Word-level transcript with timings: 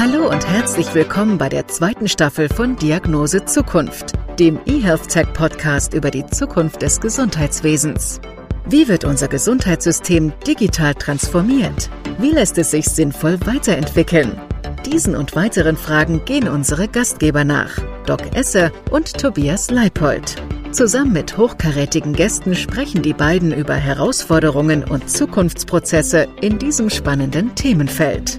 Hallo 0.00 0.30
und 0.30 0.46
herzlich 0.46 0.94
willkommen 0.94 1.38
bei 1.38 1.48
der 1.48 1.66
zweiten 1.66 2.06
Staffel 2.06 2.48
von 2.48 2.76
Diagnose 2.76 3.44
Zukunft, 3.46 4.12
dem 4.38 4.60
eHealth 4.64 5.08
Tech 5.08 5.26
Podcast 5.32 5.92
über 5.92 6.12
die 6.12 6.24
Zukunft 6.24 6.82
des 6.82 7.00
Gesundheitswesens. 7.00 8.20
Wie 8.68 8.86
wird 8.86 9.02
unser 9.02 9.26
Gesundheitssystem 9.26 10.32
digital 10.46 10.94
transformiert? 10.94 11.90
Wie 12.18 12.30
lässt 12.30 12.56
es 12.58 12.70
sich 12.70 12.84
sinnvoll 12.84 13.40
weiterentwickeln? 13.44 14.40
Diesen 14.86 15.16
und 15.16 15.34
weiteren 15.34 15.76
Fragen 15.76 16.24
gehen 16.24 16.46
unsere 16.46 16.86
Gastgeber 16.86 17.42
nach, 17.42 17.76
Doc 18.06 18.36
Esser 18.36 18.70
und 18.92 19.18
Tobias 19.18 19.68
Leipold. 19.68 20.36
Zusammen 20.70 21.12
mit 21.12 21.36
hochkarätigen 21.36 22.12
Gästen 22.12 22.54
sprechen 22.54 23.02
die 23.02 23.14
beiden 23.14 23.52
über 23.52 23.74
Herausforderungen 23.74 24.84
und 24.84 25.10
Zukunftsprozesse 25.10 26.28
in 26.40 26.60
diesem 26.60 26.88
spannenden 26.88 27.56
Themenfeld. 27.56 28.38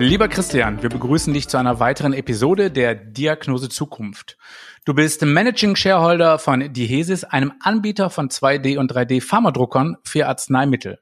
Lieber 0.00 0.28
Christian, 0.28 0.82
wir 0.82 0.88
begrüßen 0.88 1.34
dich 1.34 1.48
zu 1.48 1.58
einer 1.58 1.78
weiteren 1.78 2.14
Episode 2.14 2.70
der 2.70 2.94
Diagnose 2.94 3.68
Zukunft. 3.68 4.38
Du 4.86 4.94
bist 4.94 5.20
Managing 5.20 5.76
Shareholder 5.76 6.38
von 6.38 6.72
Dihesis, 6.72 7.22
einem 7.22 7.52
Anbieter 7.60 8.08
von 8.08 8.30
2D- 8.30 8.78
und 8.78 8.90
3D-Pharmadruckern 8.90 9.96
für 10.02 10.26
Arzneimittel. 10.26 11.00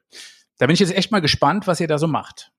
Da 0.57 0.65
bin 0.65 0.73
ich 0.73 0.81
jetzt 0.81 0.93
echt 0.93 1.13
mal 1.13 1.21
gespannt, 1.21 1.65
was 1.65 1.79
ihr 1.79 1.87
da 1.87 1.97
so 1.97 2.07
macht. 2.07 2.51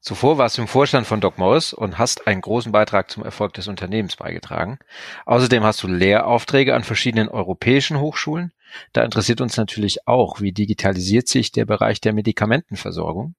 Zuvor 0.00 0.36
warst 0.36 0.58
du 0.58 0.62
im 0.62 0.68
Vorstand 0.68 1.06
von 1.06 1.22
Doc 1.22 1.38
Morris 1.38 1.72
und 1.72 1.96
hast 1.96 2.26
einen 2.26 2.42
großen 2.42 2.70
Beitrag 2.70 3.10
zum 3.10 3.22
Erfolg 3.22 3.54
des 3.54 3.66
Unternehmens 3.66 4.16
beigetragen. 4.16 4.78
Außerdem 5.24 5.64
hast 5.64 5.82
du 5.82 5.88
Lehraufträge 5.88 6.74
an 6.74 6.84
verschiedenen 6.84 7.30
europäischen 7.30 7.98
Hochschulen. 7.98 8.52
Da 8.92 9.04
interessiert 9.04 9.40
uns 9.40 9.56
natürlich 9.56 10.06
auch, 10.06 10.42
wie 10.42 10.52
digitalisiert 10.52 11.28
sich 11.28 11.50
der 11.50 11.64
Bereich 11.64 12.02
der 12.02 12.12
Medikamentenversorgung? 12.12 13.36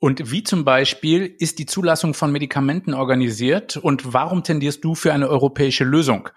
Und 0.00 0.32
wie 0.32 0.42
zum 0.42 0.64
Beispiel 0.64 1.26
ist 1.38 1.58
die 1.58 1.66
Zulassung 1.66 2.14
von 2.14 2.32
Medikamenten 2.32 2.94
organisiert 2.94 3.76
und 3.76 4.14
warum 4.14 4.42
tendierst 4.42 4.82
du 4.82 4.94
für 4.94 5.12
eine 5.12 5.28
europäische 5.28 5.84
Lösung? 5.84 6.30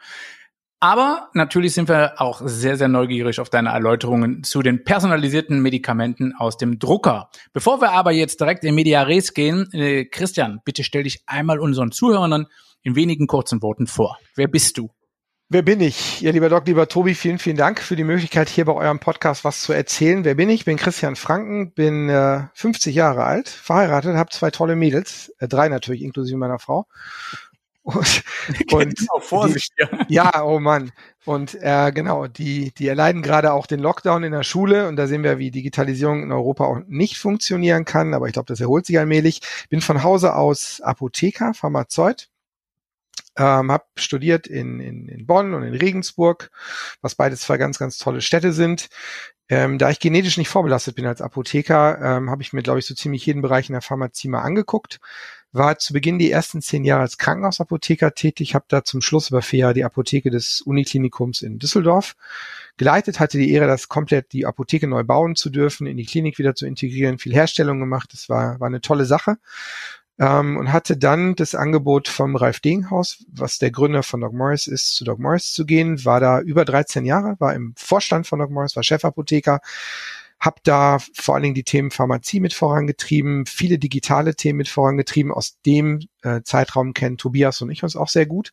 Aber 0.81 1.30
natürlich 1.33 1.73
sind 1.73 1.88
wir 1.88 2.16
auch 2.17 2.42
sehr, 2.44 2.75
sehr 2.75 2.89
neugierig 2.89 3.39
auf 3.39 3.50
deine 3.50 3.70
Erläuterungen 3.70 4.44
zu 4.44 4.61
den 4.61 4.83
personalisierten 4.83 5.61
Medikamenten 5.61 6.33
aus 6.38 6.58
dem 6.58 6.78
Drucker. 6.78 7.30
Bevor 7.53 7.80
wir 7.80 7.94
aber 7.94 8.11
jetzt 8.11 8.42
direkt 8.42 8.66
in 8.66 8.75
Media 8.75 9.02
Res 9.03 9.33
gehen, 9.33 9.72
äh, 9.72 10.03
Christian, 10.03 10.59
bitte 10.66 10.83
stell 10.83 11.03
dich 11.03 11.23
einmal 11.25 11.61
unseren 11.61 11.94
Zuhörern 11.94 12.48
in 12.81 12.98
wenigen 12.98 13.27
kurzen 13.27 13.61
Worten 13.61 13.88
vor. 13.88 14.17
Wer 14.36 14.50
bist 14.50 14.77
du? 14.77 14.89
Wer 15.54 15.62
bin 15.62 15.82
ich? 15.82 16.22
Ja, 16.22 16.32
lieber 16.32 16.50
Doc, 16.50 16.66
lieber 16.66 16.88
Tobi, 16.88 17.14
vielen, 17.14 17.38
vielen 17.38 17.58
Dank 17.58 17.80
für 17.80 17.96
die 17.96 18.04
Möglichkeit, 18.04 18.50
hier 18.50 18.66
bei 18.66 18.73
eurem 18.73 18.98
Podcast 18.98 19.44
was 19.44 19.62
zu 19.62 19.72
erzählen. 19.72 20.26
Wer 20.26 20.34
bin 20.34 20.50
ich? 20.50 20.66
Bin 20.66 20.78
Christian 20.78 21.16
Franken, 21.16 21.70
bin 21.73 22.10
äh, 22.10 22.48
50 22.56 22.95
Jahre 22.95 23.23
alt, 23.26 23.50
verheiratet, 23.50 24.16
habe 24.16 24.32
zwei 24.32 24.50
tolle 24.50 24.76
Mädels, 24.76 25.32
äh, 25.38 25.48
drei 25.48 25.70
natürlich, 25.70 26.02
inklusive 26.02 26.38
meiner 26.38 26.58
Frau. 26.58 26.88
Und, 27.84 28.23
und 28.72 28.95
Vorsicht, 29.20 29.73
die, 29.78 30.14
ja. 30.16 30.32
ja, 30.34 30.44
oh 30.44 30.60
Mann. 30.60 30.92
Und 31.26 31.54
äh, 31.62 31.92
genau, 31.94 32.28
die, 32.28 32.72
die 32.76 32.88
erleiden 32.88 33.22
gerade 33.22 33.52
auch 33.54 33.67
den 33.67 33.82
Lockdown 33.82 34.23
in 34.23 34.32
der 34.32 34.44
Schule 34.44 34.88
und 34.88 34.95
da 34.95 35.06
sehen 35.06 35.22
wir, 35.22 35.38
wie 35.38 35.52
Digitalisierung 35.52 36.23
in 36.23 36.32
Europa 36.32 36.64
auch 36.64 36.80
nicht 36.88 37.17
funktionieren 37.17 37.84
kann, 37.84 38.14
aber 38.14 38.26
ich 38.28 38.34
glaube, 38.34 38.48
das 38.48 38.62
erholt 38.62 38.86
sich 38.86 38.98
allmählich. 38.98 39.42
Bin 39.70 39.82
von 39.82 40.02
Hause 40.02 40.34
aus 40.34 40.80
Apotheker, 40.82 41.54
Pharmazeut 41.54 42.30
ähm, 43.38 43.72
habe 43.72 43.86
studiert 43.95 44.48
in, 44.48 44.80
in, 44.80 45.08
in 45.08 45.26
Bonn 45.26 45.53
und 45.53 45.64
in 45.64 45.73
Regensburg, 45.73 46.52
was 47.02 47.16
beides 47.16 47.42
zwei 47.42 47.58
ganz, 47.58 47.80
ganz 47.80 47.98
tolle 47.98 48.22
Städte 48.22 48.53
sind. 48.53 48.89
Ähm, 49.50 49.78
da 49.78 49.89
ich 49.89 50.00
genetisch 50.00 50.38
nicht 50.38 50.50
vorbelastet 50.50 50.95
bin 50.95 51.06
als 51.06 51.22
Apotheker, 51.22 52.00
ähm, 52.02 52.30
habe 52.30 52.42
ich 52.42 52.54
mir, 52.54 52.64
glaube 52.64 52.80
ich, 52.80 52.86
so 52.86 52.95
ziemlich 52.95 53.26
jeden 53.26 53.42
Bereich 53.42 53.70
in 53.70 53.73
der 53.73 53.81
Pharmazie 53.81 54.30
mal 54.30 54.42
angeguckt. 54.42 54.99
War 55.52 55.77
zu 55.77 55.94
Beginn 55.94 56.17
die 56.17 56.32
ersten 56.32 56.61
zehn 56.61 56.83
Jahre 56.83 57.02
als 57.02 57.20
Krankenhausapotheker 57.20 58.16
tätig, 58.16 58.55
habe 58.55 58.66
da 58.70 58.83
zum 58.83 59.02
Schluss 59.02 59.30
über 59.30 59.44
vier 59.44 59.60
Jahre 59.60 59.73
die 59.76 59.83
Apotheke 59.83 60.32
des 60.32 60.61
Uniklinikums 60.61 61.44
in 61.44 61.60
Düsseldorf 61.60 62.15
geleitet, 62.77 63.20
hatte 63.20 63.38
die 63.38 63.52
Ehre, 63.52 63.67
das 63.67 63.88
komplett 63.88 64.32
die 64.33 64.48
Apotheke 64.48 64.88
neu 64.88 65.04
bauen 65.04 65.36
zu 65.36 65.52
dürfen, 65.52 65.86
in 65.86 65.98
die 65.98 66.05
Klinik 66.05 66.39
wieder 66.39 66.55
zu 66.55 66.65
integrieren, 66.65 67.20
viel 67.20 67.33
Herstellung 67.33 67.80
gemacht. 67.80 68.10
Das 68.14 68.30
war, 68.30 68.60
war 68.60 68.67
eine 68.67 68.82
tolle 68.82 69.05
Sache 69.05 69.38
ähm, 70.20 70.58
und 70.58 70.72
hatte 70.72 70.98
dann 70.98 71.36
das 71.36 71.56
Angebot 71.56 72.08
vom 72.08 72.36
Ralf 72.36 72.60
Dinghaus, 72.60 73.24
was 73.28 73.58
der 73.58 73.72
Gründer 73.72 74.04
von 74.04 74.22
Doc 74.22 74.34
Morris 74.34 74.68
ist, 74.68 74.96
zu 74.96 75.04
Doc 75.04 75.20
Morris 75.20 75.54
zu 75.54 75.66
gehen, 75.66 76.06
war 76.06 76.20
da 76.20 76.40
über 76.42 76.66
13 76.66 77.06
Jahre, 77.06 77.36
war 77.40 77.54
im 77.54 77.74
Vorstand 77.78 78.28
von 78.28 78.40
Doc 78.40 78.52
Morris, 78.52 78.76
war 78.76 78.84
Chefapotheker, 78.84 79.60
habe 80.44 80.60
da 80.64 80.98
vor 81.14 81.36
allen 81.36 81.44
Dingen 81.44 81.56
die 81.56 81.64
Themen 81.64 81.90
Pharmazie 81.90 82.42
mit 82.42 82.54
vorangetrieben, 82.54 83.46
viele 83.46 83.80
digitale 83.80 84.36
Themen 84.36 84.58
mit 84.58 84.68
vorangetrieben. 84.68 85.32
Aus 85.32 85.58
dem 85.66 86.02
äh, 86.22 86.42
Zeitraum 86.44 86.94
kennen 86.94 87.18
Tobias 87.18 87.62
und 87.62 87.70
ich 87.70 87.82
uns 87.82 87.95
auch 87.95 88.10
sehr 88.10 88.26
gut. 88.26 88.52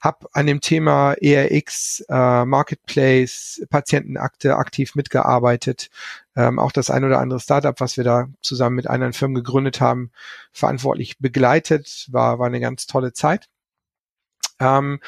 Hab 0.00 0.26
an 0.32 0.48
dem 0.48 0.60
Thema 0.60 1.12
ERX, 1.12 2.04
äh, 2.08 2.44
Marketplace, 2.44 3.64
Patientenakte 3.70 4.56
aktiv 4.56 4.96
mitgearbeitet. 4.96 5.90
Ähm, 6.34 6.58
auch 6.58 6.72
das 6.72 6.90
ein 6.90 7.04
oder 7.04 7.20
andere 7.20 7.40
Startup, 7.40 7.78
was 7.80 7.96
wir 7.96 8.04
da 8.04 8.28
zusammen 8.40 8.76
mit 8.76 8.86
anderen 8.86 9.12
Firmen 9.12 9.34
gegründet 9.34 9.80
haben, 9.80 10.10
verantwortlich 10.52 11.18
begleitet. 11.18 12.08
War, 12.10 12.38
war 12.38 12.46
eine 12.46 12.60
ganz 12.60 12.86
tolle 12.86 13.12
Zeit. 13.12 13.48
Ähm, 14.58 15.00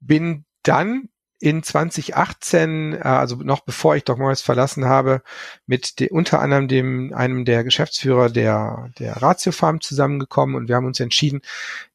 bin 0.00 0.44
dann 0.62 1.08
in 1.42 1.64
2018, 1.64 2.92
äh, 2.92 2.98
also 3.00 3.34
noch 3.34 3.60
bevor 3.60 3.96
ich 3.96 4.04
Doc 4.04 4.18
verlassen 4.38 4.84
habe, 4.84 5.22
mit 5.66 5.98
de, 5.98 6.08
unter 6.10 6.40
anderem 6.40 6.68
dem 6.68 7.12
einem 7.12 7.44
der 7.44 7.64
Geschäftsführer 7.64 8.30
der 8.30 8.90
der 9.00 9.20
Ratio 9.20 9.50
Farm 9.50 9.80
zusammengekommen 9.80 10.54
und 10.54 10.68
wir 10.68 10.76
haben 10.76 10.86
uns 10.86 11.00
entschieden, 11.00 11.42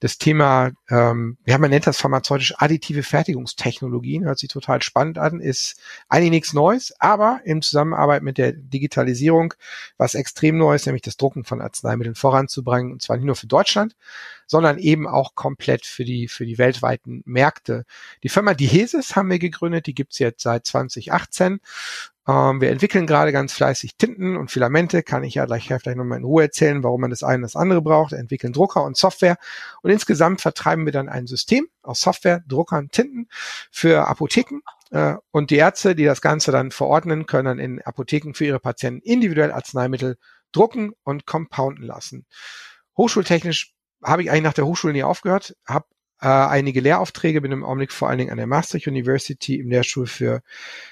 das 0.02 0.18
Thema, 0.18 0.72
ähm, 0.90 1.38
ja 1.46 1.58
man 1.60 1.70
nennt 1.70 1.88
das 1.88 1.98
pharmazeutisch 1.98 2.56
additive 2.58 3.04
Fertigungstechnologien, 3.04 4.26
hört 4.26 4.38
sich 4.38 4.50
total 4.50 4.82
spannend 4.82 5.18
an, 5.18 5.40
ist 5.40 5.80
eigentlich 6.10 6.32
nichts 6.32 6.52
Neues, 6.52 6.94
aber 7.00 7.40
in 7.46 7.62
Zusammenarbeit 7.62 8.24
mit 8.24 8.38
der 8.38 8.52
Digitalisierung 8.52 9.54
was 9.98 10.14
extrem 10.14 10.58
Neues, 10.58 10.86
nämlich 10.86 11.04
das 11.04 11.16
Drucken 11.16 11.46
von 11.46 11.62
Arzneimitteln 11.62 12.16
voranzubringen 12.16 12.92
und 12.92 13.02
zwar 13.02 13.16
nicht 13.16 13.26
nur 13.26 13.38
für 13.38 13.48
Deutschland, 13.48 13.96
sondern 14.48 14.80
eben 14.80 15.08
auch 15.08 15.36
komplett 15.36 15.86
für 15.86 16.06
die, 16.06 16.28
für 16.28 16.46
die 16.46 16.58
weltweiten 16.58 17.22
Märkte. 17.26 17.86
Die 18.24 18.30
Firma 18.30 18.54
Dihesis 18.54 19.16
haben 19.16 19.30
wir 19.30 19.40
gegründet, 19.40 19.86
die 19.86 19.94
gibt's 19.94 20.20
jetzt 20.20 20.42
seit 20.42 20.66
2018. 20.66 21.60
Ähm, 22.28 22.60
wir 22.62 22.72
entwickeln 22.72 23.08
gerade 23.08 23.32
ganz 23.32 23.54
fleißig 23.54 23.96
Tinten 23.98 24.36
und 24.36 24.52
Filamente, 24.52 25.04
kann 25.04 25.24
ich 25.24 25.36
ja 25.36 25.46
gleich, 25.46 25.66
vielleicht 25.68 25.98
nochmal 25.98 26.18
in 26.18 26.26
Ruhe 26.26 26.44
erzählen, 26.44 26.84
warum 26.84 27.02
man 27.02 27.10
das 27.10 27.24
eine 27.24 27.38
und 27.38 27.42
das 27.44 27.56
andere 27.56 27.82
braucht, 27.82 28.12
wir 28.12 28.20
entwickeln 28.20 28.54
Drucker 28.54 28.84
und 28.84 28.98
Software 28.98 29.38
und 29.82 29.92
insgesamt 29.92 30.42
vertreiben 30.42 30.86
wir 30.86 30.92
dann 30.92 31.08
ein 31.08 31.28
System 31.28 31.68
aus 31.84 32.02
Software, 32.02 32.44
Druckern, 32.48 32.90
Tinten 32.90 33.28
für 33.72 34.08
Apotheken 34.08 34.62
äh, 34.92 35.16
und 35.32 35.52
die 35.52 35.56
Ärzte, 35.58 35.96
die 35.96 36.06
das 36.06 36.22
Ganze 36.22 36.52
dann 36.52 36.72
verordnen, 36.72 37.28
können 37.28 37.46
dann 37.46 37.60
in 37.60 37.82
Apotheken 37.82 38.34
für 38.34 38.46
ihre 38.46 38.60
Patienten 38.60 39.02
individuell 39.02 39.52
Arzneimittel 39.52 40.18
drucken 40.52 40.92
und 41.04 41.26
compounden 41.26 41.86
lassen. 41.86 42.26
Hochschultechnisch 42.98 43.74
habe 44.04 44.22
ich 44.24 44.32
eigentlich 44.32 44.44
nach 44.44 44.54
der 44.54 44.66
Hochschule 44.66 44.94
nie 44.94 45.04
aufgehört, 45.04 45.56
habe 45.66 45.86
äh, 46.20 46.28
einige 46.28 46.82
Lehraufträge, 46.82 47.42
bin 47.42 47.52
im 47.52 47.64
Augenblick 47.64 47.92
vor 47.92 48.10
allen 48.10 48.18
Dingen 48.18 48.32
an 48.32 48.38
der 48.38 48.48
Maastricht 48.48 48.88
University 48.88 49.60
im 49.60 49.70
Lehrstuhl 49.70 50.08
für 50.08 50.42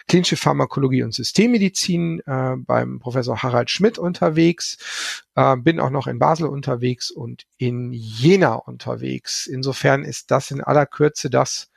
klinische 0.08 0.38
Pharmakologie 0.38 1.04
und 1.04 1.14
Systemmedizin 1.14 2.20
äh, 2.28 2.56
beim 2.58 3.00
Professor 3.00 3.42
Harald 3.42 3.72
Schmidt 3.72 3.98
unterwegs, 3.98 5.24
äh, 5.36 5.58
bin 5.58 5.80
auch 5.80 5.90
noch 5.90 6.08
in 6.08 6.20
Basel 6.20 6.48
unterwegs 6.48 7.10
und 7.10 7.46
in 7.58 7.92
Jena 7.92 8.54
unterwegs. 8.54 9.48
Insofern 9.48 10.04
ist 10.04 10.30
das 10.30 10.52
in 10.52 10.62
aller 10.62 10.86
Kürze 10.86 11.30
das, 11.30 11.72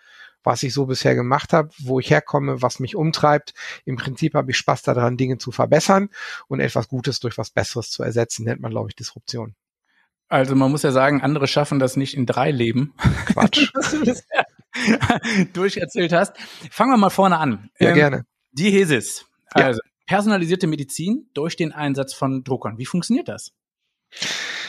was 0.44 0.62
ich 0.62 0.72
so 0.72 0.86
bisher 0.86 1.14
gemacht 1.14 1.52
habe, 1.52 1.70
wo 1.78 2.00
ich 2.00 2.10
herkomme, 2.10 2.62
was 2.62 2.80
mich 2.80 2.96
umtreibt. 2.96 3.54
Im 3.84 3.96
Prinzip 3.96 4.34
habe 4.34 4.50
ich 4.50 4.56
Spaß 4.58 4.82
daran, 4.82 5.16
Dinge 5.16 5.38
zu 5.38 5.52
verbessern 5.52 6.10
und 6.48 6.60
etwas 6.60 6.88
Gutes 6.88 7.20
durch 7.20 7.38
was 7.38 7.50
Besseres 7.50 7.90
zu 7.90 8.02
ersetzen, 8.02 8.44
nennt 8.44 8.60
man, 8.60 8.70
glaube 8.70 8.90
ich, 8.90 8.96
Disruption. 8.96 9.54
Also 10.28 10.54
man 10.54 10.70
muss 10.70 10.82
ja 10.82 10.92
sagen, 10.92 11.22
andere 11.22 11.46
schaffen 11.46 11.78
das 11.78 11.96
nicht 11.96 12.14
in 12.14 12.26
drei 12.26 12.50
Leben. 12.50 12.94
Quatsch. 13.26 13.72
durcherzählt 15.52 16.12
hast. 16.12 16.36
Fangen 16.70 16.92
wir 16.92 16.96
mal 16.96 17.10
vorne 17.10 17.38
an. 17.38 17.70
Ja, 17.78 17.90
ähm, 17.90 17.94
gerne. 17.94 18.24
Die 18.52 18.70
Hesis. 18.70 19.26
Also 19.50 19.80
ja. 19.82 19.90
personalisierte 20.06 20.66
Medizin 20.66 21.28
durch 21.34 21.56
den 21.56 21.72
Einsatz 21.72 22.14
von 22.14 22.44
Druckern. 22.44 22.78
Wie 22.78 22.86
funktioniert 22.86 23.28
das? 23.28 23.52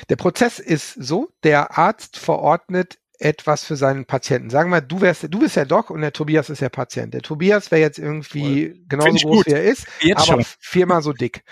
Der 0.09 0.15
Prozess 0.15 0.59
ist 0.59 0.93
so, 0.93 1.29
der 1.43 1.77
Arzt 1.77 2.17
verordnet 2.17 2.97
etwas 3.19 3.65
für 3.65 3.75
seinen 3.75 4.05
Patienten. 4.05 4.49
Sagen 4.49 4.71
wir, 4.71 4.79
du 4.79 5.01
wärst, 5.01 5.23
du 5.29 5.39
bist 5.39 5.57
der 5.57 5.65
Doc 5.65 5.89
und 5.89 6.01
der 6.01 6.13
Tobias 6.13 6.49
ist 6.49 6.61
der 6.61 6.69
Patient. 6.69 7.13
Der 7.13 7.21
Tobias 7.21 7.69
wäre 7.69 7.81
jetzt 7.81 7.99
irgendwie 7.99 8.81
genauso 8.87 9.27
groß, 9.27 9.37
gut. 9.37 9.47
wie 9.47 9.51
er 9.51 9.63
ist, 9.63 9.85
jetzt 9.99 10.29
aber 10.29 10.43
schon. 10.43 10.45
viermal 10.59 11.01
so 11.01 11.11
dick. 11.11 11.43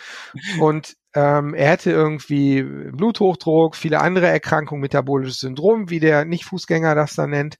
Und 0.59 0.95
ähm, 1.17 1.55
er 1.55 1.71
hätte 1.71 1.89
irgendwie 1.89 2.61
Bluthochdruck, 2.61 3.75
viele 3.75 4.01
andere 4.01 4.27
Erkrankungen, 4.27 4.81
metabolisches 4.81 5.39
Syndrom, 5.39 5.89
wie 5.89 5.99
der 5.99 6.25
Nicht-Fußgänger 6.25 6.93
das 6.93 7.15
dann 7.15 7.31
nennt. 7.31 7.57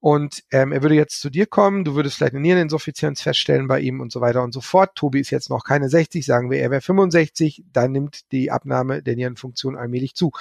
Und 0.00 0.42
ähm, 0.50 0.72
er 0.72 0.82
würde 0.82 0.96
jetzt 0.96 1.20
zu 1.20 1.30
dir 1.30 1.46
kommen, 1.46 1.84
du 1.84 1.94
würdest 1.94 2.16
vielleicht 2.16 2.32
eine 2.32 2.42
Niereninsuffizienz 2.42 3.22
feststellen 3.22 3.68
bei 3.68 3.78
ihm 3.78 4.00
und 4.00 4.10
so 4.10 4.20
weiter 4.20 4.42
und 4.42 4.52
so 4.52 4.60
fort. 4.60 4.96
Tobi 4.96 5.20
ist 5.20 5.30
jetzt 5.30 5.48
noch 5.48 5.62
keine 5.62 5.88
60, 5.88 6.26
sagen 6.26 6.50
wir, 6.50 6.58
er 6.58 6.72
wäre 6.72 6.80
65, 6.80 7.62
dann 7.72 7.92
nimmt 7.92 8.32
die 8.32 8.50
Abnahme 8.50 9.00
der 9.00 9.14
Nierenfunktion 9.14 9.76
allmählich 9.76 10.16
zu. 10.16 10.32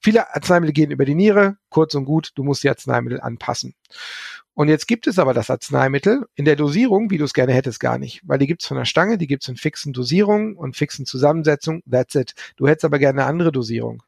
Viele 0.00 0.34
Arzneimittel 0.34 0.72
gehen 0.72 0.90
über 0.90 1.04
die 1.04 1.14
Niere, 1.14 1.58
kurz 1.68 1.94
und 1.94 2.06
gut, 2.06 2.30
du 2.34 2.44
musst 2.44 2.64
die 2.64 2.70
Arzneimittel 2.70 3.20
anpassen. 3.20 3.74
Und 4.54 4.68
jetzt 4.68 4.86
gibt 4.86 5.06
es 5.06 5.18
aber 5.18 5.32
das 5.32 5.48
Arzneimittel 5.48 6.26
in 6.34 6.44
der 6.44 6.56
Dosierung, 6.56 7.10
wie 7.10 7.18
du 7.18 7.24
es 7.24 7.34
gerne 7.34 7.52
hättest, 7.52 7.80
gar 7.80 7.98
nicht. 7.98 8.20
Weil 8.24 8.38
die 8.38 8.46
gibt 8.46 8.62
es 8.62 8.68
von 8.68 8.76
der 8.76 8.84
Stange, 8.84 9.16
die 9.16 9.26
gibt 9.26 9.42
es 9.42 9.48
in 9.48 9.56
fixen 9.56 9.92
Dosierungen 9.92 10.56
und 10.56 10.76
fixen 10.76 11.06
Zusammensetzungen. 11.06 11.82
That's 11.90 12.14
it. 12.14 12.34
Du 12.56 12.66
hättest 12.66 12.84
aber 12.84 12.98
gerne 12.98 13.22
eine 13.22 13.30
andere 13.30 13.52
Dosierung. 13.52 14.02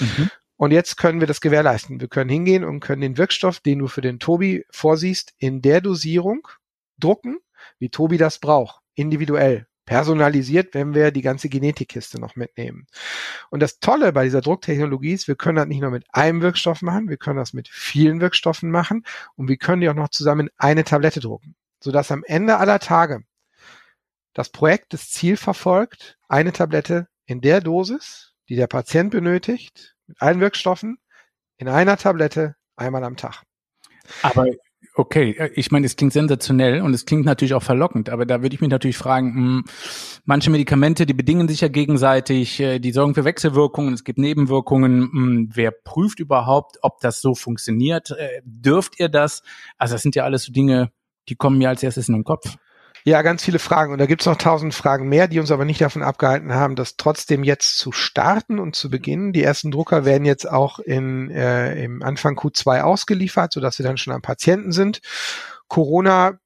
Mhm. 0.00 0.30
Und 0.56 0.70
jetzt 0.70 0.96
können 0.96 1.20
wir 1.20 1.26
das 1.26 1.40
gewährleisten. 1.40 2.00
Wir 2.00 2.08
können 2.08 2.30
hingehen 2.30 2.64
und 2.64 2.80
können 2.80 3.02
den 3.02 3.18
Wirkstoff, 3.18 3.60
den 3.60 3.80
du 3.80 3.88
für 3.88 4.00
den 4.00 4.18
Tobi 4.18 4.64
vorsiehst, 4.70 5.34
in 5.38 5.62
der 5.62 5.80
Dosierung 5.80 6.48
drucken, 6.98 7.38
wie 7.78 7.90
Tobi 7.90 8.16
das 8.16 8.38
braucht. 8.38 8.80
Individuell 8.94 9.66
personalisiert, 9.84 10.74
wenn 10.74 10.94
wir 10.94 11.10
die 11.10 11.22
ganze 11.22 11.48
Genetikkiste 11.48 12.20
noch 12.20 12.36
mitnehmen. 12.36 12.86
Und 13.50 13.60
das 13.60 13.78
Tolle 13.78 14.12
bei 14.12 14.24
dieser 14.24 14.40
Drucktechnologie 14.40 15.12
ist, 15.12 15.28
wir 15.28 15.36
können 15.36 15.56
das 15.56 15.66
nicht 15.66 15.80
nur 15.80 15.90
mit 15.90 16.04
einem 16.10 16.40
Wirkstoff 16.40 16.82
machen, 16.82 17.08
wir 17.08 17.16
können 17.16 17.38
das 17.38 17.52
mit 17.52 17.68
vielen 17.68 18.20
Wirkstoffen 18.20 18.70
machen 18.70 19.04
und 19.36 19.48
wir 19.48 19.56
können 19.56 19.80
die 19.80 19.88
auch 19.88 19.94
noch 19.94 20.08
zusammen 20.08 20.48
in 20.48 20.52
eine 20.56 20.84
Tablette 20.84 21.20
drucken, 21.20 21.54
sodass 21.80 22.10
am 22.10 22.24
Ende 22.24 22.58
aller 22.58 22.78
Tage 22.78 23.24
das 24.32 24.48
Projekt 24.50 24.92
das 24.92 25.10
Ziel 25.10 25.36
verfolgt, 25.36 26.18
eine 26.28 26.52
Tablette 26.52 27.08
in 27.26 27.40
der 27.40 27.60
Dosis, 27.60 28.34
die 28.48 28.56
der 28.56 28.66
Patient 28.66 29.10
benötigt, 29.10 29.96
mit 30.06 30.20
allen 30.20 30.40
Wirkstoffen, 30.40 30.98
in 31.56 31.68
einer 31.68 31.96
Tablette 31.96 32.56
einmal 32.76 33.04
am 33.04 33.16
Tag. 33.16 33.42
Aber 34.22 34.46
Okay, 34.94 35.30
äh, 35.38 35.50
ich 35.54 35.70
meine, 35.70 35.86
es 35.86 35.96
klingt 35.96 36.12
sensationell 36.12 36.80
und 36.82 36.94
es 36.94 37.06
klingt 37.06 37.24
natürlich 37.24 37.54
auch 37.54 37.62
verlockend, 37.62 38.10
aber 38.10 38.26
da 38.26 38.42
würde 38.42 38.54
ich 38.54 38.60
mich 38.60 38.70
natürlich 38.70 38.96
fragen, 38.96 39.28
mh, 39.28 39.34
hm, 39.34 39.64
manche 40.24 40.50
Medikamente, 40.50 41.06
die 41.06 41.14
bedingen 41.14 41.48
sich 41.48 41.60
ja 41.60 41.68
gegenseitig, 41.68 42.60
äh, 42.60 42.78
die 42.78 42.92
sorgen 42.92 43.14
für 43.14 43.24
Wechselwirkungen, 43.24 43.94
es 43.94 44.04
gibt 44.04 44.18
Nebenwirkungen. 44.18 45.00
Mh, 45.00 45.10
hm, 45.12 45.50
wer 45.54 45.70
prüft 45.70 46.20
überhaupt, 46.20 46.78
ob 46.82 47.00
das 47.00 47.20
so 47.20 47.34
funktioniert? 47.34 48.10
Äh, 48.10 48.42
dürft 48.44 49.00
ihr 49.00 49.08
das? 49.08 49.42
Also 49.78 49.94
das 49.94 50.02
sind 50.02 50.14
ja 50.14 50.24
alles 50.24 50.44
so 50.44 50.52
Dinge, 50.52 50.90
die 51.28 51.36
kommen 51.36 51.58
mir 51.58 51.68
als 51.68 51.82
erstes 51.82 52.08
in 52.08 52.14
den 52.14 52.24
Kopf. 52.24 52.56
Ja, 53.06 53.20
ganz 53.20 53.44
viele 53.44 53.58
Fragen. 53.58 53.92
Und 53.92 53.98
da 53.98 54.06
gibt's 54.06 54.24
noch 54.24 54.38
tausend 54.38 54.74
Fragen 54.74 55.10
mehr, 55.10 55.28
die 55.28 55.38
uns 55.38 55.50
aber 55.50 55.66
nicht 55.66 55.82
davon 55.82 56.02
abgehalten 56.02 56.54
haben, 56.54 56.74
das 56.74 56.96
trotzdem 56.96 57.44
jetzt 57.44 57.76
zu 57.76 57.92
starten 57.92 58.58
und 58.58 58.74
zu 58.74 58.88
beginnen. 58.88 59.34
Die 59.34 59.42
ersten 59.42 59.70
Drucker 59.70 60.06
werden 60.06 60.24
jetzt 60.24 60.50
auch 60.50 60.78
in, 60.78 61.30
äh, 61.30 61.84
im 61.84 62.02
Anfang 62.02 62.34
Q2 62.38 62.80
ausgeliefert, 62.80 63.52
sodass 63.52 63.76
sie 63.76 63.82
dann 63.82 63.98
schon 63.98 64.14
am 64.14 64.22
Patienten 64.22 64.72
sind. 64.72 65.02
Corona 65.68 66.38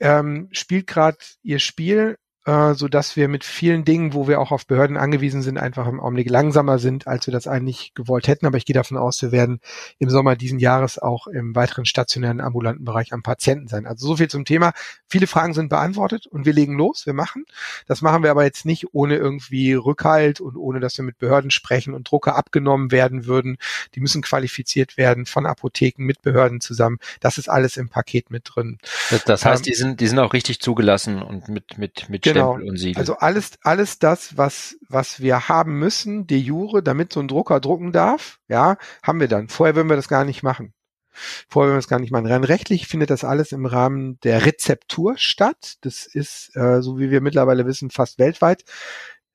ähm, 0.00 0.48
spielt 0.50 0.86
gerade 0.86 1.18
ihr 1.42 1.58
Spiel 1.58 2.16
äh, 2.46 2.74
so 2.74 2.88
dass 2.88 3.16
wir 3.16 3.28
mit 3.28 3.44
vielen 3.44 3.84
Dingen, 3.84 4.14
wo 4.14 4.28
wir 4.28 4.40
auch 4.40 4.52
auf 4.52 4.66
Behörden 4.66 4.96
angewiesen 4.96 5.42
sind, 5.42 5.58
einfach 5.58 5.86
im 5.88 6.00
Augenblick 6.00 6.30
langsamer 6.30 6.78
sind, 6.78 7.06
als 7.06 7.26
wir 7.26 7.32
das 7.32 7.48
eigentlich 7.48 7.92
gewollt 7.94 8.28
hätten. 8.28 8.46
Aber 8.46 8.56
ich 8.56 8.64
gehe 8.64 8.74
davon 8.74 8.96
aus, 8.96 9.20
wir 9.20 9.32
werden 9.32 9.60
im 9.98 10.10
Sommer 10.10 10.36
diesen 10.36 10.60
Jahres 10.60 10.98
auch 10.98 11.26
im 11.26 11.54
weiteren 11.56 11.84
stationären 11.84 12.40
ambulanten 12.40 12.84
Bereich 12.84 13.12
am 13.12 13.22
Patienten 13.22 13.66
sein. 13.66 13.86
Also 13.86 14.06
so 14.06 14.16
viel 14.16 14.28
zum 14.28 14.44
Thema. 14.44 14.72
Viele 15.08 15.26
Fragen 15.26 15.54
sind 15.54 15.68
beantwortet 15.68 16.26
und 16.28 16.46
wir 16.46 16.52
legen 16.52 16.76
los, 16.76 17.04
wir 17.04 17.14
machen. 17.14 17.44
Das 17.86 18.00
machen 18.00 18.22
wir 18.22 18.30
aber 18.30 18.44
jetzt 18.44 18.64
nicht 18.64 18.94
ohne 18.94 19.16
irgendwie 19.16 19.74
Rückhalt 19.74 20.40
und 20.40 20.56
ohne, 20.56 20.78
dass 20.78 20.96
wir 20.98 21.04
mit 21.04 21.18
Behörden 21.18 21.50
sprechen 21.50 21.94
und 21.94 22.10
Drucker 22.10 22.36
abgenommen 22.36 22.92
werden 22.92 23.26
würden. 23.26 23.58
Die 23.96 24.00
müssen 24.00 24.22
qualifiziert 24.22 24.96
werden 24.96 25.26
von 25.26 25.46
Apotheken 25.46 26.04
mit 26.04 26.22
Behörden 26.22 26.60
zusammen. 26.60 26.98
Das 27.18 27.38
ist 27.38 27.50
alles 27.50 27.76
im 27.76 27.88
Paket 27.88 28.30
mit 28.30 28.44
drin. 28.54 28.78
Das, 29.10 29.24
das 29.24 29.44
heißt, 29.44 29.66
ähm, 29.66 29.72
die 29.72 29.76
sind, 29.76 30.00
die 30.00 30.06
sind 30.06 30.20
auch 30.20 30.32
richtig 30.32 30.60
zugelassen 30.60 31.22
und 31.22 31.48
mit, 31.48 31.76
mit, 31.76 32.08
mit 32.08 32.22
genau. 32.22 32.35
Stempel 32.36 32.68
und 32.68 32.76
Siegel. 32.76 33.00
Also 33.00 33.16
alles, 33.16 33.52
alles 33.62 33.98
das, 33.98 34.36
was, 34.36 34.76
was 34.88 35.20
wir 35.20 35.48
haben 35.48 35.78
müssen, 35.78 36.26
de 36.26 36.38
jure, 36.38 36.82
damit 36.82 37.12
so 37.12 37.20
ein 37.20 37.28
Drucker 37.28 37.60
drucken 37.60 37.92
darf, 37.92 38.38
ja, 38.48 38.76
haben 39.02 39.20
wir 39.20 39.28
dann. 39.28 39.48
Vorher 39.48 39.76
würden 39.76 39.88
wir 39.88 39.96
das 39.96 40.08
gar 40.08 40.24
nicht 40.24 40.42
machen. 40.42 40.72
Vorher 41.48 41.70
würden 41.70 41.76
wir 41.76 41.82
das 41.82 41.88
gar 41.88 41.98
nicht 41.98 42.12
machen. 42.12 42.26
Rein 42.26 42.44
rechtlich 42.44 42.86
findet 42.86 43.10
das 43.10 43.24
alles 43.24 43.52
im 43.52 43.66
Rahmen 43.66 44.20
der 44.20 44.44
Rezeptur 44.44 45.14
statt. 45.16 45.76
Das 45.80 46.06
ist, 46.06 46.54
äh, 46.56 46.82
so 46.82 46.98
wie 46.98 47.10
wir 47.10 47.20
mittlerweile 47.20 47.66
wissen, 47.66 47.90
fast 47.90 48.18
weltweit 48.18 48.64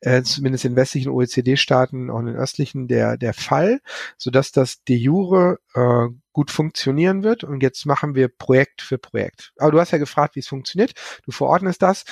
äh, 0.01 0.24
zumindest 0.24 0.65
in 0.65 0.75
westlichen 0.75 1.12
OECD-Staaten, 1.12 2.09
auch 2.09 2.19
in 2.19 2.25
den 2.25 2.36
östlichen, 2.36 2.88
der, 2.88 3.18
der 3.18 3.33
Fall, 3.33 3.81
sodass 4.18 4.51
das 4.51 4.83
de 4.83 4.97
jure 4.97 5.59
äh, 5.75 6.07
gut 6.33 6.51
funktionieren 6.51 7.24
wird. 7.24 7.44
Und 7.44 7.62
jetzt 7.62 7.86
machen 7.86 8.16
wir 8.16 8.28
Projekt 8.28 8.81
für 8.81 8.98
Projekt. 8.98 9.51
Aber 9.57 9.72
du 9.72 9.80
hast 9.80 9.92
ja 9.92 9.98
gefragt, 9.98 10.36
wie 10.36 10.39
es 10.39 10.48
funktioniert. 10.48 10.94
Du 11.25 11.31
verordnest 11.31 11.81
das. 11.81 12.06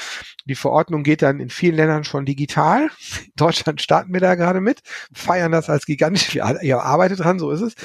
Die 0.45 0.55
Verordnung 0.55 1.03
geht 1.03 1.21
dann 1.21 1.39
in 1.39 1.49
vielen 1.49 1.75
Ländern 1.75 2.03
schon 2.03 2.25
digital. 2.25 2.83
In 2.83 3.31
Deutschland 3.35 3.81
starten 3.81 4.13
wir 4.13 4.19
da 4.19 4.35
gerade 4.35 4.61
mit, 4.61 4.81
feiern 5.13 5.51
das 5.51 5.69
als 5.69 5.85
gigantisch. 5.85 6.35
Ihr 6.35 6.81
arbeitet 6.81 7.19
dran, 7.19 7.39
so 7.39 7.51
ist 7.51 7.61
es. 7.61 7.75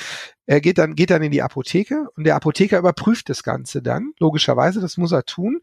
Er 0.46 0.60
geht 0.60 0.76
dann, 0.76 0.94
geht 0.94 1.10
dann 1.10 1.22
in 1.22 1.30
die 1.30 1.42
Apotheke 1.42 2.08
und 2.16 2.24
der 2.24 2.36
Apotheker 2.36 2.78
überprüft 2.78 3.30
das 3.30 3.42
Ganze 3.42 3.80
dann. 3.80 4.12
Logischerweise, 4.18 4.80
das 4.80 4.98
muss 4.98 5.12
er 5.12 5.24
tun. 5.24 5.60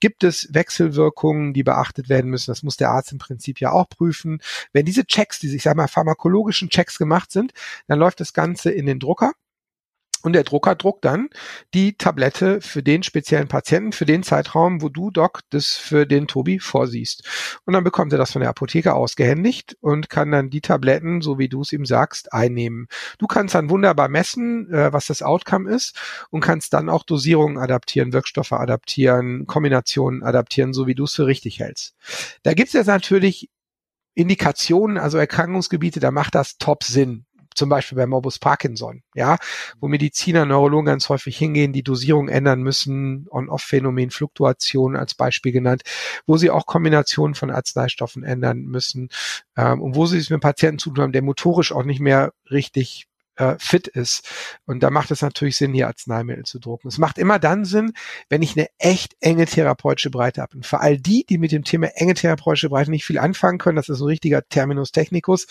Gibt 0.00 0.22
es 0.22 0.52
Wechselwirkungen, 0.52 1.54
die 1.54 1.62
beachtet 1.62 2.10
werden 2.10 2.30
müssen? 2.30 2.50
Das 2.50 2.62
muss 2.62 2.76
der 2.76 2.90
Arzt 2.90 3.12
im 3.12 3.18
Prinzip 3.18 3.58
ja 3.60 3.72
auch 3.72 3.88
prüfen. 3.88 4.40
Wenn 4.72 4.84
diese 4.84 5.06
Checks, 5.06 5.38
diese, 5.38 5.56
ich 5.56 5.62
sag 5.62 5.76
mal, 5.76 5.88
pharmakologischen 5.88 6.68
Checks 6.68 6.98
gemacht 6.98 7.32
sind, 7.32 7.52
dann 7.86 7.98
läuft 7.98 8.20
das 8.20 8.34
Ganze 8.34 8.70
in 8.70 8.84
den 8.84 8.98
Drucker 8.98 9.32
und 10.22 10.32
der 10.32 10.44
Drucker 10.44 10.74
druckt 10.74 11.04
dann 11.04 11.28
die 11.74 11.96
Tablette 11.96 12.60
für 12.60 12.82
den 12.82 13.02
speziellen 13.02 13.48
Patienten, 13.48 13.92
für 13.92 14.04
den 14.04 14.22
Zeitraum, 14.22 14.82
wo 14.82 14.88
du, 14.88 15.10
Doc, 15.10 15.40
das 15.50 15.68
für 15.74 16.06
den 16.06 16.26
Tobi 16.26 16.58
vorsiehst. 16.58 17.60
Und 17.64 17.74
dann 17.74 17.84
bekommt 17.84 18.12
er 18.12 18.18
das 18.18 18.32
von 18.32 18.40
der 18.40 18.50
Apotheke 18.50 18.94
ausgehändigt 18.94 19.76
und 19.80 20.10
kann 20.10 20.30
dann 20.30 20.50
die 20.50 20.60
Tabletten, 20.60 21.20
so 21.20 21.38
wie 21.38 21.48
du 21.48 21.60
es 21.60 21.72
ihm 21.72 21.86
sagst, 21.86 22.32
einnehmen. 22.32 22.88
Du 23.18 23.26
kannst 23.26 23.54
dann 23.54 23.70
wunderbar 23.70 24.08
messen, 24.08 24.72
äh, 24.72 24.92
was 24.92 25.06
das 25.06 25.22
Outcome 25.22 25.70
ist 25.70 25.96
und 26.30 26.40
kannst 26.40 26.72
dann 26.72 26.88
auch 26.88 27.04
Dosierungen 27.04 27.58
adaptieren, 27.58 28.12
Wirkstoffe 28.12 28.52
adaptieren, 28.52 29.46
Kombinationen 29.46 30.22
adaptieren, 30.22 30.72
so 30.72 30.86
wie 30.86 30.94
du 30.94 31.04
es 31.04 31.14
für 31.14 31.26
richtig 31.26 31.60
hältst. 31.60 31.94
Da 32.42 32.54
gibt 32.54 32.68
es 32.68 32.74
jetzt 32.74 32.86
natürlich 32.86 33.50
Indikationen, 34.14 34.98
also 34.98 35.16
Erkrankungsgebiete, 35.16 36.00
da 36.00 36.10
macht 36.10 36.34
das 36.34 36.58
top 36.58 36.82
Sinn 36.82 37.24
zum 37.54 37.68
Beispiel 37.68 37.96
bei 37.96 38.06
Morbus 38.06 38.38
Parkinson, 38.38 39.02
ja, 39.14 39.36
wo 39.80 39.88
Mediziner, 39.88 40.44
Neurologen 40.44 40.86
ganz 40.86 41.08
häufig 41.08 41.36
hingehen, 41.36 41.72
die 41.72 41.82
Dosierung 41.82 42.28
ändern 42.28 42.62
müssen, 42.62 43.26
On-Off-Phänomen, 43.30 44.10
Fluktuation 44.10 44.96
als 44.96 45.14
Beispiel 45.14 45.52
genannt, 45.52 45.82
wo 46.26 46.36
sie 46.36 46.50
auch 46.50 46.66
Kombinationen 46.66 47.34
von 47.34 47.50
Arzneistoffen 47.50 48.22
ändern 48.22 48.62
müssen 48.62 49.08
ähm, 49.56 49.80
und 49.82 49.94
wo 49.94 50.06
sie 50.06 50.18
es 50.18 50.30
mit 50.30 50.40
Patienten 50.40 50.78
zu 50.78 50.90
tun 50.90 51.04
haben, 51.04 51.12
der 51.12 51.22
motorisch 51.22 51.72
auch 51.72 51.84
nicht 51.84 52.00
mehr 52.00 52.32
richtig 52.50 53.08
äh, 53.38 53.56
fit 53.58 53.86
ist. 53.86 54.28
Und 54.66 54.82
da 54.82 54.90
macht 54.90 55.10
es 55.10 55.22
natürlich 55.22 55.56
Sinn, 55.56 55.72
hier 55.72 55.86
Arzneimittel 55.86 56.44
zu 56.44 56.58
drucken. 56.58 56.88
Es 56.88 56.98
macht 56.98 57.18
immer 57.18 57.38
dann 57.38 57.64
Sinn, 57.64 57.92
wenn 58.28 58.42
ich 58.42 58.56
eine 58.56 58.68
echt 58.78 59.16
enge 59.20 59.46
therapeutische 59.46 60.10
Breite 60.10 60.42
habe. 60.42 60.56
Und 60.56 60.66
für 60.66 60.80
all 60.80 60.98
die, 60.98 61.24
die 61.24 61.38
mit 61.38 61.52
dem 61.52 61.64
Thema 61.64 61.88
enge 61.94 62.14
therapeutische 62.14 62.68
Breite 62.68 62.90
nicht 62.90 63.04
viel 63.04 63.18
anfangen 63.18 63.58
können, 63.58 63.76
das 63.76 63.88
ist 63.88 64.00
ein 64.00 64.06
richtiger 64.06 64.46
Terminus 64.48 64.92
technicus, 64.92 65.46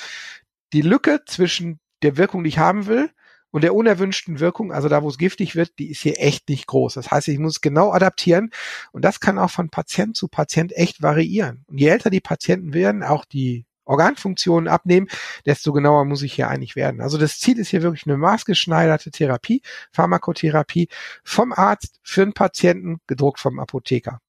die 0.74 0.82
Lücke 0.82 1.22
zwischen 1.26 1.80
der 2.04 2.18
Wirkung, 2.18 2.44
die 2.44 2.50
ich 2.50 2.58
haben 2.58 2.86
will 2.88 3.10
und 3.52 3.64
der 3.64 3.74
unerwünschten 3.76 4.40
Wirkung, 4.40 4.72
also 4.72 4.90
da, 4.90 5.04
wo 5.04 5.10
es 5.10 5.18
giftig 5.18 5.56
wird, 5.56 5.80
die 5.80 5.90
ist 5.92 6.02
hier 6.02 6.20
echt 6.20 6.50
nicht 6.50 6.68
groß. 6.68 6.96
Das 6.96 7.12
heißt, 7.12 7.28
ich 7.28 7.40
muss 7.40 7.62
genau 7.62 7.92
adaptieren 7.92 8.52
und 8.92 9.04
das 9.04 9.20
kann 9.20 9.40
auch 9.40 9.52
von 9.52 9.70
Patient 9.70 10.16
zu 10.16 10.28
Patient 10.28 10.76
echt 10.76 11.02
variieren. 11.02 11.64
Und 11.68 11.80
je 11.80 11.88
älter 11.88 12.10
die 12.10 12.22
Patienten 12.22 12.74
werden, 12.74 13.04
auch 13.04 13.26
die 13.26 13.66
Organfunktionen 13.86 14.68
abnehmen, 14.68 15.08
desto 15.46 15.72
genauer 15.74 16.06
muss 16.06 16.22
ich 16.22 16.34
hier 16.34 16.50
eigentlich 16.50 16.76
werden. 16.76 17.02
Also 17.02 17.18
das 17.18 17.40
Ziel 17.40 17.58
ist 17.58 17.70
hier 17.70 17.82
wirklich 17.82 18.06
eine 18.06 18.18
maßgeschneiderte 18.18 19.12
Therapie, 19.12 19.62
Pharmakotherapie 19.92 20.90
vom 21.24 21.54
Arzt 21.54 22.00
für 22.04 22.26
den 22.26 22.34
Patienten, 22.34 23.00
gedruckt 23.08 23.40
vom 23.40 23.60
Apotheker. 23.60 24.20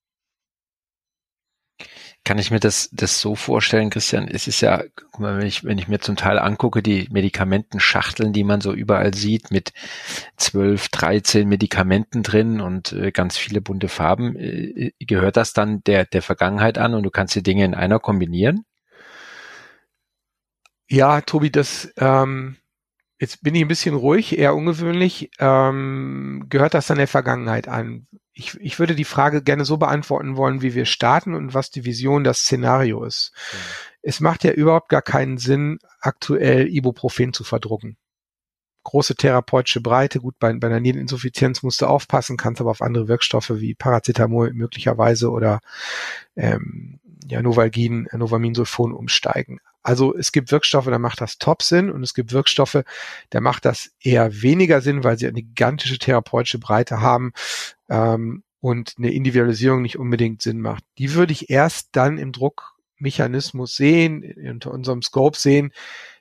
Kann 2.25 2.39
ich 2.39 2.51
mir 2.51 2.61
das, 2.61 2.91
das 2.93 3.21
so 3.21 3.35
vorstellen, 3.35 3.89
Christian? 3.89 4.29
Es 4.29 4.49
ist 4.49 4.61
ja, 4.61 4.83
guck 4.95 5.19
mal, 5.19 5.39
wenn 5.39 5.47
ich, 5.47 5.65
wenn 5.65 5.79
ich 5.79 5.89
mir 5.89 5.99
zum 6.01 6.17
Teil 6.17 6.39
angucke, 6.39 6.83
die 6.83 7.09
Medikamentenschachteln, 7.11 8.35
die 8.35 8.45
man 8.45 8.61
so 8.61 8.75
überall 8.75 9.15
sieht, 9.15 9.51
mit 9.51 9.73
zwölf, 10.37 10.89
dreizehn 10.91 11.49
Medikamenten 11.49 12.23
drin 12.23 12.61
und 12.61 12.93
äh, 12.93 13.13
ganz 13.13 13.39
viele 13.39 13.63
bunte 13.63 13.89
Farben, 13.89 14.37
äh, 14.37 14.93
gehört 15.01 15.39
das 15.39 15.55
dann 15.55 15.83
der, 15.85 16.05
der 16.05 16.21
Vergangenheit 16.21 16.77
an 16.77 16.93
und 16.93 17.03
du 17.03 17.11
kannst 17.11 17.35
die 17.35 17.43
Dinge 17.43 17.65
in 17.65 17.75
einer 17.75 17.99
kombinieren? 17.99 18.67
Ja, 20.91 21.21
Tobi, 21.23 21.51
das, 21.51 21.93
ähm, 21.97 22.57
jetzt 23.19 23.43
bin 23.43 23.55
ich 23.55 23.63
ein 23.63 23.69
bisschen 23.69 23.95
ruhig, 23.95 24.39
eher 24.39 24.55
ungewöhnlich. 24.55 25.31
Ähm, 25.39 26.47
gehört 26.49 26.75
das 26.75 26.87
dann 26.87 26.99
der 26.99 27.09
Vergangenheit 27.09 27.69
an? 27.69 28.07
Ich, 28.39 28.57
ich 28.61 28.79
würde 28.79 28.95
die 28.95 29.05
Frage 29.05 29.43
gerne 29.43 29.65
so 29.65 29.79
beantworten 29.79 30.37
wollen, 30.37 30.63
wie 30.63 30.75
wir 30.75 30.85
starten 30.85 31.35
und 31.35 31.55
was 31.55 31.71
die 31.71 31.85
Vision, 31.85 32.23
das 32.23 32.41
Szenario 32.41 33.05
ist. 33.05 33.33
Mhm. 33.35 33.59
es 34.03 34.21
macht 34.21 34.45
ja 34.45 34.53
überhaupt 34.53 34.89
gar 34.89 35.03
keinen 35.03 35.39
Sinn, 35.39 35.79
aktuell 36.01 36.69
Ibuprofen 36.69 37.33
zu 37.33 37.43
verdrucken. 37.43 37.97
Große 38.85 39.17
therapeutische 39.17 39.81
Breite, 39.81 40.21
gut, 40.21 40.37
bei, 40.39 40.53
bei 40.53 40.69
einer 40.69 40.81
Niereninsuffizienz 40.81 41.65
musst 41.65 41.83
du 41.83 41.87
aufpassen, 41.87 42.37
kannst 42.37 42.61
aber 42.61 42.71
auf 42.71 42.81
andere 42.81 43.09
Wirkstoffe 43.09 43.51
wie 43.57 43.75
Paracetamol 43.75 44.53
möglicherweise 44.53 45.31
oder 45.31 45.59
ähm, 46.37 47.01
ja, 47.27 47.43
Novalgin, 47.43 48.09
Novaminsulfon 48.13 48.93
umsteigen. 48.93 49.59
Also 49.89 50.15
es 50.15 50.33
gibt 50.33 50.53
Wirkstoffe, 50.53 50.85
da 50.85 50.99
macht 50.99 51.23
das 51.23 51.39
top 51.39 51.63
Sinn 51.63 51.91
und 51.91 52.03
es 52.03 52.13
gibt 52.13 52.33
Wirkstoffe, 52.33 52.83
da 53.31 53.41
macht 53.41 53.65
das 53.65 53.91
eher 54.03 54.43
weniger 54.43 54.83
Sinn, 54.83 55.03
weil 55.03 55.19
sie 55.19 55.27
eine 55.27 55.43
gigantische 55.43 55.99
therapeutische 55.99 56.59
Breite 56.59 57.01
haben 57.01 57.33
ähm, 57.89 58.43
und 58.61 58.97
eine 58.99 59.15
Individualisierung 59.15 59.81
nicht 59.81 59.99
unbedingt 59.99 60.43
Sinn 60.43 60.61
macht. 60.61 60.85
Die 60.99 61.15
würde 61.15 61.33
ich 61.33 61.49
erst 61.49 61.89
dann 61.93 62.19
im 62.19 62.33
Druckmechanismus 62.33 63.77
sehen, 63.77 64.31
unter 64.51 64.73
unserem 64.73 65.01
Scope 65.01 65.39
sehen, 65.39 65.73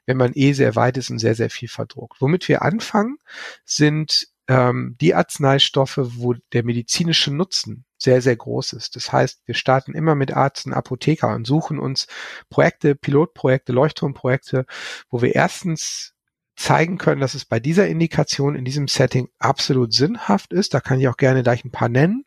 wenn 0.06 0.16
man 0.16 0.32
eh 0.34 0.54
sehr 0.54 0.78
weit 0.78 0.96
ist 0.96 1.10
und 1.10 1.20
sehr, 1.20 1.36
sehr 1.36 1.50
viel 1.50 1.68
verdruckt. 1.68 2.22
Womit 2.22 2.48
wir 2.48 2.62
anfangen, 2.62 3.18
sind 3.66 4.30
ähm, 4.48 4.96
die 5.02 5.14
Arzneistoffe, 5.14 6.10
wo 6.16 6.36
der 6.54 6.64
medizinische 6.64 7.34
Nutzen 7.34 7.84
sehr, 7.98 8.22
sehr 8.22 8.36
groß 8.36 8.74
ist. 8.74 8.96
Das 8.96 9.12
heißt, 9.12 9.42
wir 9.46 9.56
starten 9.56 9.94
immer 9.94 10.16
mit 10.16 10.32
Arzt 10.32 10.66
und 10.66 10.74
Apotheker 10.74 11.34
und 11.34 11.46
suchen 11.46 11.80
uns 11.80 12.08
Projekte, 12.50 12.96
Pilotprojekte, 12.96 13.74
Leuchtturmprojekte, 13.74 14.66
wo 15.10 15.22
wir 15.22 15.36
erstens 15.36 16.14
zeigen 16.56 16.98
können, 16.98 17.22
dass 17.22 17.36
es 17.36 17.46
bei 17.46 17.60
dieser 17.60 17.88
Indikation 17.88 18.56
in 18.56 18.66
diesem 18.66 18.88
Setting 18.88 19.30
absolut 19.38 19.94
sinnhaft 19.94 20.54
ist. 20.54 20.74
Da 20.74 20.80
kann 20.80 21.00
ich 21.00 21.08
auch 21.08 21.18
gerne 21.18 21.44
gleich 21.44 21.64
ein 21.64 21.72
paar 21.72 21.90
nennen. 21.90 22.26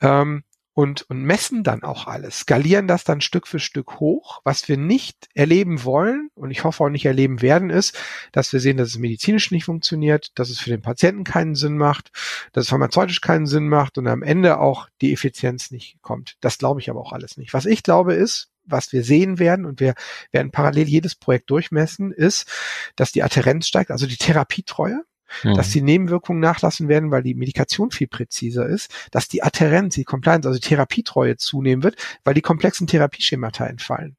Ähm, 0.00 0.44
und, 0.74 1.02
und 1.10 1.22
messen 1.22 1.62
dann 1.64 1.82
auch 1.82 2.06
alles, 2.06 2.40
skalieren 2.40 2.86
das 2.86 3.04
dann 3.04 3.20
Stück 3.20 3.46
für 3.46 3.58
Stück 3.58 3.98
hoch. 4.00 4.40
Was 4.44 4.68
wir 4.68 4.76
nicht 4.76 5.28
erleben 5.34 5.84
wollen 5.84 6.30
und 6.34 6.50
ich 6.50 6.64
hoffe 6.64 6.84
auch 6.84 6.88
nicht 6.88 7.06
erleben 7.06 7.42
werden, 7.42 7.70
ist, 7.70 7.98
dass 8.32 8.52
wir 8.52 8.60
sehen, 8.60 8.76
dass 8.76 8.88
es 8.88 8.98
medizinisch 8.98 9.50
nicht 9.50 9.64
funktioniert, 9.64 10.30
dass 10.36 10.50
es 10.50 10.60
für 10.60 10.70
den 10.70 10.82
Patienten 10.82 11.24
keinen 11.24 11.54
Sinn 11.54 11.76
macht, 11.76 12.12
dass 12.52 12.64
es 12.64 12.70
pharmazeutisch 12.70 13.20
keinen 13.20 13.46
Sinn 13.46 13.68
macht 13.68 13.98
und 13.98 14.06
am 14.06 14.22
Ende 14.22 14.58
auch 14.58 14.88
die 15.00 15.12
Effizienz 15.12 15.70
nicht 15.70 16.00
kommt. 16.02 16.36
Das 16.40 16.58
glaube 16.58 16.80
ich 16.80 16.88
aber 16.88 17.00
auch 17.00 17.12
alles 17.12 17.36
nicht. 17.36 17.52
Was 17.52 17.66
ich 17.66 17.82
glaube 17.82 18.14
ist, 18.14 18.48
was 18.64 18.92
wir 18.92 19.02
sehen 19.02 19.38
werden, 19.38 19.66
und 19.66 19.80
wir 19.80 19.94
werden 20.30 20.52
parallel 20.52 20.86
jedes 20.86 21.16
Projekt 21.16 21.50
durchmessen, 21.50 22.12
ist, 22.12 22.46
dass 22.94 23.10
die 23.10 23.22
Adherenz 23.22 23.66
steigt, 23.66 23.90
also 23.90 24.06
die 24.06 24.16
Therapietreue 24.16 25.02
mhm. 25.42 25.54
dass 25.54 25.70
die 25.70 25.82
Nebenwirkungen 25.82 26.40
nachlassen 26.40 26.88
werden, 26.88 27.10
weil 27.10 27.22
die 27.22 27.34
Medikation 27.34 27.90
viel 27.90 28.08
präziser 28.08 28.66
ist, 28.66 28.90
dass 29.10 29.28
die 29.28 29.42
Adherenz, 29.42 29.94
die 29.94 30.04
Compliance, 30.04 30.46
also 30.46 30.60
die 30.60 30.68
Therapietreue 30.68 31.36
zunehmen 31.36 31.82
wird, 31.82 31.96
weil 32.24 32.34
die 32.34 32.42
komplexen 32.42 32.86
Therapieschemata 32.86 33.66
entfallen. 33.66 34.16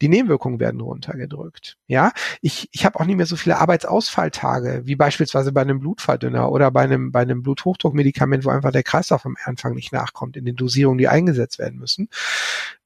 Die 0.00 0.08
Nebenwirkungen 0.08 0.60
werden 0.60 0.80
runtergedrückt. 0.80 1.76
Ja, 1.86 2.12
ich, 2.40 2.68
ich 2.72 2.84
habe 2.84 3.00
auch 3.00 3.04
nicht 3.04 3.16
mehr 3.16 3.26
so 3.26 3.36
viele 3.36 3.58
Arbeitsausfalltage 3.58 4.82
wie 4.84 4.96
beispielsweise 4.96 5.52
bei 5.52 5.62
einem 5.62 5.80
Blutverdünner 5.80 6.50
oder 6.50 6.70
bei 6.70 6.82
einem 6.82 7.12
bei 7.12 7.20
einem 7.20 7.42
Bluthochdruckmedikament, 7.42 8.44
wo 8.44 8.50
einfach 8.50 8.72
der 8.72 8.82
Kreislauf 8.82 9.26
am 9.26 9.36
Anfang 9.44 9.74
nicht 9.74 9.92
nachkommt 9.92 10.36
in 10.36 10.44
den 10.44 10.56
Dosierungen, 10.56 10.98
die 10.98 11.08
eingesetzt 11.08 11.58
werden 11.58 11.78
müssen, 11.78 12.08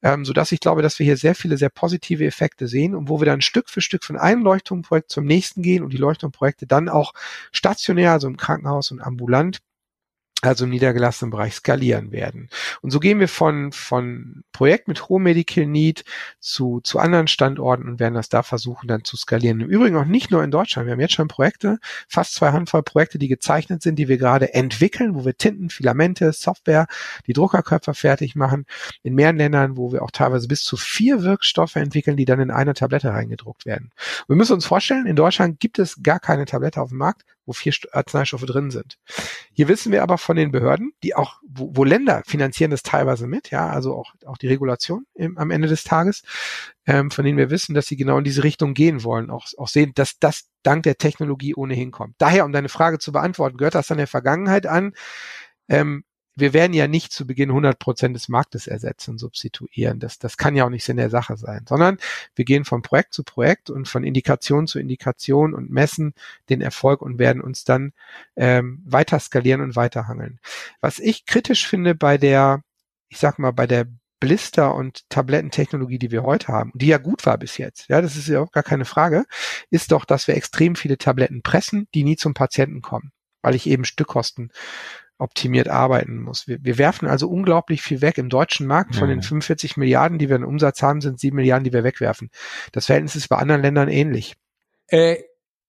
ähm, 0.03 0.25
so 0.25 0.33
ich 0.51 0.61
glaube, 0.61 0.83
dass 0.83 0.99
wir 0.99 1.05
hier 1.05 1.17
sehr 1.17 1.35
viele 1.35 1.57
sehr 1.57 1.71
positive 1.71 2.25
Effekte 2.25 2.69
sehen 2.69 2.95
und 2.95 3.09
wo 3.09 3.21
wir 3.21 3.27
dann 3.27 3.41
Stück 3.41 3.69
für 3.69 3.81
Stück 3.81 4.05
von 4.05 4.17
einem 4.17 4.43
Leuchtturmprojekt 4.43 5.11
zum 5.11 5.25
nächsten 5.25 5.63
gehen 5.63 5.83
und 5.83 5.93
die 5.93 5.97
Leuchtturmprojekte 5.97 6.67
dann 6.67 6.89
auch 6.89 7.13
stationär, 7.53 8.13
also 8.13 8.29
im 8.29 8.37
Krankenhaus 8.37 8.91
und 8.93 9.01
ambulant 9.01 9.59
also 10.43 10.67
im 10.67 10.71
niedergelassenen 10.71 11.31
Bereich 11.31 11.55
skalieren 11.55 12.13
werden. 12.13 12.49
Und 12.81 12.93
so 12.93 13.01
gehen 13.01 13.19
wir 13.19 13.27
von, 13.27 13.73
von 13.73 14.45
Projekt 14.53 14.87
mit 14.87 15.09
hohem 15.09 15.25
Medical 15.25 15.67
Need 15.67 16.05
zu, 16.39 16.81
zu 16.81 17.01
anderen 17.01 17.27
Standorten 17.27 17.89
und 17.89 17.99
werden 17.99 18.15
das 18.15 18.29
da 18.29 18.45
versuchen 18.45 18.87
dann 18.87 19.03
zu 19.03 19.17
skalieren. 19.17 19.61
Im 19.61 19.69
Übrigen 19.69 19.97
auch 19.97 20.05
nicht 20.05 20.31
nur 20.31 20.45
in 20.45 20.53
Deutschland. 20.53 20.87
Wir 20.87 20.93
haben 20.93 21.01
jetzt 21.01 21.15
schon 21.15 21.27
Projekte, 21.27 21.79
fast 22.09 22.35
zwei 22.35 22.53
Handvoll 22.53 22.85
Projekte, 22.85 23.19
die 23.19 23.27
gezeichnet 23.27 23.83
sind, 23.83 23.97
die 23.97 24.07
wir 24.07 24.17
gerade 24.17 24.55
entwickeln, 24.55 25.17
wo 25.17 25.25
wir 25.25 25.37
Tinten, 25.37 25.71
Filamente, 25.71 26.33
Software, 26.33 26.87
die 27.27 27.33
Druckerköpfe 27.33 27.95
fertig 27.95 28.37
machen. 28.37 28.65
In 29.03 29.15
mehreren 29.17 29.39
Ländern, 29.39 29.77
wo 29.77 29.93
wir 29.93 30.03
auch 30.03 30.13
teilweise 30.13 30.47
bis 30.47 30.63
zu 30.63 30.77
vier 30.77 31.23
Wirkstoffe 31.23 31.75
entwickeln, 31.75 32.17
die 32.17 32.27
dann 32.27 32.39
in 32.39 32.53
eine 32.53 32.75
Tablette 32.75 33.11
reingedruckt 33.11 33.67
werden. 33.67 33.91
wir 34.29 34.37
müssen 34.37 34.53
uns 34.53 34.67
vorstellen, 34.67 35.07
in 35.07 35.17
Deutschland 35.17 35.59
gibt 35.59 35.81
es 35.81 36.01
gar 36.01 36.21
keine 36.21 36.45
Tablette 36.45 36.81
auf 36.81 36.91
dem 36.91 36.99
Markt, 36.99 37.25
wo 37.49 37.53
vier 37.53 37.73
Arzneistoffe 37.93 38.47
drin 38.47 38.71
sind. 38.71 38.99
Hier 39.53 39.67
wissen 39.67 39.91
wir 39.91 40.03
aber 40.03 40.19
von 40.19 40.37
den 40.37 40.53
Behörden, 40.53 40.93
die 41.03 41.17
auch, 41.17 41.41
wo, 41.43 41.71
wo 41.75 41.85
Länder 41.85 42.23
finanzieren 42.27 42.71
das 42.71 42.83
teilweise 42.83 43.27
mit, 43.27 43.51
ja, 43.51 43.69
also 43.69 43.97
auch, 43.97 44.15
auch 44.27 44.37
die 44.37 44.49
Regulation 44.49 45.07
im, 45.15 45.39
am 45.39 45.51
Ende 45.51 45.67
des 45.67 45.83
Tages, 45.83 46.23
ähm, 46.87 47.11
von 47.11 47.25
denen 47.25 47.39
wir 47.39 47.51
wissen, 47.51 47.75
dass 47.75 47.87
sie 47.87 47.97
genau 47.97 48.19
in 48.19 48.25
diese 48.25 48.45
Richtung 48.45 48.75
gehen 48.75 49.03
wollen, 49.03 49.31
auch, 49.31 49.47
auch 49.57 49.69
sehen, 49.69 49.93
dass 49.95 50.19
das 50.19 50.51
dank 50.63 50.83
der 50.83 50.99
Technologie 50.99 51.55
ohnehin 51.55 51.91
kommt. 51.91 52.15
Daher, 52.19 52.45
um 52.45 52.53
deine 52.53 52.69
Frage 52.69 52.99
zu 52.99 53.11
beantworten, 53.11 53.57
gehört 53.57 53.75
das 53.75 53.87
dann 53.87 53.99
der 53.99 54.07
Vergangenheit 54.07 54.67
an? 54.67 54.93
Ähm, 55.69 56.05
wir 56.39 56.53
werden 56.53 56.73
ja 56.73 56.87
nicht 56.89 57.13
zu 57.13 57.27
Beginn 57.27 57.51
100 57.51 57.79
Prozent 57.79 58.15
des 58.15 58.29
Marktes 58.29 58.67
ersetzen, 58.67 59.19
substituieren. 59.19 59.99
Das, 59.99 60.19
das 60.19 60.37
kann 60.37 60.55
ja 60.57 60.65
auch 60.65 60.71
nicht 60.71 60.85
Sinn 60.85 60.97
der 60.97 61.11
Sache 61.11 61.37
sein, 61.37 61.65
sondern 61.69 61.99
wir 62.35 62.45
gehen 62.45 62.65
von 62.65 62.83
Projekt 62.83 63.15
zu 63.15 63.25
Projekt 63.25 63.71
und 63.71 63.89
von 63.89 64.05
Indikation 64.05 64.67
zu 64.67 64.79
Indikation 64.79 65.55
und 65.55 65.71
messen 65.71 66.15
den 66.49 66.61
Erfolg 66.61 67.03
und 67.03 67.19
werden 67.19 67.43
uns 67.43 67.65
dann 67.65 67.93
ähm, 68.37 68.83
weiter 68.85 69.19
skalieren 69.19 69.61
und 69.61 69.77
weiterhangeln. 69.77 70.39
Was 70.81 70.99
ich 70.99 71.27
kritisch 71.27 71.67
finde 71.67 71.95
bei 71.95 72.19
der, 72.19 72.63
ich 73.09 73.19
sag 73.19 73.39
mal, 73.39 73.53
bei 73.53 73.67
der 73.67 73.87
Blister- 74.21 74.75
und 74.75 75.09
Tablettentechnologie, 75.11 75.99
die 75.99 76.11
wir 76.11 76.25
heute 76.25 76.49
haben, 76.49 76.73
die 76.75 76.89
ja 76.89 76.99
gut 76.99 77.25
war 77.25 77.39
bis 77.39 77.57
jetzt, 77.57 77.89
ja, 77.89 78.01
das 78.01 78.17
ist 78.17 78.29
ja 78.29 78.41
auch 78.41 78.51
gar 78.51 78.65
keine 78.65 78.85
Frage, 78.85 79.25
ist 79.71 79.93
doch, 79.93 80.05
dass 80.05 80.27
wir 80.27 80.37
extrem 80.37 80.75
viele 80.77 80.99
Tabletten 80.99 81.43
pressen, 81.43 81.87
die 81.95 82.05
nie 82.05 82.17
zum 82.17 82.35
Patienten 82.35 82.83
kommen, 82.83 83.13
weil 83.43 83.55
ich 83.55 83.69
eben 83.69 83.85
Stückkosten 83.85 84.51
optimiert 85.19 85.69
arbeiten 85.69 86.23
muss. 86.23 86.47
Wir, 86.47 86.59
wir 86.63 86.79
werfen 86.79 87.09
also 87.09 87.29
unglaublich 87.29 87.83
viel 87.83 88.01
weg. 88.01 88.19
Im 88.19 88.29
deutschen 88.29 88.67
Markt 88.67 88.95
von 88.95 89.09
den 89.09 89.23
45 89.23 89.77
mhm. 89.77 89.81
Milliarden, 89.83 90.19
die 90.19 90.29
wir 90.29 90.37
in 90.37 90.45
Umsatz 90.45 90.81
haben, 90.83 91.01
sind 91.01 91.19
7 91.19 91.35
Milliarden, 91.35 91.65
die 91.65 91.73
wir 91.73 91.85
wegwerfen. 91.85 92.31
Das 92.73 92.87
Verhältnis 92.87 93.17
ist 93.17 93.29
bei 93.29 93.37
anderen 93.37 93.63
Ländern 93.63 93.89
ähnlich. 93.89 94.35
Äh, 94.87 95.17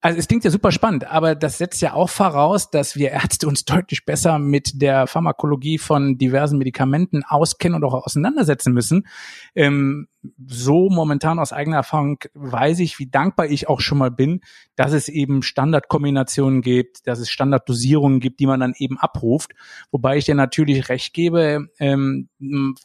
also 0.02 0.18
es 0.18 0.28
klingt 0.30 0.46
ja 0.46 0.52
super 0.52 0.72
spannend, 0.72 1.06
aber 1.12 1.36
das 1.36 1.58
setzt 1.58 1.82
ja 1.82 1.94
auch 1.94 2.10
voraus, 2.10 2.70
dass 2.72 2.96
wir 2.96 3.12
Ärzte 3.12 3.48
uns 3.48 3.66
deutlich 3.66 4.06
besser 4.06 4.40
mit 4.40 4.82
der 4.82 5.08
Pharmakologie 5.08 5.78
von 5.78 6.18
diversen 6.18 6.58
Medikamenten 6.58 7.24
auskennen 7.26 7.76
und 7.76 7.84
auch 7.84 8.06
auseinandersetzen 8.06 8.72
müssen. 8.72 9.08
Ähm, 9.56 10.08
so 10.46 10.90
momentan 10.90 11.40
aus 11.40 11.54
eigener 11.54 11.78
Erfahrung 11.78 12.20
weiß 12.34 12.80
ich, 12.80 13.00
wie 13.00 13.08
dankbar 13.08 13.48
ich 13.48 13.68
auch 13.68 13.80
schon 13.80 13.98
mal 13.98 14.12
bin, 14.12 14.42
dass 14.76 14.94
es 14.94 15.10
eben 15.10 15.42
Standardkombinationen 15.42 16.62
gibt, 16.62 17.08
dass 17.08 17.20
es 17.20 17.30
Standarddosierungen 17.30 18.20
gibt, 18.20 18.40
die 18.40 18.48
man 18.48 18.60
dann 18.60 18.74
eben 18.78 18.98
abruft. 18.98 19.52
Wobei 19.92 20.18
ich 20.18 20.26
dir 20.26 20.36
natürlich 20.36 20.90
recht 20.90 21.14
gebe, 21.14 21.68
ähm, 21.80 22.30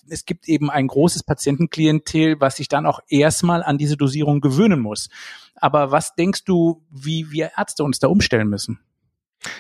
es 0.09 0.25
gibt 0.25 0.49
eben 0.49 0.71
ein 0.71 0.87
großes 0.87 1.23
Patientenklientel, 1.23 2.41
was 2.41 2.57
sich 2.57 2.69
dann 2.69 2.87
auch 2.87 3.01
erstmal 3.09 3.63
an 3.63 3.79
diese 3.79 3.97
Dosierung 3.97 4.41
gewöhnen 4.41 4.81
muss. 4.81 5.09
Aber 5.57 5.91
was 5.91 6.15
denkst 6.15 6.45
du, 6.45 6.83
wie 6.91 7.31
wir 7.31 7.53
Ärzte 7.57 7.85
uns 7.85 7.99
da 7.99 8.09
umstellen 8.09 8.49
müssen? 8.49 8.81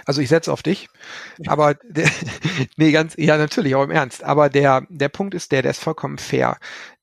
Also 0.06 0.20
ich 0.20 0.28
setze 0.28 0.52
auf 0.52 0.62
dich, 0.62 0.88
aber 1.46 1.74
der, 1.74 2.08
nee, 2.76 2.92
ganz, 2.92 3.14
ja 3.16 3.36
natürlich, 3.36 3.74
auch 3.74 3.84
im 3.84 3.90
Ernst. 3.90 4.24
Aber 4.24 4.48
der, 4.48 4.86
der 4.88 5.08
Punkt 5.08 5.34
ist 5.34 5.52
der, 5.52 5.62
der 5.62 5.72
ist 5.72 5.82
vollkommen 5.82 6.18
fair. 6.18 6.58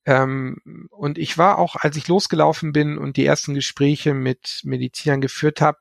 Ähm, 0.05 0.87
und 0.89 1.17
ich 1.17 1.37
war 1.37 1.59
auch, 1.59 1.75
als 1.75 1.95
ich 1.95 2.07
losgelaufen 2.07 2.73
bin 2.73 2.97
und 2.97 3.17
die 3.17 3.25
ersten 3.25 3.53
Gespräche 3.53 4.13
mit 4.13 4.61
Medizinern 4.63 5.21
geführt 5.21 5.61
habe, 5.61 5.77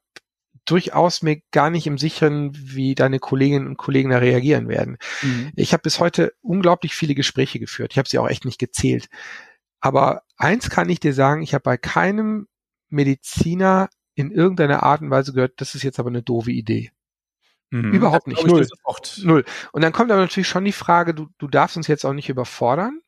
durchaus 0.64 1.22
mir 1.22 1.40
gar 1.50 1.70
nicht 1.70 1.86
im 1.86 1.98
Sicheren, 1.98 2.52
wie 2.54 2.94
deine 2.94 3.18
Kolleginnen 3.18 3.66
und 3.66 3.76
Kollegen 3.76 4.10
da 4.10 4.18
reagieren 4.18 4.68
werden. 4.68 4.98
Mhm. 5.22 5.52
Ich 5.56 5.72
habe 5.72 5.82
bis 5.82 5.98
heute 6.00 6.32
unglaublich 6.42 6.94
viele 6.94 7.14
Gespräche 7.14 7.58
geführt. 7.58 7.92
Ich 7.92 7.98
habe 7.98 8.08
sie 8.08 8.18
auch 8.18 8.28
echt 8.28 8.44
nicht 8.44 8.58
gezählt. 8.58 9.08
Aber 9.80 10.22
eins 10.36 10.68
kann 10.68 10.88
ich 10.90 11.00
dir 11.00 11.14
sagen, 11.14 11.42
ich 11.42 11.54
habe 11.54 11.62
bei 11.62 11.76
keinem 11.76 12.46
Mediziner 12.88 13.88
in 14.14 14.30
irgendeiner 14.30 14.82
Art 14.82 15.00
und 15.00 15.10
Weise 15.10 15.32
gehört, 15.32 15.60
das 15.60 15.74
ist 15.74 15.82
jetzt 15.82 15.98
aber 15.98 16.10
eine 16.10 16.22
doofe 16.22 16.52
Idee. 16.52 16.90
Mhm. 17.70 17.92
Überhaupt 17.92 18.26
nicht. 18.26 18.44
Null. 18.44 18.66
Null. 19.22 19.44
Und 19.72 19.82
dann 19.82 19.92
kommt 19.92 20.10
aber 20.10 20.20
natürlich 20.20 20.48
schon 20.48 20.64
die 20.64 20.72
Frage, 20.72 21.14
du, 21.14 21.28
du 21.38 21.46
darfst 21.46 21.76
uns 21.76 21.86
jetzt 21.86 22.04
auch 22.04 22.12
nicht 22.12 22.28
überfordern. 22.28 23.00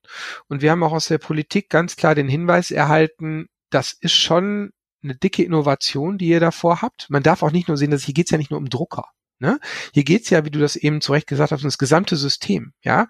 Und 0.49 0.63
wir 0.63 0.71
haben 0.71 0.83
auch 0.83 0.93
aus 0.93 1.09
der 1.09 1.19
Politik 1.19 1.69
ganz 1.69 1.97
klar 1.97 2.15
den 2.15 2.29
Hinweis 2.29 2.71
erhalten, 2.71 3.49
das 3.71 3.93
ist 3.93 4.15
schon 4.15 4.71
eine 5.03 5.17
dicke 5.17 5.43
Innovation, 5.43 6.17
die 6.17 6.29
ihr 6.29 6.41
davor 6.41 6.83
habt. 6.83 7.11
Man 7.11 7.23
darf 7.23 7.43
auch 7.43 7.51
nicht 7.51 7.69
nur 7.69 7.77
sehen, 7.77 7.91
dass 7.91 8.05
hier 8.05 8.15
geht's 8.15 8.31
ja 8.31 8.39
nicht 8.39 8.51
nur 8.51 8.61
um 8.61 8.69
Drucker. 8.69 9.09
Ne? 9.43 9.61
Hier 9.93 10.05
geht's 10.05 10.31
ja, 10.31 10.45
wie 10.45 10.51
du 10.51 10.59
das 10.59 10.77
eben 10.77 11.01
zu 11.01 11.13
Recht 11.13 11.27
gesagt 11.27 11.53
hast, 11.53 11.63
um 11.63 11.69
das 11.69 11.79
gesamte 11.79 12.17
System. 12.17 12.73
Ja, 12.83 13.09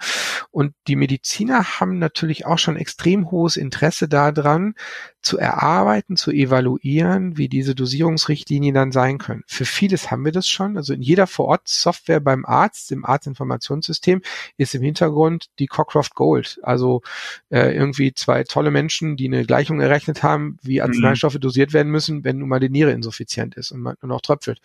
und 0.51 0.75
die 0.87 0.97
Mediziner 0.97 1.79
haben 1.79 1.99
natürlich 1.99 2.47
auch 2.47 2.59
schon 2.59 2.77
extrem 2.77 3.31
hohes 3.31 3.57
Interesse 3.57 4.09
daran, 4.09 4.75
zu 5.21 5.39
erarbeiten, 5.39 6.17
zu 6.17 6.33
evaluieren, 6.33 7.37
wie 7.37 7.49
diese 7.49 7.75
Dosierungsrichtlinien 7.75 8.75
dann 8.75 8.91
sein 8.91 9.19
können. 9.19 9.45
Für 9.47 9.65
vieles 9.65 10.11
haben 10.11 10.25
wir 10.25 10.33
das 10.33 10.49
schon. 10.49 10.77
Also 10.77 10.95
in 10.95 11.03
jeder 11.03 11.29
Vorort-Software 11.29 12.21
beim 12.21 12.45
Arzt, 12.45 12.91
im 12.91 13.05
Arztinformationssystem, 13.05 14.23
ist 14.57 14.75
im 14.75 14.83
Hintergrund 14.83 15.51
die 15.61 15.69
Cockcroft 15.69 16.15
Gold. 16.15 16.59
Also 16.63 17.03
äh, 17.51 17.73
irgendwie 17.75 18.15
zwei 18.15 18.43
tolle 18.43 18.73
Menschen, 18.73 19.17
die 19.17 19.27
eine 19.27 19.45
Gleichung 19.45 19.81
errechnet 19.81 20.23
haben, 20.23 20.59
wie. 20.63 20.83
Arzneistoffe 20.83 21.37
mhm. 21.37 21.43
dosiert 21.43 21.73
werden 21.73 21.93
müssen, 21.93 22.25
wenn 22.25 22.39
nun 22.39 22.49
mal 22.49 22.61
die 22.61 22.71
Niere 22.71 22.91
insuffizient 22.91 23.55
ist 23.55 23.71
und 23.71 23.81
man 23.81 23.97
nur 24.01 24.09
noch 24.09 24.21
tröpfelt. 24.21 24.61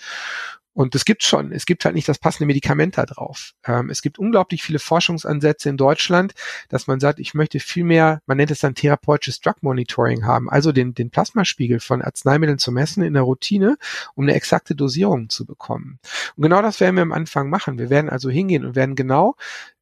Und 0.78 0.94
das 0.94 1.06
gibt 1.06 1.24
schon. 1.24 1.52
Es 1.52 1.66
gibt 1.66 1.86
halt 1.86 1.96
nicht 1.96 2.08
das 2.08 2.20
passende 2.20 2.46
Medikament 2.46 3.00
da 3.00 3.08
drauf. 3.08 3.54
Ähm, 3.66 3.90
es 3.90 4.04
gibt 4.04 4.20
unglaublich 4.20 4.62
viele 4.62 4.78
Forschungsansätze 4.78 5.70
in 5.70 5.76
Deutschland, 5.76 6.36
dass 6.70 6.86
man 6.86 7.00
sagt, 7.00 7.18
ich 7.18 7.34
möchte 7.34 7.60
viel 7.60 7.84
mehr, 7.84 8.22
man 8.28 8.38
nennt 8.38 8.52
es 8.52 8.60
dann 8.60 8.76
therapeutisches 8.76 9.42
Drug 9.42 9.56
Monitoring 9.62 10.28
haben, 10.28 10.52
also 10.52 10.72
den, 10.72 10.94
den 10.94 11.10
Plasmaspiegel 11.10 11.80
von 11.80 12.04
Arzneimitteln 12.04 12.60
zu 12.60 12.72
messen 12.72 13.02
in 13.02 13.16
der 13.16 13.24
Routine, 13.24 13.80
um 14.14 14.26
eine 14.26 14.36
exakte 14.36 14.76
Dosierung 14.76 15.30
zu 15.30 15.48
bekommen. 15.48 15.98
Und 16.36 16.44
genau 16.44 16.62
das 16.62 16.80
werden 16.80 16.96
wir 16.96 17.02
am 17.02 17.12
Anfang 17.12 17.50
machen. 17.50 17.80
Wir 17.80 17.90
werden 17.90 18.12
also 18.12 18.30
hingehen 18.30 18.64
und 18.64 18.76
werden 18.76 18.94
genau 18.94 19.36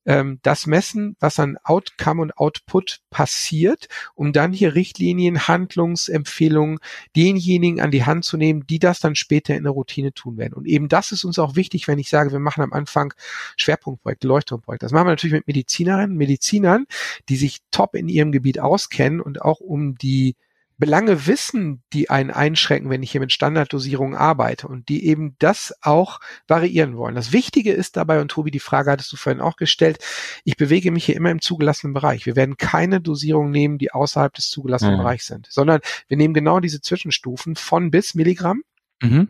ähm, 0.06 0.40
das 0.44 0.68
messen, 0.68 1.16
was 1.20 1.40
an 1.40 1.58
Outcome 1.64 2.22
und 2.22 2.38
Output 2.38 3.02
passiert, 3.10 3.88
um 4.14 4.34
dann 4.34 4.54
hier 4.54 4.76
Richtlinien, 4.76 5.48
Handlungsempfehlungen 5.48 6.80
denjenigen 7.16 7.82
an 7.82 7.92
die 7.92 8.06
Hand 8.06 8.26
zu 8.26 8.38
nehmen, 8.38 8.66
die 8.68 8.80
das 8.80 9.00
dann 9.00 9.16
später 9.16 9.56
in 9.56 9.64
der 9.64 9.72
Routine 9.72 10.14
tun 10.14 10.38
werden. 10.38 10.54
Und 10.54 10.68
eben 10.68 10.88
das 10.88 11.12
ist 11.12 11.24
uns 11.24 11.40
auch 11.40 11.56
wichtig, 11.56 11.88
wenn 11.88 12.00
ich 12.00 12.10
sage, 12.10 12.32
wir 12.32 12.40
machen 12.40 12.64
am 12.64 12.74
Anfang 12.74 13.14
Schwerpunktprojekte, 13.58 14.28
Leuchtturmprojekte. 14.28 14.86
Das 14.86 14.94
machen 14.94 15.08
wir 15.08 15.12
natürlich 15.12 15.34
mit 15.34 15.48
Medizinerinnen, 15.48 16.16
Medizinern, 16.16 16.86
die 17.30 17.36
sich 17.36 17.60
top 17.72 17.96
in 17.96 18.08
ihrem 18.08 18.32
Gebiet 18.32 18.60
auskennen 18.60 19.22
und 19.22 19.42
auch 19.42 19.60
um 19.60 19.96
die 19.96 20.36
Belange 20.78 21.26
wissen, 21.26 21.84
die 21.94 22.10
einen 22.10 22.32
einschränken, 22.32 22.90
wenn 22.90 23.04
ich 23.04 23.12
hier 23.12 23.22
mit 23.22 23.32
Standarddosierungen 23.32 24.16
arbeite 24.16 24.68
und 24.68 24.90
die 24.90 25.06
eben 25.06 25.36
das 25.40 25.74
auch 25.82 26.20
variieren 26.48 26.98
wollen. 26.98 27.16
Das 27.16 27.32
Wichtige 27.32 27.72
ist 27.72 27.96
dabei, 27.96 28.20
und 28.20 28.30
Tobi, 28.30 28.52
die 28.52 28.60
Frage 28.60 28.92
hattest 28.92 29.12
du 29.12 29.18
vorhin 29.18 29.42
auch 29.42 29.56
gestellt, 29.56 30.00
ich 30.44 30.58
bewege 30.58 30.92
mich 30.92 31.06
hier 31.06 31.16
immer 31.16 31.32
im 31.32 31.42
zugelassenen 31.42 31.94
Bereich. 31.94 32.26
Wir 32.26 32.36
werden 32.36 32.58
keine 32.58 33.00
Dosierung 33.00 33.52
nehmen, 33.52 33.78
die 33.78 33.92
außerhalb 33.92 34.34
des 34.34 34.50
zugelassenen 34.50 34.96
mhm. 34.96 35.00
Bereichs 35.00 35.28
sind, 35.28 35.48
sondern 35.50 35.80
wir 36.08 36.18
nehmen 36.18 36.34
genau 36.34 36.60
diese 36.60 36.82
Zwischenstufen 36.82 37.56
von 37.56 37.92
bis 37.92 38.16
Milligramm. 38.16 38.62
Mhm. 39.02 39.28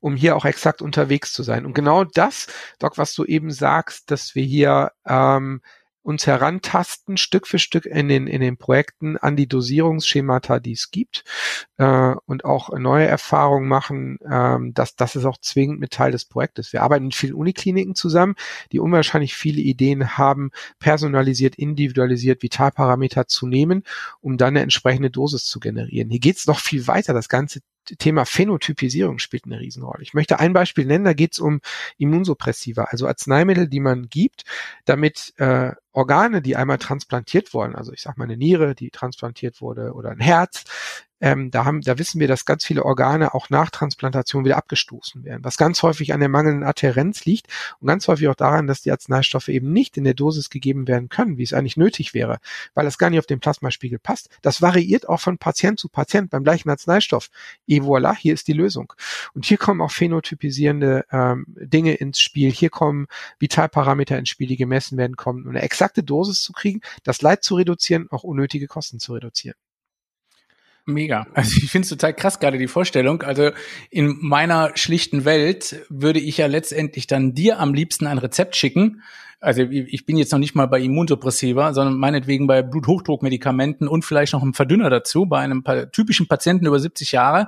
um 0.00 0.14
hier 0.14 0.36
auch 0.36 0.44
exakt 0.44 0.82
unterwegs 0.82 1.32
zu 1.32 1.42
sein. 1.42 1.64
Und 1.64 1.72
genau 1.72 2.04
das, 2.04 2.48
Doc, 2.78 2.98
was 2.98 3.14
du 3.14 3.24
eben 3.24 3.50
sagst, 3.50 4.10
dass 4.10 4.34
wir 4.34 4.44
hier 4.44 4.92
ähm, 5.06 5.62
uns 6.06 6.24
herantasten, 6.24 7.16
Stück 7.16 7.48
für 7.48 7.58
Stück 7.58 7.84
in 7.84 8.08
den, 8.08 8.28
in 8.28 8.40
den 8.40 8.56
Projekten 8.56 9.16
an 9.16 9.34
die 9.34 9.48
Dosierungsschemata, 9.48 10.60
die 10.60 10.72
es 10.72 10.92
gibt 10.92 11.24
äh, 11.78 12.14
und 12.26 12.44
auch 12.44 12.70
neue 12.78 13.06
Erfahrungen 13.06 13.66
machen. 13.66 14.18
Ähm, 14.30 14.72
dass 14.72 14.94
das 14.94 15.16
ist 15.16 15.24
auch 15.24 15.38
zwingend 15.38 15.80
mit 15.80 15.90
Teil 15.90 16.12
des 16.12 16.24
Projektes. 16.24 16.72
Wir 16.72 16.82
arbeiten 16.82 17.06
mit 17.06 17.16
vielen 17.16 17.34
Unikliniken 17.34 17.96
zusammen, 17.96 18.36
die 18.70 18.78
unwahrscheinlich 18.78 19.34
viele 19.34 19.60
Ideen 19.60 20.16
haben, 20.16 20.52
personalisiert, 20.78 21.56
individualisiert 21.56 22.40
Vitalparameter 22.40 23.26
zu 23.26 23.48
nehmen, 23.48 23.82
um 24.20 24.36
dann 24.36 24.50
eine 24.50 24.60
entsprechende 24.60 25.10
Dosis 25.10 25.44
zu 25.44 25.58
generieren. 25.58 26.08
Hier 26.10 26.20
geht 26.20 26.36
es 26.36 26.46
noch 26.46 26.60
viel 26.60 26.86
weiter. 26.86 27.14
Das 27.14 27.28
ganze 27.28 27.62
Thema 27.98 28.24
Phänotypisierung 28.24 29.18
spielt 29.18 29.44
eine 29.44 29.60
Riesenrolle. 29.60 30.02
Ich 30.02 30.14
möchte 30.14 30.40
ein 30.40 30.52
Beispiel 30.52 30.84
nennen, 30.86 31.04
da 31.04 31.12
geht 31.12 31.34
es 31.34 31.38
um 31.38 31.60
Immunsuppressiva, 31.98 32.84
also 32.84 33.06
Arzneimittel, 33.06 33.68
die 33.68 33.80
man 33.80 34.08
gibt, 34.08 34.44
damit 34.84 35.32
äh, 35.36 35.72
Organe, 35.96 36.42
die 36.42 36.56
einmal 36.56 36.76
transplantiert 36.76 37.54
wurden, 37.54 37.74
also 37.74 37.92
ich 37.92 38.02
sag 38.02 38.18
mal 38.18 38.24
eine 38.24 38.36
Niere, 38.36 38.74
die 38.74 38.90
transplantiert 38.90 39.62
wurde 39.62 39.94
oder 39.94 40.10
ein 40.10 40.20
Herz, 40.20 40.64
ähm, 41.20 41.50
da, 41.50 41.64
haben, 41.64 41.80
da 41.80 41.98
wissen 41.98 42.20
wir, 42.20 42.28
dass 42.28 42.44
ganz 42.44 42.64
viele 42.64 42.84
Organe 42.84 43.32
auch 43.32 43.48
nach 43.48 43.70
Transplantation 43.70 44.44
wieder 44.44 44.56
abgestoßen 44.56 45.24
werden, 45.24 45.42
was 45.44 45.56
ganz 45.56 45.82
häufig 45.82 46.12
an 46.12 46.20
der 46.20 46.28
mangelnden 46.28 46.64
Adhärenz 46.64 47.24
liegt 47.24 47.46
und 47.80 47.88
ganz 47.88 48.06
häufig 48.08 48.28
auch 48.28 48.34
daran, 48.34 48.66
dass 48.66 48.82
die 48.82 48.90
Arzneistoffe 48.90 49.50
eben 49.50 49.72
nicht 49.72 49.96
in 49.96 50.04
der 50.04 50.14
Dosis 50.14 50.50
gegeben 50.50 50.86
werden 50.86 51.08
können, 51.08 51.38
wie 51.38 51.42
es 51.42 51.54
eigentlich 51.54 51.78
nötig 51.78 52.12
wäre, 52.12 52.38
weil 52.74 52.84
das 52.84 52.98
gar 52.98 53.08
nicht 53.08 53.18
auf 53.18 53.26
den 53.26 53.40
Plasmaspiegel 53.40 53.98
passt. 53.98 54.28
Das 54.42 54.60
variiert 54.60 55.08
auch 55.08 55.20
von 55.20 55.38
Patient 55.38 55.78
zu 55.78 55.88
Patient 55.88 56.30
beim 56.30 56.44
gleichen 56.44 56.68
Arzneistoff. 56.68 57.30
Et 57.66 57.82
voilà, 57.82 58.14
hier 58.14 58.34
ist 58.34 58.48
die 58.48 58.52
Lösung. 58.52 58.92
Und 59.32 59.46
hier 59.46 59.56
kommen 59.56 59.80
auch 59.80 59.90
phänotypisierende 59.90 61.06
ähm, 61.10 61.46
Dinge 61.48 61.94
ins 61.94 62.20
Spiel. 62.20 62.50
Hier 62.50 62.70
kommen 62.70 63.06
Vitalparameter 63.38 64.18
ins 64.18 64.28
Spiel, 64.28 64.48
die 64.48 64.56
gemessen 64.56 64.98
werden 64.98 65.16
kommen, 65.16 65.48
eine 65.48 65.62
exakte 65.62 65.85
Dosis 65.94 66.40
zu 66.42 66.52
kriegen, 66.52 66.80
das 67.04 67.22
Leid 67.22 67.42
zu 67.42 67.56
reduzieren, 67.56 68.08
auch 68.10 68.24
unnötige 68.24 68.66
Kosten 68.66 68.98
zu 68.98 69.14
reduzieren. 69.14 69.56
Mega. 70.88 71.26
Also 71.34 71.56
ich 71.56 71.68
finde 71.68 71.84
es 71.84 71.88
total 71.88 72.14
krass 72.14 72.38
gerade 72.38 72.58
die 72.58 72.68
Vorstellung. 72.68 73.22
Also 73.22 73.50
in 73.90 74.18
meiner 74.20 74.76
schlichten 74.76 75.24
Welt 75.24 75.84
würde 75.88 76.20
ich 76.20 76.36
ja 76.36 76.46
letztendlich 76.46 77.08
dann 77.08 77.34
dir 77.34 77.58
am 77.58 77.74
liebsten 77.74 78.06
ein 78.06 78.18
Rezept 78.18 78.54
schicken. 78.54 79.02
Also 79.40 79.62
ich 79.62 80.06
bin 80.06 80.16
jetzt 80.16 80.32
noch 80.32 80.38
nicht 80.38 80.54
mal 80.54 80.66
bei 80.66 80.80
Immunsuppressiva, 80.80 81.74
sondern 81.74 81.98
meinetwegen 81.98 82.46
bei 82.46 82.62
Bluthochdruckmedikamenten 82.62 83.86
und 83.86 84.04
vielleicht 84.04 84.32
noch 84.32 84.42
einem 84.42 84.54
Verdünner 84.54 84.88
dazu, 84.88 85.26
bei 85.26 85.40
einem 85.40 85.62
typischen 85.92 86.26
Patienten 86.26 86.66
über 86.66 86.78
70 86.78 87.12
Jahre, 87.12 87.46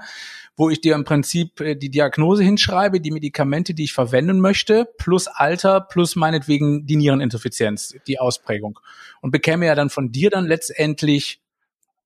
wo 0.56 0.68
ich 0.68 0.80
dir 0.80 0.94
im 0.94 1.04
Prinzip 1.04 1.60
äh, 1.60 1.76
die 1.76 1.88
Diagnose 1.88 2.42
hinschreibe, 2.42 3.00
die 3.00 3.12
Medikamente, 3.12 3.74
die 3.74 3.84
ich 3.84 3.92
verwenden 3.92 4.40
möchte, 4.40 4.86
plus 4.98 5.28
Alter, 5.28 5.80
plus 5.80 6.16
meinetwegen 6.16 6.84
die 6.84 6.96
Niereninsuffizienz, 6.96 7.94
die 8.06 8.18
Ausprägung. 8.18 8.78
Und 9.20 9.30
bekäme 9.30 9.66
ja 9.66 9.74
dann 9.74 9.88
von 9.88 10.12
dir 10.12 10.30
dann 10.30 10.46
letztendlich 10.46 11.40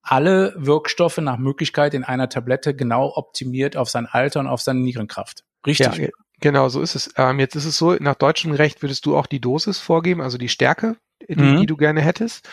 alle 0.02 0.54
Wirkstoffe 0.56 1.18
nach 1.18 1.38
Möglichkeit 1.38 1.94
in 1.94 2.04
einer 2.04 2.28
Tablette 2.28 2.74
genau 2.74 3.12
optimiert 3.14 3.76
auf 3.76 3.88
sein 3.88 4.06
Alter 4.06 4.40
und 4.40 4.48
auf 4.48 4.60
seine 4.60 4.80
Nierenkraft. 4.80 5.44
Richtig. 5.66 5.96
Ja, 5.96 6.08
genau, 6.42 6.68
so 6.68 6.82
ist 6.82 6.94
es. 6.94 7.10
Ähm, 7.16 7.40
jetzt 7.40 7.54
ist 7.54 7.64
es 7.64 7.78
so, 7.78 7.94
nach 7.94 8.16
deutschem 8.16 8.52
Recht 8.52 8.82
würdest 8.82 9.06
du 9.06 9.16
auch 9.16 9.26
die 9.26 9.40
Dosis 9.40 9.78
vorgeben, 9.78 10.20
also 10.20 10.36
die 10.36 10.50
Stärke, 10.50 10.96
die, 11.26 11.36
mhm. 11.36 11.60
die 11.60 11.66
du 11.66 11.76
gerne 11.76 12.02
hättest. 12.02 12.48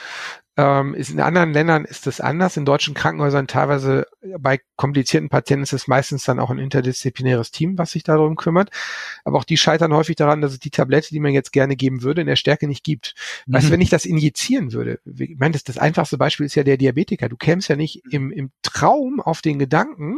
Ähm, 0.60 0.94
ist 0.94 1.10
in 1.10 1.22
anderen 1.22 1.54
Ländern 1.54 1.86
ist 1.86 2.06
das 2.06 2.20
anders. 2.20 2.58
In 2.58 2.66
deutschen 2.66 2.94
Krankenhäusern 2.94 3.48
teilweise 3.48 4.08
bei 4.40 4.60
komplizierten 4.76 5.30
Patienten 5.30 5.64
ist 5.64 5.72
es 5.72 5.88
meistens 5.88 6.26
dann 6.26 6.38
auch 6.38 6.50
ein 6.50 6.60
interdisziplinäres 6.60 7.52
Team, 7.52 7.78
was 7.78 7.92
sich 7.92 8.04
darum 8.04 8.36
kümmert. 8.36 8.70
Aber 9.24 9.38
auch 9.38 9.46
die 9.46 9.56
scheitern 9.56 9.94
häufig 9.94 10.18
daran, 10.18 10.42
dass 10.42 10.52
es 10.52 10.60
die 10.60 10.70
Tablette, 10.70 11.12
die 11.12 11.22
man 11.22 11.32
jetzt 11.32 11.54
gerne 11.54 11.78
geben 11.78 12.04
würde, 12.04 12.20
in 12.20 12.28
der 12.28 12.36
Stärke 12.36 12.68
nicht 12.68 12.84
gibt. 12.84 13.16
Mhm. 13.46 13.54
Weißt 13.54 13.68
du, 13.68 13.72
wenn 13.72 13.80
ich 13.80 13.90
das 13.90 14.04
injizieren 14.04 14.74
würde, 14.74 15.00
ich 15.06 15.38
meine, 15.38 15.54
das, 15.54 15.64
das 15.64 15.78
einfachste 15.78 16.18
Beispiel 16.18 16.46
ist 16.46 16.56
ja 16.56 16.64
der 16.64 16.76
Diabetiker. 16.76 17.30
Du 17.30 17.38
kämst 17.38 17.70
ja 17.70 17.78
nicht 17.78 18.04
im, 18.12 18.30
im 18.30 18.52
Traum 18.62 19.22
auf 19.22 19.42
den 19.42 19.60
Gedanken, 19.60 20.18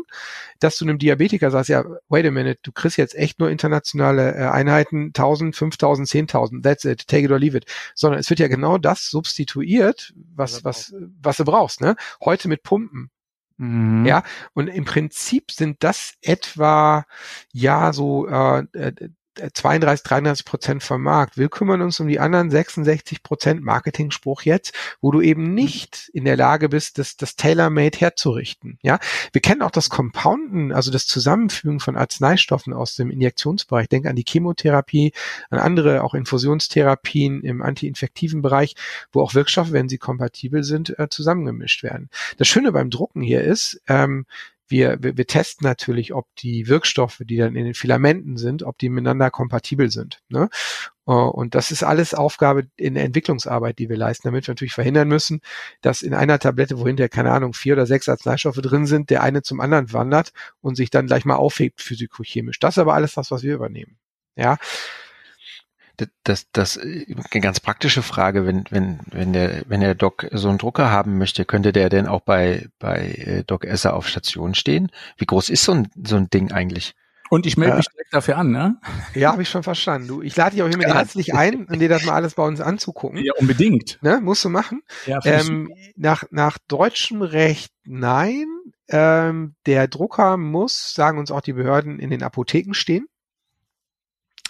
dass 0.59 0.75
du 0.77 0.85
einem 0.85 0.97
Diabetiker 0.97 1.51
sagst, 1.51 1.69
ja, 1.69 1.85
wait 2.09 2.25
a 2.25 2.31
minute, 2.31 2.59
du 2.63 2.71
kriegst 2.71 2.97
jetzt 2.97 3.13
echt 3.13 3.39
nur 3.39 3.51
internationale 3.51 4.33
äh, 4.33 4.47
Einheiten, 4.47 5.07
1000, 5.07 5.55
5000, 5.55 6.07
10.000, 6.07 6.63
that's 6.63 6.83
it, 6.85 7.07
take 7.07 7.25
it 7.25 7.31
or 7.31 7.37
leave 7.37 7.55
it. 7.55 7.65
Sondern 7.93 8.19
es 8.19 8.29
wird 8.31 8.39
ja 8.39 8.47
genau 8.47 8.79
das 8.79 9.07
substituiert, 9.07 10.13
was, 10.35 10.63
was, 10.63 10.93
was 11.21 11.37
du 11.37 11.45
brauchst, 11.45 11.81
ne? 11.81 11.95
Heute 12.23 12.47
mit 12.47 12.63
Pumpen. 12.63 13.09
Mhm. 13.57 14.05
Ja, 14.05 14.23
und 14.53 14.67
im 14.67 14.85
Prinzip 14.85 15.51
sind 15.51 15.83
das 15.83 16.15
etwa 16.21 17.05
ja 17.53 17.93
so 17.93 18.27
äh, 18.27 18.65
äh 18.73 19.09
32, 19.53 20.03
33 20.03 20.45
Prozent 20.45 20.83
vom 20.83 21.01
Markt. 21.01 21.37
Wir 21.37 21.49
kümmern 21.49 21.81
uns 21.81 21.99
um 21.99 22.07
die 22.07 22.19
anderen 22.19 22.49
66 22.49 23.23
Prozent 23.23 23.63
Marketing-Spruch 23.63 24.43
jetzt, 24.43 24.73
wo 25.01 25.11
du 25.11 25.21
eben 25.21 25.53
nicht 25.53 26.09
in 26.13 26.25
der 26.25 26.37
Lage 26.37 26.69
bist, 26.69 26.97
das, 26.97 27.17
das 27.17 27.35
Tailor-Made 27.35 27.97
herzurichten. 27.97 28.77
Ja, 28.81 28.99
wir 29.31 29.41
kennen 29.41 29.61
auch 29.61 29.71
das 29.71 29.89
Compounden, 29.89 30.71
also 30.71 30.91
das 30.91 31.07
Zusammenfügen 31.07 31.79
von 31.79 31.95
Arzneistoffen 31.95 32.73
aus 32.73 32.95
dem 32.95 33.09
Injektionsbereich. 33.09 33.89
Denk 33.89 34.05
an 34.05 34.15
die 34.15 34.25
Chemotherapie, 34.27 35.13
an 35.49 35.59
andere 35.59 36.03
auch 36.03 36.13
Infusionstherapien 36.13 37.41
im 37.41 37.61
antiinfektiven 37.61 38.41
Bereich, 38.41 38.75
wo 39.11 39.21
auch 39.21 39.33
Wirkstoffe, 39.33 39.71
wenn 39.71 39.89
sie 39.89 39.97
kompatibel 39.97 40.63
sind, 40.63 40.97
äh, 40.99 41.09
zusammengemischt 41.09 41.83
werden. 41.83 42.09
Das 42.37 42.47
Schöne 42.47 42.71
beim 42.71 42.89
Drucken 42.89 43.21
hier 43.21 43.43
ist, 43.43 43.81
ähm, 43.87 44.25
wir, 44.71 44.97
wir, 45.01 45.17
wir 45.17 45.27
testen 45.27 45.67
natürlich, 45.67 46.13
ob 46.13 46.25
die 46.39 46.67
Wirkstoffe, 46.67 47.21
die 47.23 47.37
dann 47.37 47.55
in 47.55 47.65
den 47.65 47.73
Filamenten 47.73 48.37
sind, 48.37 48.63
ob 48.63 48.77
die 48.77 48.89
miteinander 48.89 49.29
kompatibel 49.29 49.91
sind. 49.91 50.21
Ne? 50.29 50.49
Äh, 51.07 51.11
und 51.11 51.53
das 51.55 51.71
ist 51.71 51.83
alles 51.83 52.13
Aufgabe 52.13 52.67
in 52.77 52.95
der 52.95 53.03
Entwicklungsarbeit, 53.03 53.77
die 53.79 53.89
wir 53.89 53.97
leisten, 53.97 54.27
damit 54.27 54.47
wir 54.47 54.53
natürlich 54.53 54.73
verhindern 54.73 55.07
müssen, 55.07 55.41
dass 55.81 56.01
in 56.01 56.13
einer 56.13 56.39
Tablette, 56.39 56.79
wo 56.79 56.87
hinterher, 56.87 57.09
keine 57.09 57.31
Ahnung, 57.31 57.53
vier 57.53 57.73
oder 57.73 57.85
sechs 57.85 58.09
Arzneistoffe 58.09 58.61
drin 58.61 58.85
sind, 58.85 59.09
der 59.09 59.21
eine 59.21 59.41
zum 59.41 59.59
anderen 59.59 59.93
wandert 59.93 60.31
und 60.61 60.75
sich 60.75 60.89
dann 60.89 61.07
gleich 61.07 61.25
mal 61.25 61.35
aufhebt 61.35 61.81
physikochemisch. 61.81 62.59
Das 62.59 62.75
ist 62.75 62.79
aber 62.79 62.93
alles 62.93 63.13
das, 63.13 63.29
was 63.31 63.43
wir 63.43 63.53
übernehmen. 63.53 63.97
Ja, 64.35 64.57
das, 66.23 66.47
das, 66.51 66.77
eine 66.77 67.41
ganz 67.41 67.59
praktische 67.59 68.01
Frage, 68.01 68.45
wenn, 68.45 68.65
wenn, 68.69 68.99
wenn 69.11 69.33
der, 69.33 69.63
wenn 69.67 69.81
der 69.81 69.95
Doc 69.95 70.27
so 70.31 70.49
einen 70.49 70.57
Drucker 70.57 70.89
haben 70.91 71.17
möchte, 71.17 71.45
könnte 71.45 71.71
der 71.71 71.89
denn 71.89 72.07
auch 72.07 72.21
bei, 72.21 72.67
bei 72.79 73.09
äh, 73.17 73.43
Doc 73.43 73.65
Esser 73.65 73.93
auf 73.93 74.07
Station 74.07 74.55
stehen? 74.55 74.91
Wie 75.17 75.25
groß 75.25 75.49
ist 75.49 75.63
so 75.63 75.73
ein, 75.73 75.89
so 76.03 76.15
ein 76.15 76.29
Ding 76.29 76.51
eigentlich? 76.51 76.95
Und 77.31 77.45
ich 77.45 77.55
melde 77.55 77.77
mich 77.77 77.87
direkt 77.87 78.13
dafür 78.13 78.37
an, 78.37 78.51
ne? 78.51 78.75
Ja, 79.15 79.31
habe 79.31 79.41
ich 79.41 79.47
schon 79.47 79.63
verstanden. 79.63 80.09
Du, 80.09 80.21
ich 80.21 80.35
lade 80.35 80.51
dich 80.51 80.63
auch 80.63 80.67
hiermit 80.67 80.89
ja. 80.89 80.95
herzlich 80.95 81.33
ein, 81.33 81.65
um 81.65 81.79
dir 81.79 81.87
das 81.87 82.03
mal 82.03 82.11
alles 82.11 82.33
bei 82.33 82.43
uns 82.43 82.59
anzugucken. 82.59 83.23
Ja, 83.23 83.31
unbedingt. 83.37 83.99
Ne? 84.01 84.19
Musst 84.21 84.43
du 84.43 84.49
machen. 84.49 84.81
Ja, 85.05 85.19
ähm, 85.23 85.73
nach, 85.95 86.25
nach 86.31 86.57
deutschem 86.67 87.21
Recht 87.21 87.71
nein. 87.85 88.47
Ähm, 88.89 89.55
der 89.65 89.87
Drucker 89.87 90.35
muss, 90.35 90.93
sagen 90.93 91.19
uns 91.19 91.31
auch 91.31 91.39
die 91.39 91.53
Behörden, 91.53 91.99
in 91.99 92.09
den 92.09 92.21
Apotheken 92.21 92.73
stehen. 92.73 93.07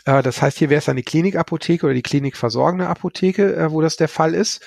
Äh, 0.05 0.21
das 0.21 0.41
heißt, 0.41 0.57
hier 0.57 0.69
wäre 0.69 0.79
es 0.79 0.85
dann 0.85 0.95
die 0.95 1.03
Klinikapotheke 1.03 1.85
oder 1.85 1.93
die 1.95 2.01
klinikversorgende 2.01 2.87
Apotheke, 2.87 3.55
äh, 3.55 3.71
wo 3.71 3.81
das 3.81 3.95
der 3.95 4.07
Fall 4.07 4.33
ist. 4.33 4.61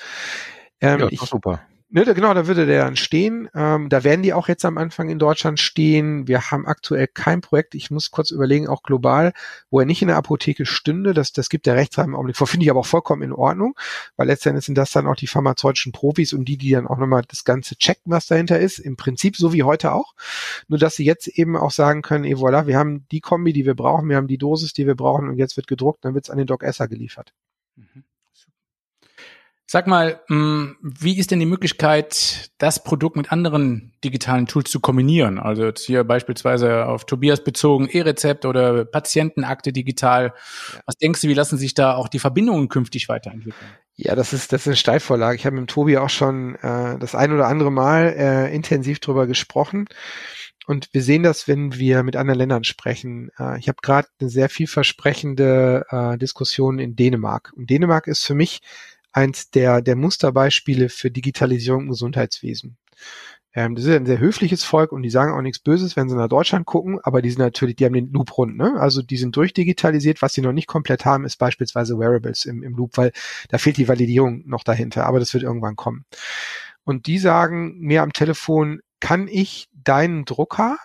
Ähm, 0.81 0.99
ja, 0.99 1.07
ich, 1.09 1.21
super. 1.21 1.61
Ne, 1.95 2.03
genau, 2.13 2.33
da 2.33 2.45
würde 2.45 2.65
der 2.65 2.83
dann 2.83 2.97
stehen. 2.97 3.47
Ähm, 3.55 3.87
da 3.87 4.03
werden 4.03 4.21
die 4.21 4.33
auch 4.33 4.49
jetzt 4.49 4.65
am 4.65 4.77
Anfang 4.77 5.07
in 5.07 5.17
Deutschland 5.17 5.61
stehen. 5.61 6.27
Wir 6.27 6.51
haben 6.51 6.67
aktuell 6.67 7.07
kein 7.07 7.39
Projekt, 7.39 7.73
ich 7.73 7.89
muss 7.89 8.11
kurz 8.11 8.31
überlegen, 8.31 8.67
auch 8.67 8.83
global, 8.83 9.31
wo 9.69 9.79
er 9.79 9.85
nicht 9.85 10.01
in 10.01 10.09
der 10.09 10.17
Apotheke 10.17 10.65
stünde. 10.65 11.13
Das, 11.13 11.31
das 11.31 11.47
gibt 11.47 11.65
der 11.65 11.75
Rechtsrahmen 11.75 12.09
im 12.09 12.15
Augenblick 12.15 12.35
vor. 12.35 12.47
Finde 12.47 12.65
ich 12.65 12.69
aber 12.69 12.81
auch 12.81 12.85
vollkommen 12.85 13.21
in 13.21 13.31
Ordnung, 13.31 13.79
weil 14.17 14.27
letztendlich 14.27 14.65
sind 14.65 14.77
das 14.77 14.91
dann 14.91 15.07
auch 15.07 15.15
die 15.15 15.27
pharmazeutischen 15.27 15.93
Profis 15.93 16.33
und 16.33 16.43
die, 16.43 16.57
die 16.57 16.71
dann 16.71 16.85
auch 16.85 16.97
nochmal 16.97 17.21
das 17.29 17.45
Ganze 17.45 17.77
checken, 17.77 18.11
was 18.11 18.27
dahinter 18.27 18.59
ist. 18.59 18.79
Im 18.79 18.97
Prinzip 18.97 19.37
so 19.37 19.53
wie 19.53 19.63
heute 19.63 19.93
auch. 19.93 20.15
Nur, 20.67 20.79
dass 20.79 20.97
sie 20.97 21.05
jetzt 21.05 21.29
eben 21.29 21.55
auch 21.55 21.71
sagen 21.71 22.01
können, 22.01 22.25
eh 22.25 22.35
voilà, 22.35 22.67
wir 22.67 22.77
haben 22.77 23.07
die 23.09 23.21
Kombi, 23.21 23.53
die 23.53 23.65
wir 23.65 23.75
brauchen, 23.75 24.09
wir 24.09 24.17
haben 24.17 24.27
die 24.27 24.37
Dosis, 24.37 24.73
die 24.73 24.85
wir 24.85 24.95
brauchen 24.95 25.29
und 25.29 25.37
jetzt 25.37 25.55
wird 25.55 25.67
gedruckt, 25.67 26.03
dann 26.03 26.13
wird 26.13 26.25
es 26.25 26.29
an 26.29 26.39
den 26.39 26.47
Doc 26.47 26.61
Esser 26.61 26.89
geliefert. 26.89 27.31
Mhm. 27.77 28.03
Sag 29.67 29.87
mal, 29.87 30.21
hm, 30.27 30.77
wie 30.81 31.17
ist 31.17 31.31
denn 31.31 31.39
die 31.39 31.47
Möglichkeit, 31.47 32.51
das 32.59 32.83
Produkt 32.83 33.15
mit 33.15 33.31
anderen 33.31 33.93
digitalen 34.03 34.45
Tools 34.45 34.69
zu 34.69 34.79
kombinieren? 34.79 35.39
Also 35.39 35.65
jetzt 35.65 35.85
hier 35.85 36.03
beispielsweise 36.03 36.85
auf 36.85 37.05
Tobias 37.05 37.43
bezogen, 37.43 37.89
E-Rezept 37.89 38.45
oder 38.45 38.85
Patientenakte 38.85 39.73
digital. 39.73 40.33
Ja. 40.73 40.79
Was 40.85 40.97
denkst 40.97 41.21
du, 41.21 41.29
wie 41.29 41.33
lassen 41.33 41.57
sich 41.57 41.73
da 41.73 41.95
auch 41.95 42.09
die 42.09 42.19
Verbindungen 42.19 42.69
künftig 42.69 43.09
weiterentwickeln? 43.09 43.71
Ja, 43.95 44.13
das 44.13 44.33
ist, 44.33 44.53
das 44.53 44.61
ist 44.61 44.67
eine 44.67 44.75
Steilvorlage. 44.75 45.35
Ich 45.35 45.45
habe 45.47 45.55
mit 45.55 45.69
Tobi 45.69 45.97
auch 45.97 46.09
schon 46.09 46.55
äh, 46.55 46.99
das 46.99 47.15
ein 47.15 47.31
oder 47.31 47.47
andere 47.47 47.71
Mal 47.71 48.13
äh, 48.15 48.53
intensiv 48.53 48.99
drüber 48.99 49.25
gesprochen. 49.25 49.87
Und 50.67 50.89
wir 50.93 51.01
sehen 51.01 51.23
das, 51.23 51.47
wenn 51.47 51.75
wir 51.75 52.03
mit 52.03 52.15
anderen 52.15 52.39
Ländern 52.39 52.63
sprechen. 52.63 53.29
Äh, 53.39 53.57
ich 53.57 53.67
habe 53.67 53.77
gerade 53.81 54.09
eine 54.19 54.29
sehr 54.29 54.49
vielversprechende 54.49 55.85
äh, 55.89 56.17
Diskussion 56.19 56.77
in 56.77 56.95
Dänemark. 56.95 57.51
Und 57.55 57.69
Dänemark 57.69 58.07
ist 58.07 58.25
für 58.25 58.35
mich 58.35 58.61
eins 59.15 59.49
der, 59.49 59.81
der 59.81 59.95
Musterbeispiele 59.95 60.89
für 60.89 61.09
Digitalisierung 61.09 61.83
im 61.83 61.89
Gesundheitswesen. 61.89 62.77
Ähm, 63.53 63.75
das 63.75 63.85
ist 63.85 63.91
ein 63.91 64.05
sehr 64.05 64.19
höfliches 64.19 64.65
Volk 64.65 64.91
und 64.91 65.01
die 65.01 65.09
sagen 65.09 65.31
auch 65.31 65.41
nichts 65.41 65.59
Böses, 65.59 65.95
wenn 65.95 66.09
sie 66.09 66.15
nach 66.15 66.27
Deutschland 66.27 66.65
gucken, 66.65 66.99
aber 67.01 67.21
die 67.21 67.29
sind 67.29 67.39
natürlich, 67.39 67.77
die 67.77 67.85
haben 67.85 67.93
den 67.93 68.11
Loop 68.11 68.37
rund, 68.37 68.57
ne? 68.57 68.75
Also 68.77 69.01
die 69.01 69.15
sind 69.15 69.35
durchdigitalisiert. 69.37 70.21
Was 70.21 70.33
sie 70.33 70.41
noch 70.41 70.51
nicht 70.51 70.67
komplett 70.67 71.05
haben, 71.05 71.25
ist 71.25 71.37
beispielsweise 71.37 71.97
Wearables 71.97 72.43
im, 72.43 72.61
im 72.63 72.75
Loop, 72.75 72.97
weil 72.97 73.13
da 73.49 73.57
fehlt 73.57 73.77
die 73.77 73.87
Validierung 73.87 74.43
noch 74.45 74.63
dahinter, 74.63 75.05
aber 75.05 75.19
das 75.19 75.33
wird 75.33 75.43
irgendwann 75.43 75.77
kommen. 75.77 76.05
Und 76.83 77.07
die 77.07 77.17
sagen 77.17 77.79
mir 77.79 78.03
am 78.03 78.11
Telefon, 78.11 78.81
kann 78.99 79.27
ich 79.29 79.69
deinen 79.73 80.25
Drucker 80.25 80.77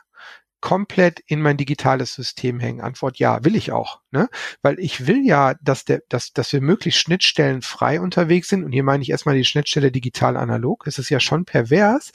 komplett 0.61 1.21
in 1.27 1.43
mein 1.43 1.57
digitales 1.57 2.15
System 2.15 2.61
hängen? 2.61 2.81
Antwort 2.81 3.19
ja, 3.19 3.45
will 3.45 3.57
ich 3.57 3.73
auch, 3.73 4.01
ne? 4.13 4.29
Weil 4.63 4.79
ich 4.79 5.07
will 5.07 5.25
ja, 5.25 5.55
dass 5.63 5.85
der, 5.85 6.03
dass, 6.09 6.33
dass 6.33 6.53
wir 6.53 6.61
möglichst 6.61 7.01
schnittstellenfrei 7.01 8.01
unterwegs 8.01 8.49
sind. 8.49 8.65
Und 8.65 8.73
hier 8.73 8.83
meine 8.83 9.03
ich 9.03 9.11
erstmal 9.11 9.37
die 9.37 9.45
Schnittstelle 9.45 9.93
digital 9.93 10.37
analog. 10.37 10.87
Es 10.87 10.99
ist 10.99 11.11
ja 11.11 11.21
schon 11.21 11.45
pervers, 11.45 12.13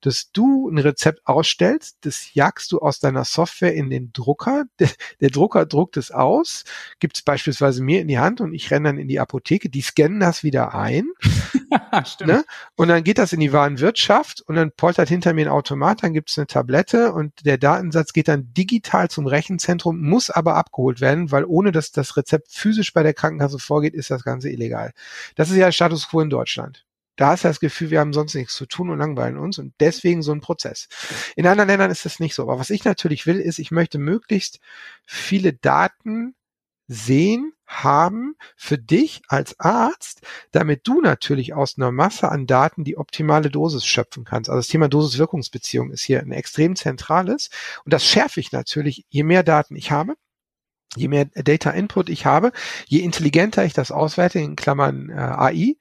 dass 0.00 0.30
du 0.32 0.68
ein 0.68 0.78
Rezept 0.78 1.26
ausstellst, 1.26 1.98
das 2.02 2.34
jagst 2.34 2.72
du 2.72 2.80
aus 2.80 3.00
deiner 3.00 3.24
Software 3.24 3.74
in 3.74 3.90
den 3.90 4.12
Drucker. 4.12 4.64
Der, 4.78 4.90
der 5.20 5.30
Drucker 5.30 5.66
druckt 5.66 5.96
es 5.96 6.12
aus, 6.12 6.64
gibt 7.00 7.16
es 7.16 7.22
beispielsweise 7.22 7.82
mir 7.82 8.00
in 8.00 8.06
die 8.06 8.18
Hand 8.18 8.40
und 8.40 8.54
ich 8.54 8.70
renne 8.70 8.90
dann 8.90 8.98
in 8.98 9.08
die 9.08 9.18
Apotheke, 9.18 9.68
die 9.68 9.80
scannen 9.80 10.20
das 10.20 10.44
wieder 10.44 10.74
ein. 10.74 11.08
Stimmt. 12.04 12.30
Ne? 12.30 12.44
Und 12.76 12.88
dann 12.88 13.02
geht 13.02 13.18
das 13.18 13.32
in 13.32 13.40
die 13.40 13.52
Warenwirtschaft 13.52 14.42
und 14.42 14.54
dann 14.54 14.72
poltert 14.72 15.08
hinter 15.08 15.34
mir 15.34 15.46
ein 15.46 15.52
Automat, 15.52 16.02
dann 16.02 16.12
gibt 16.12 16.30
es 16.30 16.38
eine 16.38 16.46
Tablette 16.46 17.12
und 17.12 17.44
der 17.44 17.58
Datensatz 17.58 18.12
geht 18.12 18.28
dann 18.28 18.52
digital 18.54 19.08
zum 19.08 19.26
Rechenzentrum, 19.26 20.00
muss 20.00 20.30
aber 20.30 20.56
abgeholt 20.56 21.00
werden, 21.00 21.30
weil 21.30 21.37
ohne 21.44 21.72
dass 21.72 21.92
das 21.92 22.16
Rezept 22.16 22.50
physisch 22.50 22.92
bei 22.92 23.02
der 23.02 23.14
Krankenkasse 23.14 23.58
vorgeht, 23.58 23.94
ist 23.94 24.10
das 24.10 24.24
Ganze 24.24 24.50
illegal. 24.50 24.92
Das 25.34 25.50
ist 25.50 25.56
ja 25.56 25.70
Status 25.72 26.08
quo 26.08 26.20
in 26.20 26.30
Deutschland. 26.30 26.84
Da 27.16 27.34
du 27.34 27.48
das 27.48 27.58
Gefühl, 27.58 27.90
wir 27.90 27.98
haben 27.98 28.12
sonst 28.12 28.34
nichts 28.34 28.54
zu 28.54 28.64
tun 28.66 28.90
und 28.90 28.98
langweilen 28.98 29.38
uns 29.38 29.58
und 29.58 29.74
deswegen 29.80 30.22
so 30.22 30.30
ein 30.30 30.40
Prozess. 30.40 30.88
In 31.34 31.48
anderen 31.48 31.68
Ländern 31.68 31.90
ist 31.90 32.04
das 32.04 32.20
nicht 32.20 32.34
so. 32.34 32.42
Aber 32.42 32.60
was 32.60 32.70
ich 32.70 32.84
natürlich 32.84 33.26
will, 33.26 33.40
ist, 33.40 33.58
ich 33.58 33.72
möchte 33.72 33.98
möglichst 33.98 34.60
viele 35.04 35.52
Daten 35.52 36.36
sehen, 36.86 37.52
haben 37.66 38.34
für 38.56 38.78
dich 38.78 39.20
als 39.28 39.60
Arzt, 39.60 40.22
damit 40.52 40.86
du 40.88 41.00
natürlich 41.00 41.54
aus 41.54 41.76
einer 41.76 41.92
Masse 41.92 42.30
an 42.30 42.46
Daten 42.46 42.82
die 42.82 42.96
optimale 42.96 43.50
Dosis 43.50 43.84
schöpfen 43.84 44.24
kannst. 44.24 44.48
Also 44.48 44.60
das 44.60 44.68
Thema 44.68 44.88
Dosis-Wirkungsbeziehung 44.88 45.90
ist 45.90 46.02
hier 46.02 46.20
ein 46.20 46.32
extrem 46.32 46.76
zentrales 46.76 47.50
und 47.84 47.92
das 47.92 48.06
schärfe 48.06 48.40
ich 48.40 48.52
natürlich, 48.52 49.04
je 49.10 49.22
mehr 49.22 49.42
Daten 49.42 49.76
ich 49.76 49.90
habe. 49.90 50.14
Je 50.96 51.08
mehr 51.08 51.26
Data 51.26 51.70
Input 51.70 52.08
ich 52.08 52.24
habe, 52.24 52.52
je 52.86 53.00
intelligenter 53.00 53.64
ich 53.64 53.74
das 53.74 53.90
auswerte, 53.90 54.38
in 54.38 54.56
Klammern 54.56 55.10
äh, 55.10 55.14
AI, 55.14 55.76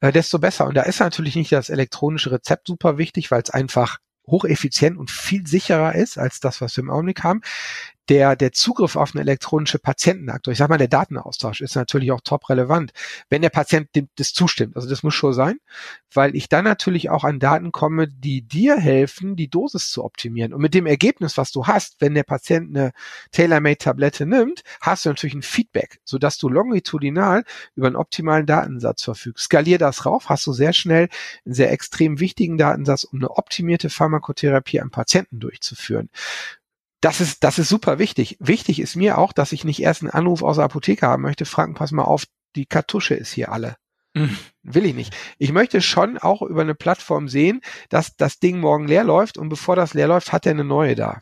äh, 0.00 0.12
desto 0.12 0.38
besser. 0.38 0.66
Und 0.66 0.74
da 0.74 0.82
ist 0.82 1.00
natürlich 1.00 1.36
nicht 1.36 1.52
das 1.52 1.68
elektronische 1.68 2.32
Rezept 2.32 2.66
super 2.66 2.98
wichtig, 2.98 3.30
weil 3.30 3.42
es 3.42 3.50
einfach 3.50 3.98
hocheffizient 4.26 4.96
und 4.98 5.10
viel 5.10 5.46
sicherer 5.46 5.94
ist 5.94 6.18
als 6.18 6.40
das, 6.40 6.60
was 6.60 6.76
wir 6.76 6.82
im 6.82 6.90
Augenblick 6.90 7.22
haben 7.22 7.42
der, 8.08 8.36
der 8.36 8.52
Zugriff 8.52 8.96
auf 8.96 9.14
eine 9.14 9.22
elektronische 9.22 9.78
Patientenakte, 9.78 10.52
ich 10.52 10.58
sag 10.58 10.68
mal, 10.68 10.78
der 10.78 10.88
Datenaustausch 10.88 11.60
ist 11.60 11.74
natürlich 11.74 12.12
auch 12.12 12.20
top 12.20 12.48
relevant, 12.48 12.92
wenn 13.28 13.42
der 13.42 13.50
Patient 13.50 13.88
dem, 13.94 14.08
das 14.16 14.32
zustimmt. 14.32 14.76
Also 14.76 14.88
das 14.88 15.02
muss 15.02 15.14
schon 15.14 15.32
sein, 15.32 15.58
weil 16.12 16.36
ich 16.36 16.48
dann 16.48 16.64
natürlich 16.64 17.10
auch 17.10 17.24
an 17.24 17.38
Daten 17.38 17.72
komme, 17.72 18.08
die 18.08 18.42
dir 18.42 18.76
helfen, 18.76 19.36
die 19.36 19.48
Dosis 19.48 19.90
zu 19.90 20.04
optimieren. 20.04 20.54
Und 20.54 20.60
mit 20.60 20.74
dem 20.74 20.86
Ergebnis, 20.86 21.36
was 21.36 21.50
du 21.52 21.66
hast, 21.66 21.96
wenn 22.00 22.14
der 22.14 22.22
Patient 22.22 22.76
eine 22.76 22.92
Tailor-Made-Tablette 23.32 24.26
nimmt, 24.26 24.62
hast 24.80 25.04
du 25.04 25.10
natürlich 25.10 25.34
ein 25.34 25.42
Feedback, 25.42 26.00
sodass 26.04 26.38
du 26.38 26.48
longitudinal 26.48 27.44
über 27.74 27.88
einen 27.88 27.96
optimalen 27.96 28.46
Datensatz 28.46 29.02
verfügst. 29.02 29.44
Skalier 29.44 29.78
das 29.78 30.06
rauf, 30.06 30.28
hast 30.28 30.46
du 30.46 30.52
sehr 30.52 30.72
schnell 30.72 31.08
einen 31.44 31.54
sehr 31.54 31.72
extrem 31.72 32.20
wichtigen 32.20 32.58
Datensatz, 32.58 33.04
um 33.04 33.18
eine 33.18 33.30
optimierte 33.30 33.90
Pharmakotherapie 33.90 34.80
am 34.80 34.90
Patienten 34.90 35.40
durchzuführen 35.40 36.08
das 37.00 37.20
ist, 37.20 37.44
das 37.44 37.58
ist 37.58 37.68
super 37.68 37.98
wichtig. 37.98 38.36
Wichtig 38.40 38.80
ist 38.80 38.96
mir 38.96 39.18
auch, 39.18 39.32
dass 39.32 39.52
ich 39.52 39.64
nicht 39.64 39.80
erst 39.80 40.02
einen 40.02 40.10
Anruf 40.10 40.42
aus 40.42 40.56
der 40.56 40.64
Apotheke 40.64 41.06
haben 41.06 41.22
möchte, 41.22 41.44
fragen, 41.44 41.74
pass 41.74 41.92
mal 41.92 42.04
auf, 42.04 42.24
die 42.54 42.66
Kartusche 42.66 43.14
ist 43.14 43.32
hier 43.32 43.52
alle. 43.52 43.76
Mhm. 44.14 44.36
Will 44.62 44.86
ich 44.86 44.94
nicht. 44.94 45.14
Ich 45.38 45.52
möchte 45.52 45.82
schon 45.82 46.16
auch 46.16 46.42
über 46.42 46.62
eine 46.62 46.74
Plattform 46.74 47.28
sehen, 47.28 47.60
dass 47.90 48.16
das 48.16 48.38
Ding 48.38 48.58
morgen 48.60 48.88
leer 48.88 49.04
läuft 49.04 49.36
und 49.36 49.50
bevor 49.50 49.76
das 49.76 49.92
leer 49.92 50.08
läuft, 50.08 50.32
hat 50.32 50.46
er 50.46 50.52
eine 50.52 50.64
neue 50.64 50.94
da. 50.94 51.20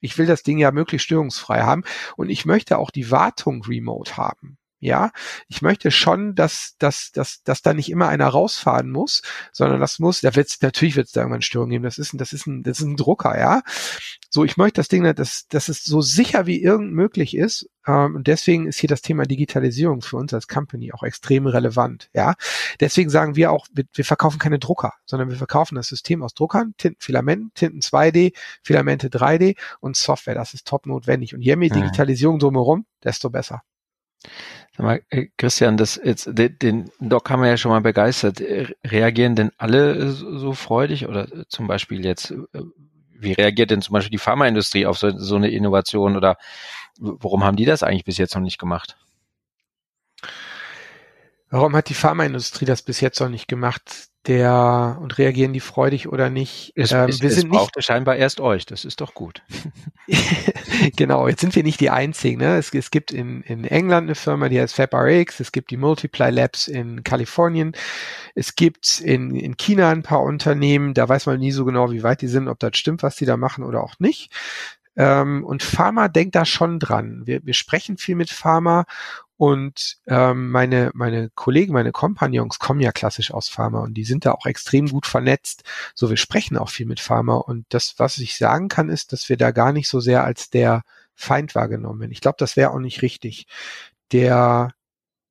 Ich 0.00 0.16
will 0.16 0.26
das 0.26 0.42
Ding 0.42 0.56
ja 0.56 0.72
möglichst 0.72 1.04
störungsfrei 1.04 1.60
haben 1.60 1.84
und 2.16 2.30
ich 2.30 2.46
möchte 2.46 2.78
auch 2.78 2.90
die 2.90 3.10
Wartung 3.10 3.62
remote 3.62 4.16
haben. 4.16 4.56
Ja, 4.82 5.10
ich 5.48 5.60
möchte 5.60 5.90
schon, 5.90 6.34
dass, 6.34 6.74
dass, 6.78 7.12
dass, 7.12 7.42
dass 7.42 7.60
da 7.60 7.74
nicht 7.74 7.90
immer 7.90 8.08
einer 8.08 8.28
rausfahren 8.28 8.90
muss, 8.90 9.20
sondern 9.52 9.78
das 9.78 9.98
muss, 9.98 10.22
da 10.22 10.34
wird's, 10.34 10.58
natürlich 10.62 10.96
wird 10.96 11.08
es 11.08 11.12
da 11.12 11.20
irgendwann 11.20 11.42
Störungen 11.42 11.72
geben. 11.72 11.84
Das 11.84 11.98
ist 11.98 12.14
ein, 12.14 12.18
das 12.18 12.32
ist 12.32 12.46
ein, 12.46 12.62
das 12.62 12.80
ist 12.80 12.86
ein 12.86 12.96
Drucker, 12.96 13.38
ja. 13.38 13.60
So, 14.30 14.42
ich 14.42 14.56
möchte 14.56 14.80
das 14.80 14.88
Ding, 14.88 15.04
dass, 15.14 15.46
dass 15.48 15.68
es 15.68 15.84
so 15.84 16.00
sicher 16.00 16.46
wie 16.46 16.62
irgend 16.62 16.94
möglich 16.94 17.36
ist. 17.36 17.68
Ähm, 17.86 18.16
und 18.16 18.26
deswegen 18.26 18.66
ist 18.66 18.80
hier 18.80 18.88
das 18.88 19.02
Thema 19.02 19.24
Digitalisierung 19.24 20.00
für 20.00 20.16
uns 20.16 20.32
als 20.32 20.48
Company 20.48 20.92
auch 20.92 21.02
extrem 21.02 21.46
relevant, 21.46 22.08
ja. 22.14 22.34
Deswegen 22.80 23.10
sagen 23.10 23.36
wir 23.36 23.52
auch, 23.52 23.66
wir, 23.72 23.84
wir 23.92 24.04
verkaufen 24.06 24.38
keine 24.38 24.58
Drucker, 24.58 24.94
sondern 25.04 25.28
wir 25.28 25.36
verkaufen 25.36 25.74
das 25.74 25.88
System 25.88 26.22
aus 26.22 26.32
Druckern, 26.32 26.72
Tinten, 26.78 27.02
Filamenten, 27.02 27.50
Tinten 27.54 27.80
2D, 27.80 28.34
Filamente 28.62 29.08
3D 29.08 29.58
und 29.80 29.96
Software. 29.96 30.34
Das 30.34 30.54
ist 30.54 30.66
top 30.66 30.86
notwendig. 30.86 31.34
Und 31.34 31.42
je 31.42 31.56
mehr 31.56 31.68
Digitalisierung 31.68 32.38
drumherum, 32.38 32.86
desto 33.04 33.28
besser. 33.28 33.62
Sag 34.76 34.86
mal, 34.86 35.02
äh, 35.10 35.26
Christian, 35.36 35.76
das 35.76 36.00
jetzt, 36.02 36.26
den, 36.26 36.58
den 36.58 36.90
Doc 37.00 37.28
haben 37.30 37.42
wir 37.42 37.48
ja 37.48 37.56
schon 37.56 37.72
mal 37.72 37.80
begeistert. 37.80 38.40
Äh, 38.40 38.68
reagieren 38.86 39.36
denn 39.36 39.50
alle 39.58 40.10
so 40.12 40.52
freudig 40.52 41.06
oder 41.06 41.26
zum 41.48 41.66
Beispiel 41.66 42.04
jetzt, 42.04 42.30
äh, 42.30 42.62
wie 43.12 43.32
reagiert 43.32 43.70
denn 43.70 43.82
zum 43.82 43.94
Beispiel 43.94 44.12
die 44.12 44.18
Pharmaindustrie 44.18 44.86
auf 44.86 44.98
so, 44.98 45.10
so 45.18 45.36
eine 45.36 45.50
Innovation 45.50 46.16
oder 46.16 46.36
warum 46.98 47.44
haben 47.44 47.56
die 47.56 47.64
das 47.64 47.82
eigentlich 47.82 48.04
bis 48.04 48.18
jetzt 48.18 48.34
noch 48.34 48.42
nicht 48.42 48.58
gemacht? 48.58 48.96
Warum 51.50 51.74
hat 51.74 51.88
die 51.88 51.94
Pharmaindustrie 51.94 52.64
das 52.64 52.82
bis 52.82 53.00
jetzt 53.00 53.20
noch 53.20 53.28
nicht 53.28 53.48
gemacht? 53.48 54.09
Der 54.26 54.98
und 55.00 55.16
reagieren 55.16 55.54
die 55.54 55.60
freudig 55.60 56.08
oder 56.08 56.28
nicht. 56.28 56.72
Es, 56.74 56.92
ähm, 56.92 57.08
es, 57.08 57.22
wir 57.22 57.30
sind 57.30 57.46
es 57.46 57.50
brauchte 57.50 57.78
nicht, 57.78 57.86
scheinbar 57.86 58.16
erst 58.16 58.40
euch, 58.40 58.66
das 58.66 58.84
ist 58.84 59.00
doch 59.00 59.14
gut. 59.14 59.42
genau, 60.96 61.26
jetzt 61.26 61.40
sind 61.40 61.56
wir 61.56 61.62
nicht 61.62 61.80
die 61.80 61.88
einzigen. 61.88 62.38
Ne? 62.38 62.56
Es, 62.58 62.72
es 62.74 62.90
gibt 62.90 63.12
in, 63.12 63.40
in 63.42 63.64
England 63.64 64.08
eine 64.08 64.14
Firma, 64.14 64.50
die 64.50 64.60
heißt 64.60 64.74
FabRx, 64.74 65.40
es 65.40 65.52
gibt 65.52 65.70
die 65.70 65.78
Multiply 65.78 66.30
Labs 66.30 66.68
in 66.68 67.02
Kalifornien, 67.02 67.72
es 68.34 68.56
gibt 68.56 69.00
in, 69.00 69.34
in 69.34 69.56
China 69.56 69.90
ein 69.90 70.02
paar 70.02 70.22
Unternehmen, 70.22 70.92
da 70.92 71.08
weiß 71.08 71.24
man 71.24 71.38
nie 71.38 71.52
so 71.52 71.64
genau, 71.64 71.90
wie 71.90 72.02
weit 72.02 72.20
die 72.20 72.28
sind, 72.28 72.48
ob 72.48 72.58
das 72.58 72.76
stimmt, 72.76 73.02
was 73.02 73.16
die 73.16 73.26
da 73.26 73.38
machen 73.38 73.64
oder 73.64 73.82
auch 73.82 73.98
nicht. 74.00 74.30
Ähm, 74.96 75.44
und 75.46 75.62
Pharma 75.62 76.08
denkt 76.08 76.34
da 76.34 76.44
schon 76.44 76.78
dran. 76.78 77.22
Wir, 77.24 77.40
wir 77.44 77.54
sprechen 77.54 77.96
viel 77.96 78.16
mit 78.16 78.28
Pharma 78.28 78.84
und 79.40 79.96
ähm, 80.06 80.50
meine, 80.50 80.90
meine 80.92 81.30
Kollegen, 81.30 81.72
meine 81.72 81.92
Kompagnons 81.92 82.58
kommen 82.58 82.80
ja 82.80 82.92
klassisch 82.92 83.30
aus 83.30 83.48
Pharma 83.48 83.80
und 83.80 83.94
die 83.94 84.04
sind 84.04 84.26
da 84.26 84.32
auch 84.32 84.44
extrem 84.44 84.86
gut 84.88 85.06
vernetzt. 85.06 85.62
So, 85.94 86.10
wir 86.10 86.18
sprechen 86.18 86.58
auch 86.58 86.68
viel 86.68 86.84
mit 86.84 87.00
Pharma 87.00 87.36
und 87.36 87.64
das, 87.70 87.94
was 87.96 88.18
ich 88.18 88.36
sagen 88.36 88.68
kann, 88.68 88.90
ist, 88.90 89.14
dass 89.14 89.30
wir 89.30 89.38
da 89.38 89.50
gar 89.50 89.72
nicht 89.72 89.88
so 89.88 89.98
sehr 89.98 90.24
als 90.24 90.50
der 90.50 90.82
Feind 91.14 91.54
wahrgenommen 91.54 92.00
werden. 92.00 92.12
Ich 92.12 92.20
glaube, 92.20 92.36
das 92.38 92.58
wäre 92.58 92.70
auch 92.72 92.80
nicht 92.80 93.00
richtig. 93.00 93.46
Der, 94.12 94.74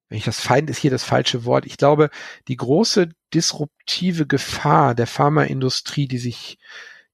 wenn 0.07 0.17
ich 0.17 0.25
das 0.25 0.39
Feind 0.39 0.71
ist 0.71 0.79
hier 0.79 0.89
das 0.89 1.03
falsche 1.03 1.45
Wort. 1.45 1.67
Ich 1.67 1.77
glaube, 1.77 2.09
die 2.47 2.57
große 2.57 3.09
disruptive 3.31 4.25
Gefahr 4.25 4.95
der 4.95 5.05
Pharmaindustrie, 5.05 6.07
die 6.07 6.17
sich 6.17 6.57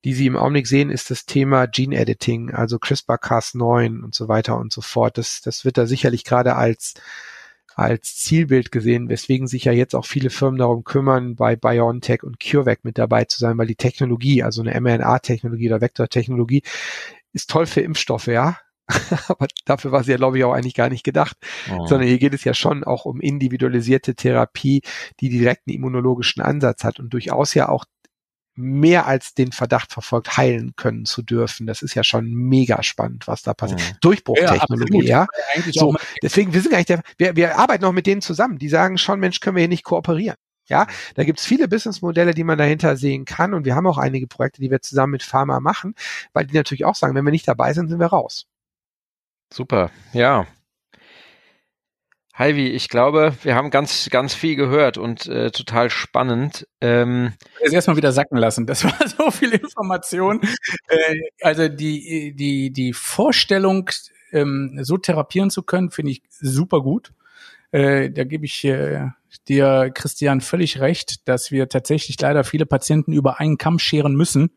die 0.05 0.13
Sie 0.13 0.27
im 0.27 0.37
Augenblick 0.37 0.67
sehen, 0.67 0.91
ist 0.91 1.09
das 1.09 1.25
Thema 1.25 1.65
Gene 1.65 1.97
Editing, 1.97 2.51
also 2.51 2.77
CRISPR-Cas9 2.77 4.03
und 4.03 4.13
so 4.13 4.27
weiter 4.27 4.55
und 4.57 4.71
so 4.71 4.81
fort. 4.81 5.17
Das, 5.17 5.41
das 5.41 5.65
wird 5.65 5.79
da 5.79 5.87
sicherlich 5.87 6.23
gerade 6.23 6.55
als, 6.55 6.93
als 7.73 8.15
Zielbild 8.15 8.71
gesehen, 8.71 9.09
weswegen 9.09 9.47
sich 9.47 9.63
ja 9.65 9.71
jetzt 9.71 9.95
auch 9.95 10.05
viele 10.05 10.29
Firmen 10.29 10.59
darum 10.59 10.83
kümmern, 10.83 11.35
bei 11.35 11.55
BioNTech 11.55 12.21
und 12.21 12.39
CureVac 12.39 12.85
mit 12.85 12.99
dabei 12.99 13.25
zu 13.25 13.39
sein, 13.39 13.57
weil 13.57 13.65
die 13.65 13.75
Technologie, 13.75 14.43
also 14.43 14.61
eine 14.61 14.79
mRNA-Technologie 14.79 15.69
oder 15.69 15.81
Vektortechnologie, 15.81 16.61
ist 17.33 17.49
toll 17.49 17.65
für 17.65 17.81
Impfstoffe, 17.81 18.27
ja. 18.27 18.59
Aber 19.27 19.47
dafür 19.65 19.91
war 19.91 20.03
sie 20.03 20.11
ja, 20.11 20.17
glaube 20.17 20.37
ich, 20.37 20.43
auch 20.43 20.53
eigentlich 20.53 20.75
gar 20.75 20.89
nicht 20.89 21.03
gedacht. 21.03 21.35
Oh. 21.71 21.87
Sondern 21.87 22.07
hier 22.07 22.19
geht 22.19 22.35
es 22.35 22.43
ja 22.43 22.53
schon 22.53 22.83
auch 22.83 23.05
um 23.05 23.19
individualisierte 23.19 24.13
Therapie, 24.13 24.83
die 25.19 25.29
direkten 25.29 25.71
immunologischen 25.71 26.43
Ansatz 26.43 26.83
hat 26.83 26.99
und 26.99 27.11
durchaus 27.11 27.55
ja 27.55 27.69
auch 27.69 27.85
mehr 28.55 29.05
als 29.05 29.33
den 29.33 29.51
Verdacht 29.51 29.91
verfolgt, 29.91 30.37
heilen 30.37 30.75
können 30.75 31.05
zu 31.05 31.21
dürfen. 31.21 31.67
Das 31.67 31.81
ist 31.81 31.93
ja 31.93 32.03
schon 32.03 32.33
mega 32.33 32.83
spannend, 32.83 33.27
was 33.27 33.43
da 33.43 33.53
passiert. 33.53 33.81
Mhm. 33.81 33.97
Durchbruchtechnologie, 34.01 35.05
ja. 35.05 35.27
ja. 35.55 35.61
So, 35.71 35.95
deswegen, 36.23 36.53
wir 36.53 36.61
sind 36.61 36.71
gar 36.71 36.77
nicht 36.77 36.89
der, 36.89 37.01
wir, 37.17 37.35
wir 37.35 37.57
arbeiten 37.57 37.83
noch 37.83 37.91
mit 37.91 38.07
denen 38.07 38.21
zusammen. 38.21 38.57
Die 38.57 38.69
sagen 38.69 38.97
schon, 38.97 39.19
Mensch, 39.19 39.39
können 39.39 39.55
wir 39.55 39.61
hier 39.61 39.69
nicht 39.69 39.83
kooperieren. 39.83 40.37
Ja, 40.67 40.87
da 41.13 41.23
gibt's 41.23 41.45
viele 41.45 41.67
Businessmodelle, 41.67 42.33
die 42.33 42.43
man 42.43 42.57
dahinter 42.57 42.97
sehen 42.97 43.25
kann. 43.25 43.53
Und 43.53 43.65
wir 43.65 43.75
haben 43.75 43.85
auch 43.85 43.99
einige 43.99 44.25
Projekte, 44.27 44.61
die 44.61 44.71
wir 44.71 44.81
zusammen 44.81 45.11
mit 45.11 45.23
Pharma 45.23 45.59
machen, 45.59 45.93
weil 46.33 46.47
die 46.47 46.55
natürlich 46.55 46.85
auch 46.85 46.95
sagen, 46.95 47.13
wenn 47.13 47.25
wir 47.25 47.31
nicht 47.31 47.47
dabei 47.47 47.73
sind, 47.73 47.89
sind 47.89 47.99
wir 47.99 48.07
raus. 48.07 48.47
Super, 49.53 49.91
ja. 50.11 50.47
Heidi, 52.37 52.67
ich 52.67 52.89
glaube, 52.89 53.33
wir 53.43 53.55
haben 53.55 53.69
ganz, 53.69 54.09
ganz 54.09 54.33
viel 54.33 54.57
gehört 54.57 54.97
und 54.97 55.25
äh, 55.27 55.51
total 55.51 55.89
spannend. 55.89 56.67
Ähm, 56.81 57.31
Jetzt 57.61 57.73
erstmal 57.73 57.95
wieder 57.95 58.11
sacken 58.11 58.37
lassen. 58.37 58.65
Das 58.65 58.83
war 58.83 58.93
so 59.17 59.31
viel 59.31 59.53
Information. 59.53 60.41
äh, 60.89 61.15
also 61.41 61.69
die, 61.69 62.33
die, 62.35 62.71
die 62.71 62.91
Vorstellung, 62.91 63.89
ähm, 64.33 64.77
so 64.81 64.97
therapieren 64.97 65.49
zu 65.49 65.63
können, 65.63 65.91
finde 65.91 66.11
ich 66.11 66.23
super 66.29 66.81
gut. 66.81 67.13
Äh, 67.71 68.11
da 68.11 68.25
gebe 68.25 68.43
ich 68.45 68.65
äh, 68.65 69.07
dir, 69.47 69.91
Christian, 69.93 70.41
völlig 70.41 70.81
recht, 70.81 71.27
dass 71.29 71.51
wir 71.51 71.69
tatsächlich 71.69 72.19
leider 72.19 72.43
viele 72.43 72.65
Patienten 72.65 73.13
über 73.13 73.39
einen 73.39 73.57
Kamm 73.57 73.79
scheren 73.79 74.13
müssen, 74.13 74.51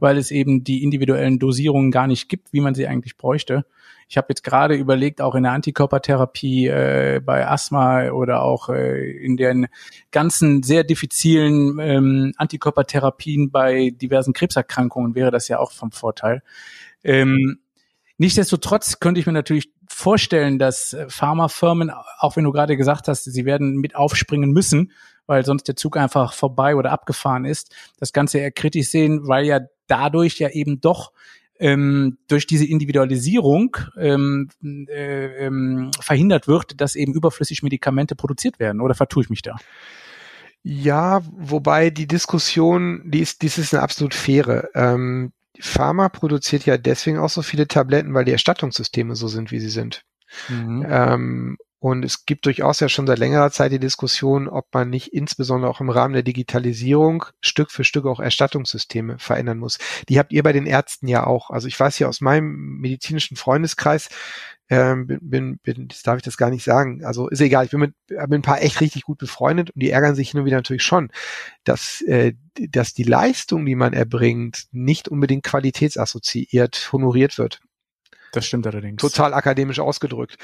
weil 0.00 0.18
es 0.18 0.30
eben 0.30 0.64
die 0.64 0.82
individuellen 0.82 1.38
Dosierungen 1.38 1.90
gar 1.90 2.06
nicht 2.06 2.28
gibt, 2.28 2.52
wie 2.52 2.60
man 2.60 2.74
sie 2.74 2.86
eigentlich 2.86 3.16
bräuchte. 3.16 3.64
Ich 4.08 4.16
habe 4.16 4.28
jetzt 4.30 4.42
gerade 4.42 4.74
überlegt, 4.74 5.20
auch 5.20 5.34
in 5.34 5.42
der 5.42 5.52
Antikörpertherapie 5.52 6.68
äh, 6.68 7.20
bei 7.22 7.46
Asthma 7.46 8.10
oder 8.10 8.42
auch 8.42 8.70
äh, 8.70 9.10
in 9.10 9.36
den 9.36 9.66
ganzen 10.10 10.62
sehr 10.62 10.82
diffizilen 10.82 11.78
ähm, 11.78 12.32
Antikörpertherapien 12.36 13.50
bei 13.50 13.90
diversen 13.90 14.32
Krebserkrankungen 14.32 15.14
wäre 15.14 15.30
das 15.30 15.48
ja 15.48 15.58
auch 15.58 15.72
vom 15.72 15.92
Vorteil. 15.92 16.42
Ähm, 17.04 17.58
Nichtsdestotrotz 18.20 18.98
könnte 18.98 19.20
ich 19.20 19.26
mir 19.26 19.32
natürlich 19.32 19.70
vorstellen, 19.88 20.58
dass 20.58 20.96
Pharmafirmen, 21.06 21.92
auch 22.18 22.34
wenn 22.36 22.42
du 22.42 22.50
gerade 22.50 22.76
gesagt 22.76 23.06
hast, 23.06 23.24
sie 23.24 23.44
werden 23.44 23.76
mit 23.76 23.94
aufspringen 23.94 24.50
müssen, 24.50 24.90
weil 25.26 25.44
sonst 25.44 25.68
der 25.68 25.76
Zug 25.76 25.96
einfach 25.96 26.32
vorbei 26.32 26.74
oder 26.74 26.90
abgefahren 26.90 27.44
ist, 27.44 27.72
das 28.00 28.12
Ganze 28.12 28.38
eher 28.38 28.50
kritisch 28.50 28.88
sehen, 28.88 29.28
weil 29.28 29.46
ja 29.46 29.60
dadurch 29.88 30.38
ja 30.38 30.50
eben 30.50 30.80
doch 30.80 31.12
ähm, 31.58 32.18
durch 32.28 32.46
diese 32.46 32.64
Individualisierung 32.64 33.76
ähm, 33.98 34.48
äh, 34.62 35.46
ähm, 35.46 35.90
verhindert 36.00 36.46
wird, 36.46 36.80
dass 36.80 36.94
eben 36.94 37.12
überflüssig 37.14 37.62
Medikamente 37.62 38.14
produziert 38.14 38.60
werden. 38.60 38.80
Oder 38.80 38.94
vertue 38.94 39.24
ich 39.24 39.30
mich 39.30 39.42
da? 39.42 39.56
Ja, 40.62 41.22
wobei 41.32 41.90
die 41.90 42.06
Diskussion, 42.06 43.02
die 43.04 43.20
ist, 43.20 43.42
dies 43.42 43.58
ist 43.58 43.74
eine 43.74 43.82
absolut 43.82 44.14
faire. 44.14 44.68
Ähm, 44.74 45.32
Pharma 45.58 46.08
produziert 46.08 46.66
ja 46.66 46.76
deswegen 46.76 47.18
auch 47.18 47.30
so 47.30 47.42
viele 47.42 47.66
Tabletten, 47.66 48.14
weil 48.14 48.24
die 48.24 48.32
Erstattungssysteme 48.32 49.16
so 49.16 49.28
sind, 49.28 49.50
wie 49.50 49.60
sie 49.60 49.70
sind. 49.70 50.02
Mhm. 50.48 50.86
Ähm, 50.88 51.56
und 51.80 52.04
es 52.04 52.26
gibt 52.26 52.46
durchaus 52.46 52.80
ja 52.80 52.88
schon 52.88 53.06
seit 53.06 53.18
längerer 53.18 53.52
Zeit 53.52 53.70
die 53.70 53.78
Diskussion, 53.78 54.48
ob 54.48 54.66
man 54.72 54.90
nicht 54.90 55.12
insbesondere 55.12 55.70
auch 55.70 55.80
im 55.80 55.90
Rahmen 55.90 56.14
der 56.14 56.24
Digitalisierung 56.24 57.24
Stück 57.40 57.70
für 57.70 57.84
Stück 57.84 58.06
auch 58.06 58.18
Erstattungssysteme 58.18 59.18
verändern 59.18 59.58
muss. 59.58 59.78
Die 60.08 60.18
habt 60.18 60.32
ihr 60.32 60.42
bei 60.42 60.52
den 60.52 60.66
Ärzten 60.66 61.06
ja 61.06 61.24
auch. 61.24 61.50
Also 61.50 61.68
ich 61.68 61.78
weiß 61.78 61.98
ja 62.00 62.08
aus 62.08 62.20
meinem 62.20 62.78
medizinischen 62.80 63.36
Freundeskreis, 63.36 64.08
ähm, 64.70 65.06
bin, 65.06 65.58
bin, 65.58 65.88
das 65.88 66.02
darf 66.02 66.16
ich 66.16 66.24
das 66.24 66.36
gar 66.36 66.50
nicht 66.50 66.64
sagen. 66.64 67.04
Also 67.04 67.28
ist 67.28 67.40
egal, 67.40 67.64
ich 67.64 67.70
bin 67.70 67.80
mit, 67.80 67.94
bin 68.06 68.18
ein 68.32 68.42
paar 68.42 68.60
echt 68.60 68.80
richtig 68.80 69.02
gut 69.02 69.18
befreundet 69.18 69.70
und 69.70 69.80
die 69.80 69.90
ärgern 69.90 70.14
sich 70.14 70.30
hin 70.30 70.40
und 70.40 70.46
wieder 70.46 70.58
natürlich 70.58 70.82
schon, 70.82 71.10
dass, 71.64 72.02
äh, 72.02 72.34
dass 72.54 72.92
die 72.92 73.04
Leistung, 73.04 73.64
die 73.64 73.76
man 73.76 73.92
erbringt, 73.92 74.66
nicht 74.72 75.08
unbedingt 75.08 75.44
qualitätsassoziiert 75.44 76.90
honoriert 76.92 77.38
wird. 77.38 77.60
Das 78.32 78.46
stimmt 78.46 78.66
allerdings. 78.66 79.00
Total 79.00 79.34
akademisch 79.34 79.80
ausgedrückt. 79.80 80.36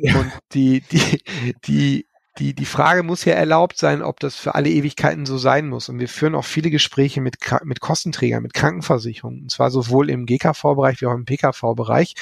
Ja. 0.00 0.16
Und 0.16 0.32
die, 0.52 0.80
die, 0.80 1.22
die, 1.66 2.06
die, 2.38 2.54
die 2.54 2.66
Frage 2.66 3.02
muss 3.02 3.24
ja 3.24 3.32
erlaubt 3.32 3.78
sein, 3.78 4.02
ob 4.02 4.20
das 4.20 4.36
für 4.36 4.54
alle 4.54 4.68
Ewigkeiten 4.68 5.24
so 5.24 5.38
sein 5.38 5.68
muss. 5.68 5.88
Und 5.88 5.98
wir 5.98 6.08
führen 6.08 6.34
auch 6.34 6.44
viele 6.44 6.70
Gespräche 6.70 7.20
mit, 7.20 7.36
mit 7.64 7.80
Kostenträgern, 7.80 8.42
mit 8.42 8.52
Krankenversicherungen. 8.52 9.42
Und 9.42 9.50
zwar 9.50 9.70
sowohl 9.70 10.10
im 10.10 10.26
GKV-Bereich 10.26 11.00
wie 11.00 11.06
auch 11.06 11.14
im 11.14 11.24
PKV-Bereich. 11.24 12.14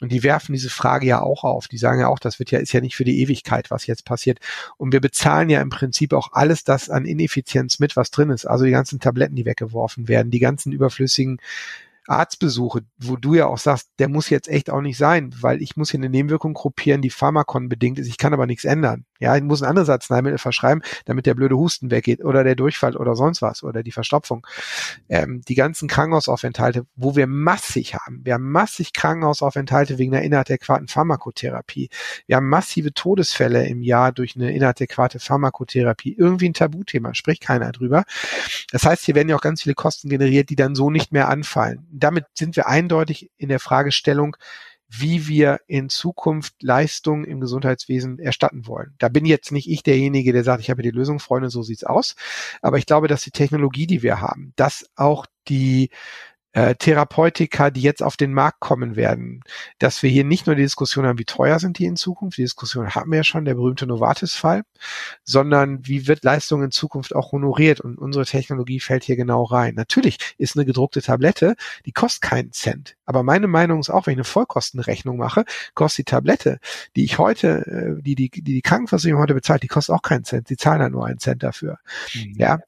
Und 0.00 0.10
die 0.10 0.22
werfen 0.22 0.54
diese 0.54 0.70
Frage 0.70 1.06
ja 1.06 1.20
auch 1.20 1.44
auf. 1.44 1.68
Die 1.68 1.76
sagen 1.76 2.00
ja 2.00 2.08
auch, 2.08 2.18
das 2.18 2.38
wird 2.38 2.50
ja, 2.50 2.60
ist 2.60 2.72
ja 2.72 2.80
nicht 2.80 2.96
für 2.96 3.04
die 3.04 3.20
Ewigkeit, 3.20 3.70
was 3.70 3.86
jetzt 3.86 4.06
passiert. 4.06 4.38
Und 4.78 4.92
wir 4.92 5.00
bezahlen 5.00 5.50
ja 5.50 5.60
im 5.60 5.70
Prinzip 5.70 6.14
auch 6.14 6.30
alles 6.32 6.64
das 6.64 6.88
an 6.88 7.04
Ineffizienz 7.04 7.78
mit, 7.78 7.94
was 7.96 8.10
drin 8.10 8.30
ist. 8.30 8.46
Also 8.46 8.64
die 8.64 8.70
ganzen 8.70 9.00
Tabletten, 9.00 9.36
die 9.36 9.44
weggeworfen 9.44 10.08
werden, 10.08 10.30
die 10.30 10.40
ganzen 10.40 10.72
überflüssigen 10.72 11.38
Arztbesuche, 12.06 12.82
wo 12.98 13.16
du 13.16 13.34
ja 13.34 13.46
auch 13.46 13.58
sagst, 13.58 13.90
der 13.98 14.08
muss 14.08 14.28
jetzt 14.28 14.48
echt 14.48 14.70
auch 14.70 14.80
nicht 14.80 14.98
sein, 14.98 15.32
weil 15.40 15.62
ich 15.62 15.76
muss 15.76 15.90
hier 15.90 16.00
eine 16.00 16.08
Nebenwirkung 16.08 16.54
gruppieren, 16.54 17.02
die 17.02 17.10
Pharmakon 17.10 17.68
bedingt 17.68 17.98
ist. 17.98 18.08
Ich 18.08 18.18
kann 18.18 18.32
aber 18.32 18.46
nichts 18.46 18.64
ändern. 18.64 19.04
Ja, 19.20 19.36
ich 19.36 19.42
muss 19.44 19.62
ein 19.62 19.68
anderes 19.68 19.88
Arzneimittel 19.88 20.38
verschreiben, 20.38 20.82
damit 21.04 21.26
der 21.26 21.34
blöde 21.34 21.56
Husten 21.56 21.92
weggeht 21.92 22.24
oder 22.24 22.42
der 22.42 22.56
Durchfall 22.56 22.96
oder 22.96 23.14
sonst 23.14 23.40
was 23.40 23.62
oder 23.62 23.84
die 23.84 23.92
Verstopfung. 23.92 24.44
Ähm, 25.08 25.42
die 25.46 25.54
ganzen 25.54 25.86
Krankenhausaufenthalte, 25.86 26.86
wo 26.96 27.14
wir 27.14 27.28
massig 27.28 27.94
haben. 27.94 28.22
Wir 28.24 28.34
haben 28.34 28.50
massig 28.50 28.92
Krankenhausaufenthalte 28.92 29.98
wegen 29.98 30.12
einer 30.12 30.24
inadäquaten 30.24 30.88
Pharmakotherapie. 30.88 31.88
Wir 32.26 32.36
haben 32.36 32.48
massive 32.48 32.92
Todesfälle 32.94 33.64
im 33.68 33.82
Jahr 33.82 34.10
durch 34.10 34.34
eine 34.34 34.52
inadäquate 34.52 35.20
Pharmakotherapie. 35.20 36.16
Irgendwie 36.18 36.48
ein 36.48 36.54
Tabuthema, 36.54 37.14
spricht 37.14 37.42
keiner 37.42 37.70
drüber. 37.70 38.02
Das 38.72 38.84
heißt, 38.84 39.04
hier 39.04 39.14
werden 39.14 39.28
ja 39.28 39.36
auch 39.36 39.40
ganz 39.40 39.62
viele 39.62 39.76
Kosten 39.76 40.08
generiert, 40.08 40.50
die 40.50 40.56
dann 40.56 40.74
so 40.74 40.90
nicht 40.90 41.12
mehr 41.12 41.28
anfallen. 41.28 41.86
Damit 41.92 42.24
sind 42.34 42.56
wir 42.56 42.66
eindeutig 42.66 43.30
in 43.36 43.48
der 43.48 43.60
Fragestellung, 43.60 44.36
wie 44.94 45.26
wir 45.26 45.60
in 45.66 45.88
Zukunft 45.88 46.62
Leistungen 46.62 47.24
im 47.24 47.40
Gesundheitswesen 47.40 48.18
erstatten 48.18 48.66
wollen. 48.66 48.94
Da 48.98 49.08
bin 49.08 49.24
jetzt 49.24 49.50
nicht 49.50 49.70
ich 49.70 49.82
derjenige, 49.82 50.34
der 50.34 50.44
sagt, 50.44 50.60
ich 50.60 50.68
habe 50.68 50.82
die 50.82 50.90
Lösung, 50.90 51.18
Freunde, 51.18 51.48
so 51.48 51.62
sieht's 51.62 51.84
aus. 51.84 52.14
Aber 52.60 52.76
ich 52.76 52.84
glaube, 52.84 53.08
dass 53.08 53.22
die 53.22 53.30
Technologie, 53.30 53.86
die 53.86 54.02
wir 54.02 54.20
haben, 54.20 54.52
dass 54.56 54.84
auch 54.94 55.26
die 55.48 55.88
äh, 56.52 56.74
Therapeutika, 56.74 57.70
die 57.70 57.80
jetzt 57.80 58.02
auf 58.02 58.16
den 58.16 58.32
Markt 58.34 58.60
kommen 58.60 58.96
werden, 58.96 59.40
dass 59.78 60.02
wir 60.02 60.10
hier 60.10 60.24
nicht 60.24 60.46
nur 60.46 60.56
die 60.56 60.62
Diskussion 60.62 61.06
haben, 61.06 61.18
wie 61.18 61.24
teuer 61.24 61.58
sind 61.58 61.78
die 61.78 61.86
in 61.86 61.96
Zukunft, 61.96 62.36
die 62.38 62.42
Diskussion 62.42 62.94
haben 62.94 63.10
wir 63.10 63.18
ja 63.18 63.24
schon, 63.24 63.44
der 63.44 63.54
berühmte 63.54 63.86
Novartis-Fall, 63.86 64.62
sondern 65.24 65.86
wie 65.86 66.06
wird 66.06 66.24
Leistung 66.24 66.62
in 66.62 66.70
Zukunft 66.70 67.14
auch 67.14 67.32
honoriert 67.32 67.80
und 67.80 67.98
unsere 67.98 68.24
Technologie 68.24 68.80
fällt 68.80 69.04
hier 69.04 69.16
genau 69.16 69.44
rein. 69.44 69.74
Natürlich 69.74 70.34
ist 70.38 70.56
eine 70.56 70.66
gedruckte 70.66 71.02
Tablette, 71.02 71.54
die 71.86 71.92
kostet 71.92 72.22
keinen 72.22 72.52
Cent, 72.52 72.96
aber 73.06 73.22
meine 73.22 73.48
Meinung 73.48 73.80
ist 73.80 73.90
auch, 73.90 74.06
wenn 74.06 74.12
ich 74.12 74.18
eine 74.18 74.24
Vollkostenrechnung 74.24 75.16
mache, 75.16 75.44
kostet 75.74 76.06
die 76.06 76.10
Tablette, 76.10 76.58
die 76.96 77.04
ich 77.04 77.18
heute, 77.18 77.96
äh, 77.98 78.02
die 78.02 78.14
die, 78.14 78.28
die, 78.28 78.42
die 78.42 78.62
Krankenversicherung 78.62 79.22
heute 79.22 79.34
bezahlt, 79.34 79.62
die 79.62 79.68
kostet 79.68 79.94
auch 79.94 80.02
keinen 80.02 80.24
Cent, 80.24 80.48
sie 80.48 80.56
zahlen 80.56 80.82
halt 80.82 80.92
nur 80.92 81.06
einen 81.06 81.18
Cent 81.18 81.42
dafür. 81.42 81.78
Mhm. 82.14 82.34
Ja, 82.36 82.58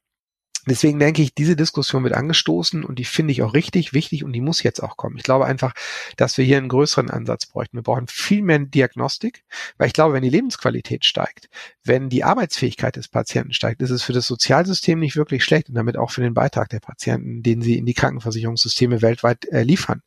Deswegen 0.66 0.98
denke 0.98 1.22
ich, 1.22 1.35
diese 1.35 1.57
Diskussion 1.57 2.05
wird 2.05 2.14
angestoßen 2.14 2.85
und 2.85 2.98
die 2.98 3.05
finde 3.05 3.33
ich 3.33 3.42
auch 3.42 3.55
richtig 3.55 3.92
wichtig 3.92 4.24
und 4.24 4.33
die 4.33 4.40
muss 4.40 4.62
jetzt 4.62 4.83
auch 4.83 4.96
kommen. 4.96 5.16
Ich 5.16 5.22
glaube 5.22 5.46
einfach, 5.46 5.74
dass 6.16 6.38
wir 6.38 6.44
hier 6.44 6.59
einen 6.59 6.68
größeren 6.68 7.11
Ansatz 7.11 7.46
bräuchten. 7.46 7.77
Wir 7.77 7.83
brauchen 7.83 8.07
viel 8.07 8.42
mehr 8.42 8.59
Diagnostik, 8.59 9.44
weil 9.79 9.88
ich 9.88 9.92
glaube, 9.92 10.14
wenn 10.14 10.22
die 10.22 10.31
Lebensqualität 10.31 11.05
steigt, 11.05 11.48
wenn 11.85 12.09
die 12.09 12.24
Arbeitsfähigkeit 12.24 12.96
des 12.96 13.09
Patienten 13.09 13.53
steigt, 13.53 13.83
ist 13.83 13.90
es 13.90 14.03
für 14.03 14.12
das 14.12 14.27
Sozialsystem 14.27 14.98
nicht 14.98 15.16
wirklich 15.16 15.44
schlecht 15.44 15.68
und 15.68 15.74
damit 15.74 15.96
auch 15.96 16.11
für 16.11 16.22
den 16.22 16.35
Beitrag 16.35 16.68
der 16.70 16.81
Patienten, 16.81 17.42
den 17.42 17.61
sie 17.61 17.77
in 17.77 17.87
die 17.87 17.94
Krankenversicherungssysteme 17.94 19.03
weltweit 19.03 19.44
äh, 19.46 19.62
liefern. 19.62 20.03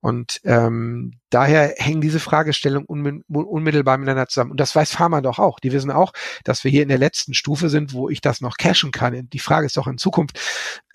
Und 0.00 0.40
ähm, 0.44 1.12
daher 1.30 1.74
hängen 1.76 2.00
diese 2.00 2.18
Fragestellungen 2.18 3.22
unmittelbar 3.28 3.98
miteinander 3.98 4.26
zusammen. 4.26 4.50
Und 4.50 4.60
das 4.60 4.74
weiß 4.74 4.90
Pharma 4.90 5.20
doch 5.20 5.38
auch. 5.38 5.60
Die 5.60 5.72
wissen 5.72 5.90
auch, 5.90 6.12
dass 6.44 6.64
wir 6.64 6.70
hier 6.70 6.82
in 6.82 6.88
der 6.88 6.98
letzten 6.98 7.34
Stufe 7.34 7.68
sind, 7.68 7.92
wo 7.92 8.08
ich 8.08 8.20
das 8.20 8.40
noch 8.40 8.56
cashen 8.56 8.90
kann. 8.90 9.28
Die 9.30 9.38
Frage 9.38 9.66
ist 9.66 9.76
doch 9.76 9.81
in 9.86 9.98
Zukunft, 9.98 10.38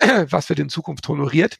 was 0.00 0.48
wird 0.48 0.58
in 0.58 0.68
Zukunft 0.68 1.06
honoriert? 1.08 1.58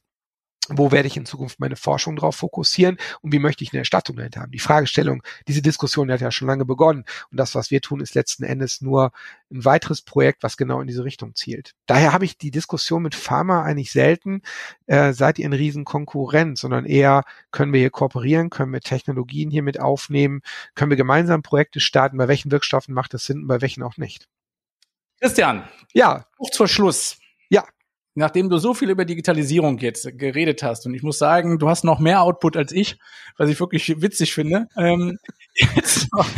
wo 0.69 0.93
werde 0.93 1.09
ich 1.09 1.17
in 1.17 1.27
Zukunft 1.27 1.61
meine 1.61 1.77
Forschung 1.77 2.17
drauf 2.17 2.37
fokussieren 2.37 2.99
und 3.23 3.33
wie 3.33 3.39
möchte 3.39 3.65
ich 3.65 3.73
eine 3.73 3.81
Erstattung 3.81 4.17
dahinter 4.17 4.41
haben? 4.41 4.53
Die 4.53 4.59
Fragestellung, 4.59 5.23
diese 5.47 5.63
Diskussion 5.63 6.11
hat 6.13 6.21
ja 6.21 6.31
schon 6.31 6.49
lange 6.49 6.65
begonnen 6.65 7.05
und 7.31 7.39
das, 7.39 7.55
was 7.55 7.71
wir 7.71 7.81
tun, 7.81 8.01
ist 8.01 8.15
letzten 8.15 8.45
Endes 8.45 8.81
nur 8.81 9.13
ein 9.51 9.65
weiteres 9.65 10.03
Projekt, 10.03 10.43
was 10.43 10.57
genau 10.57 10.81
in 10.81 10.87
diese 10.87 11.05
Richtung 11.05 11.35
zielt. 11.35 11.75
Daher 11.87 12.13
habe 12.13 12.25
ich 12.25 12.39
die 12.39 12.51
Diskussion 12.51 13.03
mit 13.03 13.15
Pharma 13.15 13.63
eigentlich 13.63 13.93
selten, 13.93 14.43
äh, 14.87 15.13
seid 15.13 15.39
ihr 15.39 15.49
ein 15.49 15.53
Riesenkonkurrent, 15.53 16.59
sondern 16.59 16.85
eher 16.85 17.25
können 17.51 17.73
wir 17.73 17.81
hier 17.81 17.91
kooperieren, 17.91 18.51
können 18.51 18.73
wir 18.73 18.81
Technologien 18.81 19.51
hier 19.51 19.63
mit 19.63 19.81
aufnehmen, 19.81 20.43
können 20.75 20.91
wir 20.91 20.97
gemeinsam 20.97 21.43
Projekte 21.43 21.81
starten, 21.81 22.19
bei 22.19 22.29
welchen 22.29 22.51
Wirkstoffen 22.51 22.95
macht 22.95 23.15
es 23.15 23.25
Sinn 23.25 23.43
und 23.43 23.47
bei 23.49 23.61
welchen 23.61 23.83
auch 23.83 23.97
nicht. 23.97 24.29
Christian. 25.21 25.69
Ja. 25.93 26.25
Kurz 26.37 26.57
vor 26.57 26.69
Schluss 26.69 27.19
nachdem 28.19 28.51
du 28.51 28.59
so 28.59 28.75
viel 28.75 28.91
über 28.91 29.05
Digitalisierung 29.05 29.79
jetzt 29.79 30.19
geredet 30.19 30.63
hast, 30.63 30.85
und 30.87 30.95
ich 30.95 31.03
muss 31.03 31.19
sagen, 31.19 31.59
du 31.59 31.69
hast 31.69 31.85
noch 31.85 32.01
mehr 32.01 32.23
Output 32.23 32.57
als 32.57 32.73
ich, 32.73 32.99
was 33.39 33.49
ich 33.49 33.59
wirklich 33.61 34.03
witzig 34.03 34.35
finde, 34.35 34.67
ähm, 34.77 35.19
jetzt 35.77 36.13
noch 36.13 36.29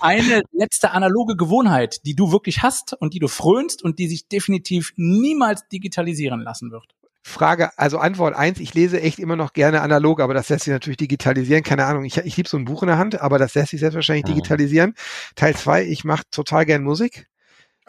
eine 0.00 0.42
letzte 0.52 0.92
analoge 0.92 1.36
Gewohnheit, 1.36 2.04
die 2.04 2.14
du 2.14 2.30
wirklich 2.30 2.62
hast 2.62 2.92
und 2.92 3.14
die 3.14 3.18
du 3.18 3.26
frönst 3.26 3.82
und 3.82 3.98
die 3.98 4.06
sich 4.06 4.28
definitiv 4.28 4.92
niemals 4.96 5.66
digitalisieren 5.68 6.40
lassen 6.40 6.70
wird. 6.70 6.84
Frage, 7.22 7.70
also 7.78 7.98
Antwort 7.98 8.34
eins, 8.34 8.60
ich 8.60 8.72
lese 8.72 9.00
echt 9.00 9.18
immer 9.18 9.36
noch 9.36 9.52
gerne 9.52 9.82
analog, 9.82 10.20
aber 10.20 10.32
das 10.32 10.48
lässt 10.48 10.64
sich 10.64 10.72
natürlich 10.72 10.96
digitalisieren. 10.96 11.62
Keine 11.62 11.84
Ahnung, 11.84 12.04
ich, 12.04 12.16
ich 12.18 12.36
liebe 12.36 12.48
so 12.48 12.56
ein 12.56 12.64
Buch 12.64 12.82
in 12.82 12.88
der 12.88 12.98
Hand, 12.98 13.20
aber 13.20 13.38
das 13.38 13.54
lässt 13.54 13.70
sich 13.70 13.80
selbstverständlich 13.80 14.24
mhm. 14.24 14.36
digitalisieren. 14.36 14.94
Teil 15.36 15.54
zwei, 15.54 15.84
ich 15.84 16.04
mache 16.04 16.22
total 16.30 16.64
gern 16.64 16.82
Musik. 16.82 17.29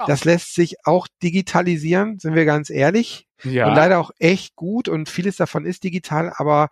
Das 0.08 0.26
lässt 0.26 0.56
sich 0.56 0.76
auch 0.86 1.08
digitalisieren, 1.22 2.20
sind 2.20 2.36
wir 2.36 2.46
ganz 2.46 2.70
ehrlich. 2.70 3.28
Ja. 3.44 3.68
Und 3.68 3.76
leider 3.76 4.00
auch 4.00 4.12
echt 4.20 4.56
gut 4.56 4.88
und 4.88 5.10
vieles 5.10 5.36
davon 5.36 5.66
ist 5.66 5.84
digital, 5.84 6.32
aber 6.36 6.70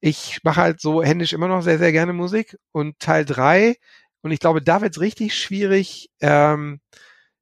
ich 0.00 0.40
mache 0.42 0.60
halt 0.60 0.80
so 0.80 1.02
händisch 1.02 1.32
immer 1.32 1.48
noch 1.48 1.62
sehr, 1.62 1.78
sehr 1.78 1.92
gerne 1.92 2.12
Musik. 2.12 2.58
Und 2.72 2.98
Teil 2.98 3.24
drei 3.24 3.76
und 4.22 4.32
ich 4.32 4.40
glaube, 4.40 4.60
da 4.60 4.82
wird's 4.82 5.00
richtig 5.00 5.34
schwierig. 5.38 6.10
Ähm, 6.20 6.80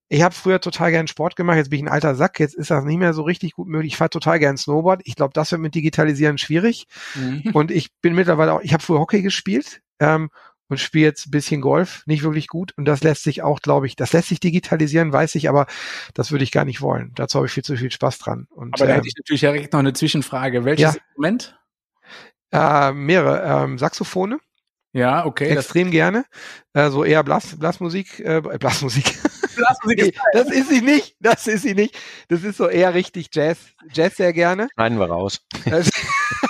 ich 0.09 0.23
habe 0.23 0.35
früher 0.35 0.61
total 0.61 0.91
gern 0.91 1.09
Sport 1.09 1.35
gemacht, 1.35 1.57
jetzt 1.57 1.71
bin 1.71 1.79
ich 1.79 1.85
ein 1.85 1.93
alter 1.93 2.15
Sack, 2.15 2.39
jetzt 2.39 2.55
ist 2.55 2.71
das 2.71 2.85
nicht 2.85 2.99
mehr 2.99 3.15
so 3.15 3.23
richtig 3.23 3.53
gut 3.53 3.69
möglich. 3.69 3.95
Ich 3.95 3.97
fahre 3.97 4.11
total 4.11 4.39
gern 4.39 4.59
Snowboard. 4.59 5.01
Ich 5.05 5.17
glaube, 5.17 5.33
das 5.33 5.51
wird 5.51 5.63
mit 5.63 5.75
Digitalisieren 5.75 6.37
schwierig. 6.37 6.85
Mhm. 7.15 7.51
Und 7.55 7.71
ich 7.71 7.89
bin 8.03 8.15
mittlerweile 8.15 8.53
auch, 8.53 8.61
ich 8.61 8.75
habe 8.75 8.83
früher 8.83 9.01
Hockey 9.01 9.23
gespielt 9.23 9.81
ähm, 9.99 10.29
und 10.69 10.79
spiele 10.79 11.05
jetzt 11.05 11.27
ein 11.27 11.31
bisschen 11.31 11.61
Golf, 11.61 12.03
nicht 12.07 12.23
wirklich 12.23 12.49
gut. 12.49 12.73
Und 12.77 12.85
das 12.87 13.03
lässt 13.03 13.23
sich 13.23 13.43
auch, 13.43 13.61
glaube 13.61 13.87
ich, 13.87 13.97
das 13.97 14.13
lässt 14.13 14.29
sich 14.29 14.41
digitalisieren, 14.41 15.13
weiß 15.13 15.35
ich, 15.35 15.49
aber 15.49 15.67
das 16.15 16.31
würde 16.31 16.45
ich 16.45 16.53
gar 16.53 16.65
nicht 16.65 16.81
wollen. 16.81 17.13
Dazu 17.15 17.39
habe 17.39 17.47
ich 17.47 17.53
viel 17.53 17.65
zu 17.65 17.77
viel 17.77 17.91
Spaß 17.91 18.19
dran. 18.19 18.47
Und, 18.51 18.75
aber 18.75 18.87
da 18.87 18.93
ähm, 18.93 18.97
hätte 18.97 19.09
ich 19.09 19.15
natürlich 19.17 19.41
direkt 19.41 19.73
noch 19.73 19.81
eine 19.81 19.93
Zwischenfrage. 19.93 20.65
Welches 20.65 20.83
ja, 20.83 20.89
Instrument? 20.91 21.59
Äh, 22.53 22.93
mehrere. 22.93 23.65
Ähm, 23.65 23.79
Saxophone. 23.79 24.39
Ja, 24.95 25.27
okay. 25.27 25.49
Extrem 25.49 25.91
gerne. 25.91 26.25
Äh, 26.73 26.89
so 26.91 27.03
eher 27.05 27.25
Blas, 27.25 27.59
Blasmusik, 27.59 28.21
äh, 28.21 28.41
Blasmusik. 28.61 29.19
Blasmusik 29.57 29.99
nee, 29.99 30.13
das 30.33 30.51
ist 30.51 30.69
sie 30.69 30.83
nicht. 30.83 31.17
Das 31.19 31.47
ist 31.49 31.63
sie 31.63 31.75
nicht. 31.75 31.99
Das 32.29 32.45
ist 32.45 32.57
so 32.57 32.69
eher 32.69 32.95
richtig 32.95 33.29
Jazz. 33.33 33.59
Jazz 33.93 34.17
sehr 34.17 34.33
gerne. 34.33 34.69
Schneiden 34.75 34.99
wir 35.01 35.07
raus. 35.07 35.41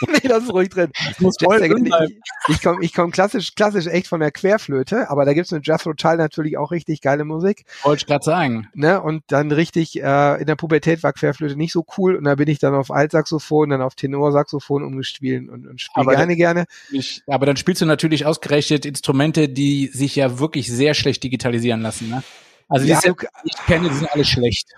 nee, 0.08 0.28
das 0.28 0.44
ist 0.44 0.52
ruhig 0.52 0.68
drin. 0.68 0.90
Das 1.08 1.20
muss 1.20 1.34
drin 1.36 1.86
ich, 1.86 2.54
ich 2.54 2.62
komme 2.62 2.84
ich 2.84 2.94
komm 2.94 3.10
klassisch, 3.10 3.54
klassisch 3.54 3.86
echt 3.86 4.06
von 4.08 4.20
der 4.20 4.30
Querflöte, 4.30 5.10
aber 5.10 5.24
da 5.24 5.32
gibt's 5.32 5.50
mit 5.50 5.66
Jethro 5.66 5.94
Tull 5.94 6.16
natürlich 6.16 6.56
auch 6.56 6.70
richtig 6.70 7.00
geile 7.00 7.24
Musik. 7.24 7.64
Wollte 7.82 8.02
ich 8.02 8.06
gerade 8.06 8.24
sagen. 8.24 8.68
Ne? 8.74 9.00
Und 9.00 9.22
dann 9.28 9.52
richtig, 9.52 10.02
äh, 10.02 10.40
in 10.40 10.46
der 10.46 10.56
Pubertät 10.56 11.02
war 11.02 11.12
Querflöte 11.12 11.56
nicht 11.56 11.72
so 11.72 11.84
cool 11.98 12.16
und 12.16 12.24
da 12.24 12.34
bin 12.34 12.48
ich 12.48 12.58
dann 12.58 12.74
auf 12.74 12.90
Altsaxophon, 12.90 13.70
dann 13.70 13.82
auf 13.82 13.94
Tenorsaxophon 13.94 14.84
umgespielt 14.84 15.48
und, 15.48 15.66
und 15.66 15.80
spiele 15.80 16.06
gerne 16.06 16.26
dann, 16.26 16.36
gerne. 16.36 16.64
Ich, 16.90 17.22
aber 17.26 17.46
dann 17.46 17.56
spielst 17.56 17.82
du 17.82 17.86
natürlich 17.86 18.26
ausgerechnet 18.26 18.86
Instrumente, 18.86 19.48
die 19.48 19.88
sich 19.88 20.16
ja 20.16 20.38
wirklich 20.38 20.70
sehr 20.70 20.94
schlecht 20.94 21.22
digitalisieren 21.22 21.80
lassen, 21.80 22.10
ne? 22.10 22.22
Also 22.68 22.86
die, 22.86 22.92
ja, 22.92 23.00
sind, 23.00 23.16
ich 23.44 23.56
kenne, 23.66 23.88
die 23.88 23.94
sind 23.94 24.10
alle 24.10 24.24
schlecht. 24.24 24.74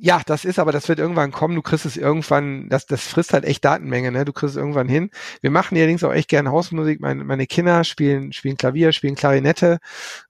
Ja, 0.00 0.20
das 0.26 0.44
ist 0.44 0.58
aber, 0.58 0.72
das 0.72 0.88
wird 0.88 0.98
irgendwann 0.98 1.30
kommen. 1.32 1.54
Du 1.54 1.62
kriegst 1.62 1.86
es 1.86 1.96
irgendwann, 1.96 2.68
das, 2.68 2.86
das 2.86 3.06
frisst 3.06 3.32
halt 3.32 3.44
echt 3.44 3.64
Datenmenge, 3.64 4.10
ne? 4.10 4.24
Du 4.24 4.32
kriegst 4.32 4.56
es 4.56 4.60
irgendwann 4.60 4.88
hin. 4.88 5.10
Wir 5.40 5.50
machen 5.50 5.76
allerdings 5.78 6.02
auch 6.04 6.12
echt 6.12 6.28
gerne 6.28 6.50
Hausmusik. 6.50 7.00
Meine, 7.00 7.24
meine 7.24 7.46
Kinder 7.46 7.84
spielen, 7.84 8.32
spielen 8.32 8.56
Klavier, 8.56 8.92
spielen 8.92 9.14
Klarinette 9.14 9.78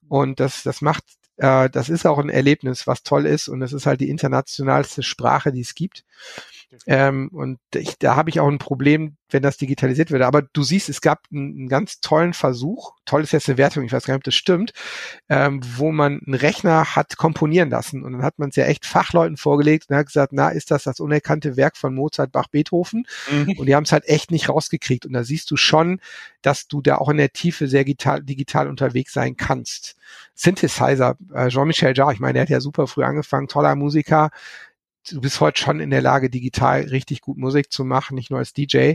und 0.09 0.39
das, 0.39 0.63
das 0.63 0.83
macht, 0.83 1.05
äh, 1.39 1.71
das 1.71 1.89
ist 1.89 2.07
auch 2.07 2.19
ein 2.19 2.29
Erlebnis, 2.29 2.87
was 2.87 3.03
toll 3.03 3.27
ist 3.27 3.49
und 3.49 3.63
es 3.63 3.73
ist 3.73 3.87
halt 3.87 4.01
die 4.01 4.11
internationalste 4.11 5.03
Sprache, 5.03 5.51
die 5.53 5.63
es 5.63 5.75
gibt. 5.75 6.05
Ähm, 6.87 7.29
und 7.33 7.59
ich, 7.75 7.99
da 7.99 8.17
habe 8.17 8.31
ich 8.31 8.41
auch 8.41 8.49
ein 8.49 8.59
Problem, 8.59 9.17
wenn 9.31 9.43
das 9.43 9.57
digitalisiert 9.57 10.11
wird. 10.11 10.23
Aber 10.23 10.43
du 10.43 10.63
siehst, 10.63 10.89
es 10.89 11.01
gab 11.01 11.25
einen, 11.33 11.55
einen 11.57 11.69
ganz 11.69 12.01
tollen 12.01 12.33
Versuch, 12.33 12.93
toll 13.05 13.23
ist 13.23 13.33
jetzt 13.33 13.49
eine 13.49 13.59
Wertung, 13.59 13.85
ich 13.85 13.93
weiß 13.93 14.05
gar 14.05 14.15
nicht, 14.15 14.21
ob 14.21 14.25
das 14.25 14.35
stimmt, 14.35 14.73
ähm, 15.29 15.61
wo 15.77 15.93
man 15.93 16.21
einen 16.25 16.35
Rechner 16.35 16.97
hat 16.97 17.17
komponieren 17.17 17.71
lassen. 17.71 18.03
Und 18.03 18.13
dann 18.13 18.23
hat 18.23 18.39
man 18.39 18.51
es 18.51 18.57
ja 18.57 18.65
echt 18.65 18.87
Fachleuten 18.87 19.37
vorgelegt 19.37 19.91
und 19.91 19.97
hat 19.97 20.07
gesagt, 20.07 20.33
na, 20.33 20.49
ist 20.51 20.71
das 20.71 20.85
das 20.85 21.01
unerkannte 21.01 21.57
Werk 21.57 21.77
von 21.77 21.95
Mozart, 21.95 22.33
Bach, 22.33 22.49
Beethoven? 22.49 23.07
Mhm. 23.31 23.59
Und 23.59 23.67
die 23.67 23.75
haben 23.75 23.85
es 23.85 23.93
halt 23.93 24.09
echt 24.09 24.31
nicht 24.31 24.49
rausgekriegt. 24.49 25.07
Und 25.07 25.13
da 25.13 25.25
siehst 25.25 25.51
du 25.51 25.57
schon, 25.57 26.01
dass 26.43 26.69
du 26.69 26.81
da 26.81 26.97
auch 26.97 27.09
in 27.09 27.17
der 27.17 27.33
Tiefe 27.33 27.69
sehr 27.69 27.85
digital, 27.85 28.23
digital 28.23 28.69
unterwegs 28.69 29.13
sein 29.13 29.37
kannst. 29.37 29.97
Synthesizer, 30.35 31.17
äh, 31.33 31.49
Jean-Michel 31.49 31.95
Jarre, 31.97 32.13
ich 32.13 32.21
meine, 32.21 32.35
der 32.35 32.43
hat 32.43 32.51
ja 32.51 32.61
super 32.61 32.87
früh 32.87 33.05
angefangen, 33.05 33.49
toller 33.49 33.75
Musiker, 33.77 34.31
du 35.09 35.21
bist 35.21 35.41
heute 35.41 35.61
schon 35.61 35.81
in 35.81 35.91
der 35.91 36.03
Lage, 36.03 36.31
digital 36.31 36.83
richtig 36.83 37.21
gut 37.21 37.37
Musik 37.37 37.73
zu 37.73 37.85
machen, 37.85 38.15
nicht 38.15 38.31
nur 38.31 38.39
als 38.39 38.53
DJ. 38.53 38.95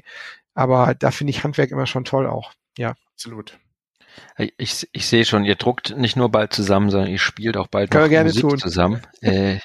Aber 0.54 0.96
da 0.96 1.12
finde 1.12 1.32
ich 1.32 1.44
Handwerk 1.44 1.72
immer 1.72 1.88
schon 1.88 2.06
toll 2.06 2.28
auch. 2.28 2.54
Ja. 2.78 2.96
Absolut. 3.14 3.58
Ich, 4.58 4.88
ich 4.92 5.06
sehe 5.06 5.26
schon, 5.26 5.46
ihr 5.46 5.56
druckt 5.56 5.96
nicht 5.98 6.16
nur 6.16 6.30
bald 6.30 6.54
zusammen, 6.54 6.90
sondern 6.90 7.10
ihr 7.10 7.20
spielt 7.20 7.58
auch 7.58 7.68
bald 7.68 7.92
Können 7.92 8.12
noch 8.12 8.24
Musik 8.24 8.42
tun. 8.42 8.58
zusammen. 8.58 9.02
äh, 9.22 9.60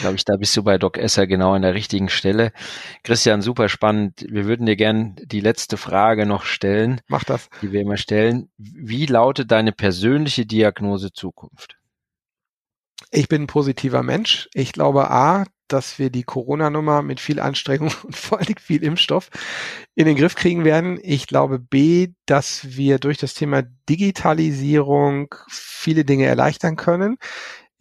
Glaube 0.00 0.16
ich, 0.16 0.24
da 0.24 0.36
bist 0.36 0.56
du 0.56 0.62
bei 0.62 0.78
Doc 0.78 0.96
Esser 0.96 1.26
genau 1.26 1.52
an 1.52 1.62
der 1.62 1.74
richtigen 1.74 2.08
Stelle. 2.08 2.52
Christian, 3.02 3.42
super 3.42 3.68
spannend. 3.68 4.24
Wir 4.28 4.46
würden 4.46 4.66
dir 4.66 4.76
gern 4.76 5.16
die 5.22 5.40
letzte 5.40 5.76
Frage 5.76 6.26
noch 6.26 6.44
stellen. 6.44 7.00
Mach 7.08 7.24
das. 7.24 7.50
Die 7.62 7.72
wir 7.72 7.80
immer 7.80 7.96
stellen. 7.96 8.50
Wie 8.56 9.06
lautet 9.06 9.50
deine 9.50 9.72
persönliche 9.72 10.46
Diagnose 10.46 11.12
Zukunft? 11.12 11.76
Ich 13.10 13.28
bin 13.28 13.42
ein 13.42 13.48
positiver 13.48 14.02
Mensch. 14.02 14.48
Ich 14.54 14.72
glaube, 14.72 15.10
A, 15.10 15.44
dass 15.72 15.98
wir 15.98 16.10
die 16.10 16.22
Corona-Nummer 16.22 17.02
mit 17.02 17.20
viel 17.20 17.40
Anstrengung 17.40 17.92
und 18.02 18.16
vor 18.16 18.38
allem 18.38 18.56
viel 18.60 18.82
Impfstoff 18.82 19.30
in 19.94 20.06
den 20.06 20.16
Griff 20.16 20.34
kriegen 20.34 20.64
werden. 20.64 20.98
Ich 21.02 21.26
glaube 21.26 21.58
B, 21.58 22.08
dass 22.26 22.76
wir 22.76 22.98
durch 22.98 23.18
das 23.18 23.34
Thema 23.34 23.62
Digitalisierung 23.88 25.34
viele 25.48 26.04
Dinge 26.04 26.26
erleichtern 26.26 26.76
können. 26.76 27.16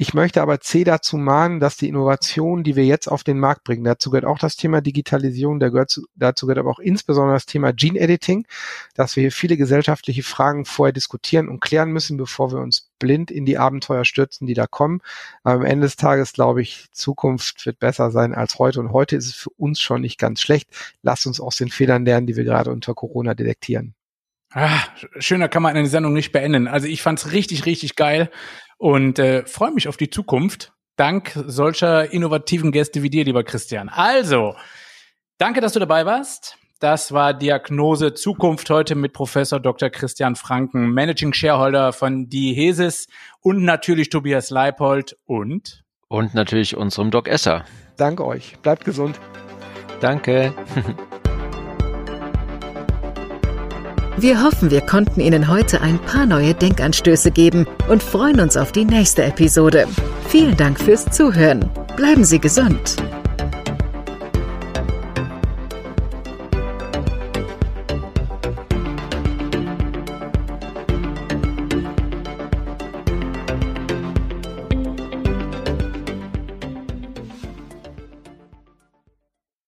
Ich 0.01 0.13
möchte 0.13 0.41
aber 0.41 0.61
C 0.61 0.85
dazu 0.85 1.17
mahnen, 1.17 1.59
dass 1.59 1.75
die 1.75 1.89
Innovation, 1.89 2.63
die 2.63 2.77
wir 2.77 2.85
jetzt 2.85 3.09
auf 3.09 3.25
den 3.25 3.37
Markt 3.37 3.65
bringen, 3.65 3.83
dazu 3.83 4.09
gehört 4.09 4.23
auch 4.23 4.39
das 4.39 4.55
Thema 4.55 4.79
Digitalisierung, 4.79 5.59
gehört, 5.59 5.99
dazu 6.15 6.45
gehört 6.45 6.57
aber 6.57 6.71
auch 6.71 6.79
insbesondere 6.79 7.35
das 7.35 7.45
Thema 7.45 7.73
Gene 7.73 7.99
Editing, 7.99 8.47
dass 8.95 9.17
wir 9.17 9.23
hier 9.23 9.33
viele 9.33 9.57
gesellschaftliche 9.57 10.23
Fragen 10.23 10.63
vorher 10.63 10.93
diskutieren 10.93 11.49
und 11.49 11.59
klären 11.59 11.91
müssen, 11.91 12.15
bevor 12.15 12.53
wir 12.53 12.59
uns 12.59 12.89
blind 12.97 13.29
in 13.29 13.43
die 13.45 13.57
Abenteuer 13.57 14.05
stürzen, 14.05 14.47
die 14.47 14.53
da 14.53 14.67
kommen. 14.67 15.01
Aber 15.43 15.55
am 15.55 15.65
Ende 15.65 15.87
des 15.87 15.97
Tages 15.97 16.31
glaube 16.31 16.61
ich, 16.61 16.85
Zukunft 16.93 17.65
wird 17.65 17.79
besser 17.79 18.09
sein 18.09 18.33
als 18.33 18.57
heute 18.57 18.79
und 18.79 18.93
heute 18.93 19.17
ist 19.17 19.25
es 19.25 19.35
für 19.35 19.49
uns 19.57 19.81
schon 19.81 19.99
nicht 19.99 20.17
ganz 20.17 20.39
schlecht. 20.39 20.69
Lasst 21.01 21.27
uns 21.27 21.41
aus 21.41 21.57
den 21.57 21.67
Fehlern 21.67 22.05
lernen, 22.05 22.25
die 22.25 22.37
wir 22.37 22.45
gerade 22.45 22.71
unter 22.71 22.93
Corona 22.93 23.33
detektieren. 23.33 23.95
Ah, 24.51 24.79
schöner 25.19 25.47
kann 25.47 25.61
man 25.61 25.75
eine 25.75 25.87
Sendung 25.87 26.13
nicht 26.13 26.31
beenden. 26.31 26.67
Also 26.67 26.87
ich 26.87 27.01
fand's 27.01 27.31
richtig, 27.31 27.65
richtig 27.65 27.95
geil 27.95 28.31
und 28.77 29.19
äh, 29.19 29.45
freue 29.45 29.71
mich 29.71 29.87
auf 29.87 29.97
die 29.97 30.09
Zukunft. 30.09 30.73
Dank 30.95 31.31
solcher 31.45 32.11
innovativen 32.11 32.71
Gäste 32.71 33.03
wie 33.03 33.09
dir, 33.09 33.23
lieber 33.23 33.43
Christian. 33.43 33.87
Also, 33.89 34.55
danke, 35.37 35.61
dass 35.61 35.73
du 35.73 35.79
dabei 35.79 36.05
warst. 36.05 36.57
Das 36.79 37.11
war 37.11 37.33
Diagnose 37.33 38.13
Zukunft 38.13 38.69
heute 38.69 38.95
mit 38.95 39.13
Professor 39.13 39.59
Dr. 39.59 39.89
Christian 39.89 40.35
Franken, 40.35 40.91
Managing 40.91 41.33
Shareholder 41.33 41.93
von 41.93 42.29
Diehesis 42.29 43.07
und 43.41 43.63
natürlich 43.63 44.09
Tobias 44.09 44.49
Leipold 44.49 45.17
und 45.25 45.83
und 46.09 46.33
natürlich 46.33 46.75
unserem 46.75 47.11
Doc 47.11 47.27
Esser. 47.27 47.65
Danke 47.97 48.25
euch. 48.25 48.57
Bleibt 48.59 48.83
gesund. 48.83 49.19
Danke. 50.01 50.53
Wir 54.21 54.43
hoffen, 54.43 54.69
wir 54.69 54.81
konnten 54.81 55.21
Ihnen 55.21 55.47
heute 55.47 55.79
ein 55.79 55.97
paar 55.97 56.25
neue 56.25 56.53
Denkanstöße 56.53 57.31
geben 57.31 57.65
und 57.87 58.03
freuen 58.03 58.41
uns 58.41 58.57
auf 58.57 58.73
die 58.73 58.83
nächste 58.83 59.23
Episode. 59.23 59.87
Vielen 60.27 60.57
Dank 60.57 60.77
fürs 60.77 61.05
Zuhören. 61.05 61.69
Bleiben 61.95 62.25
Sie 62.25 62.37
gesund. 62.37 62.97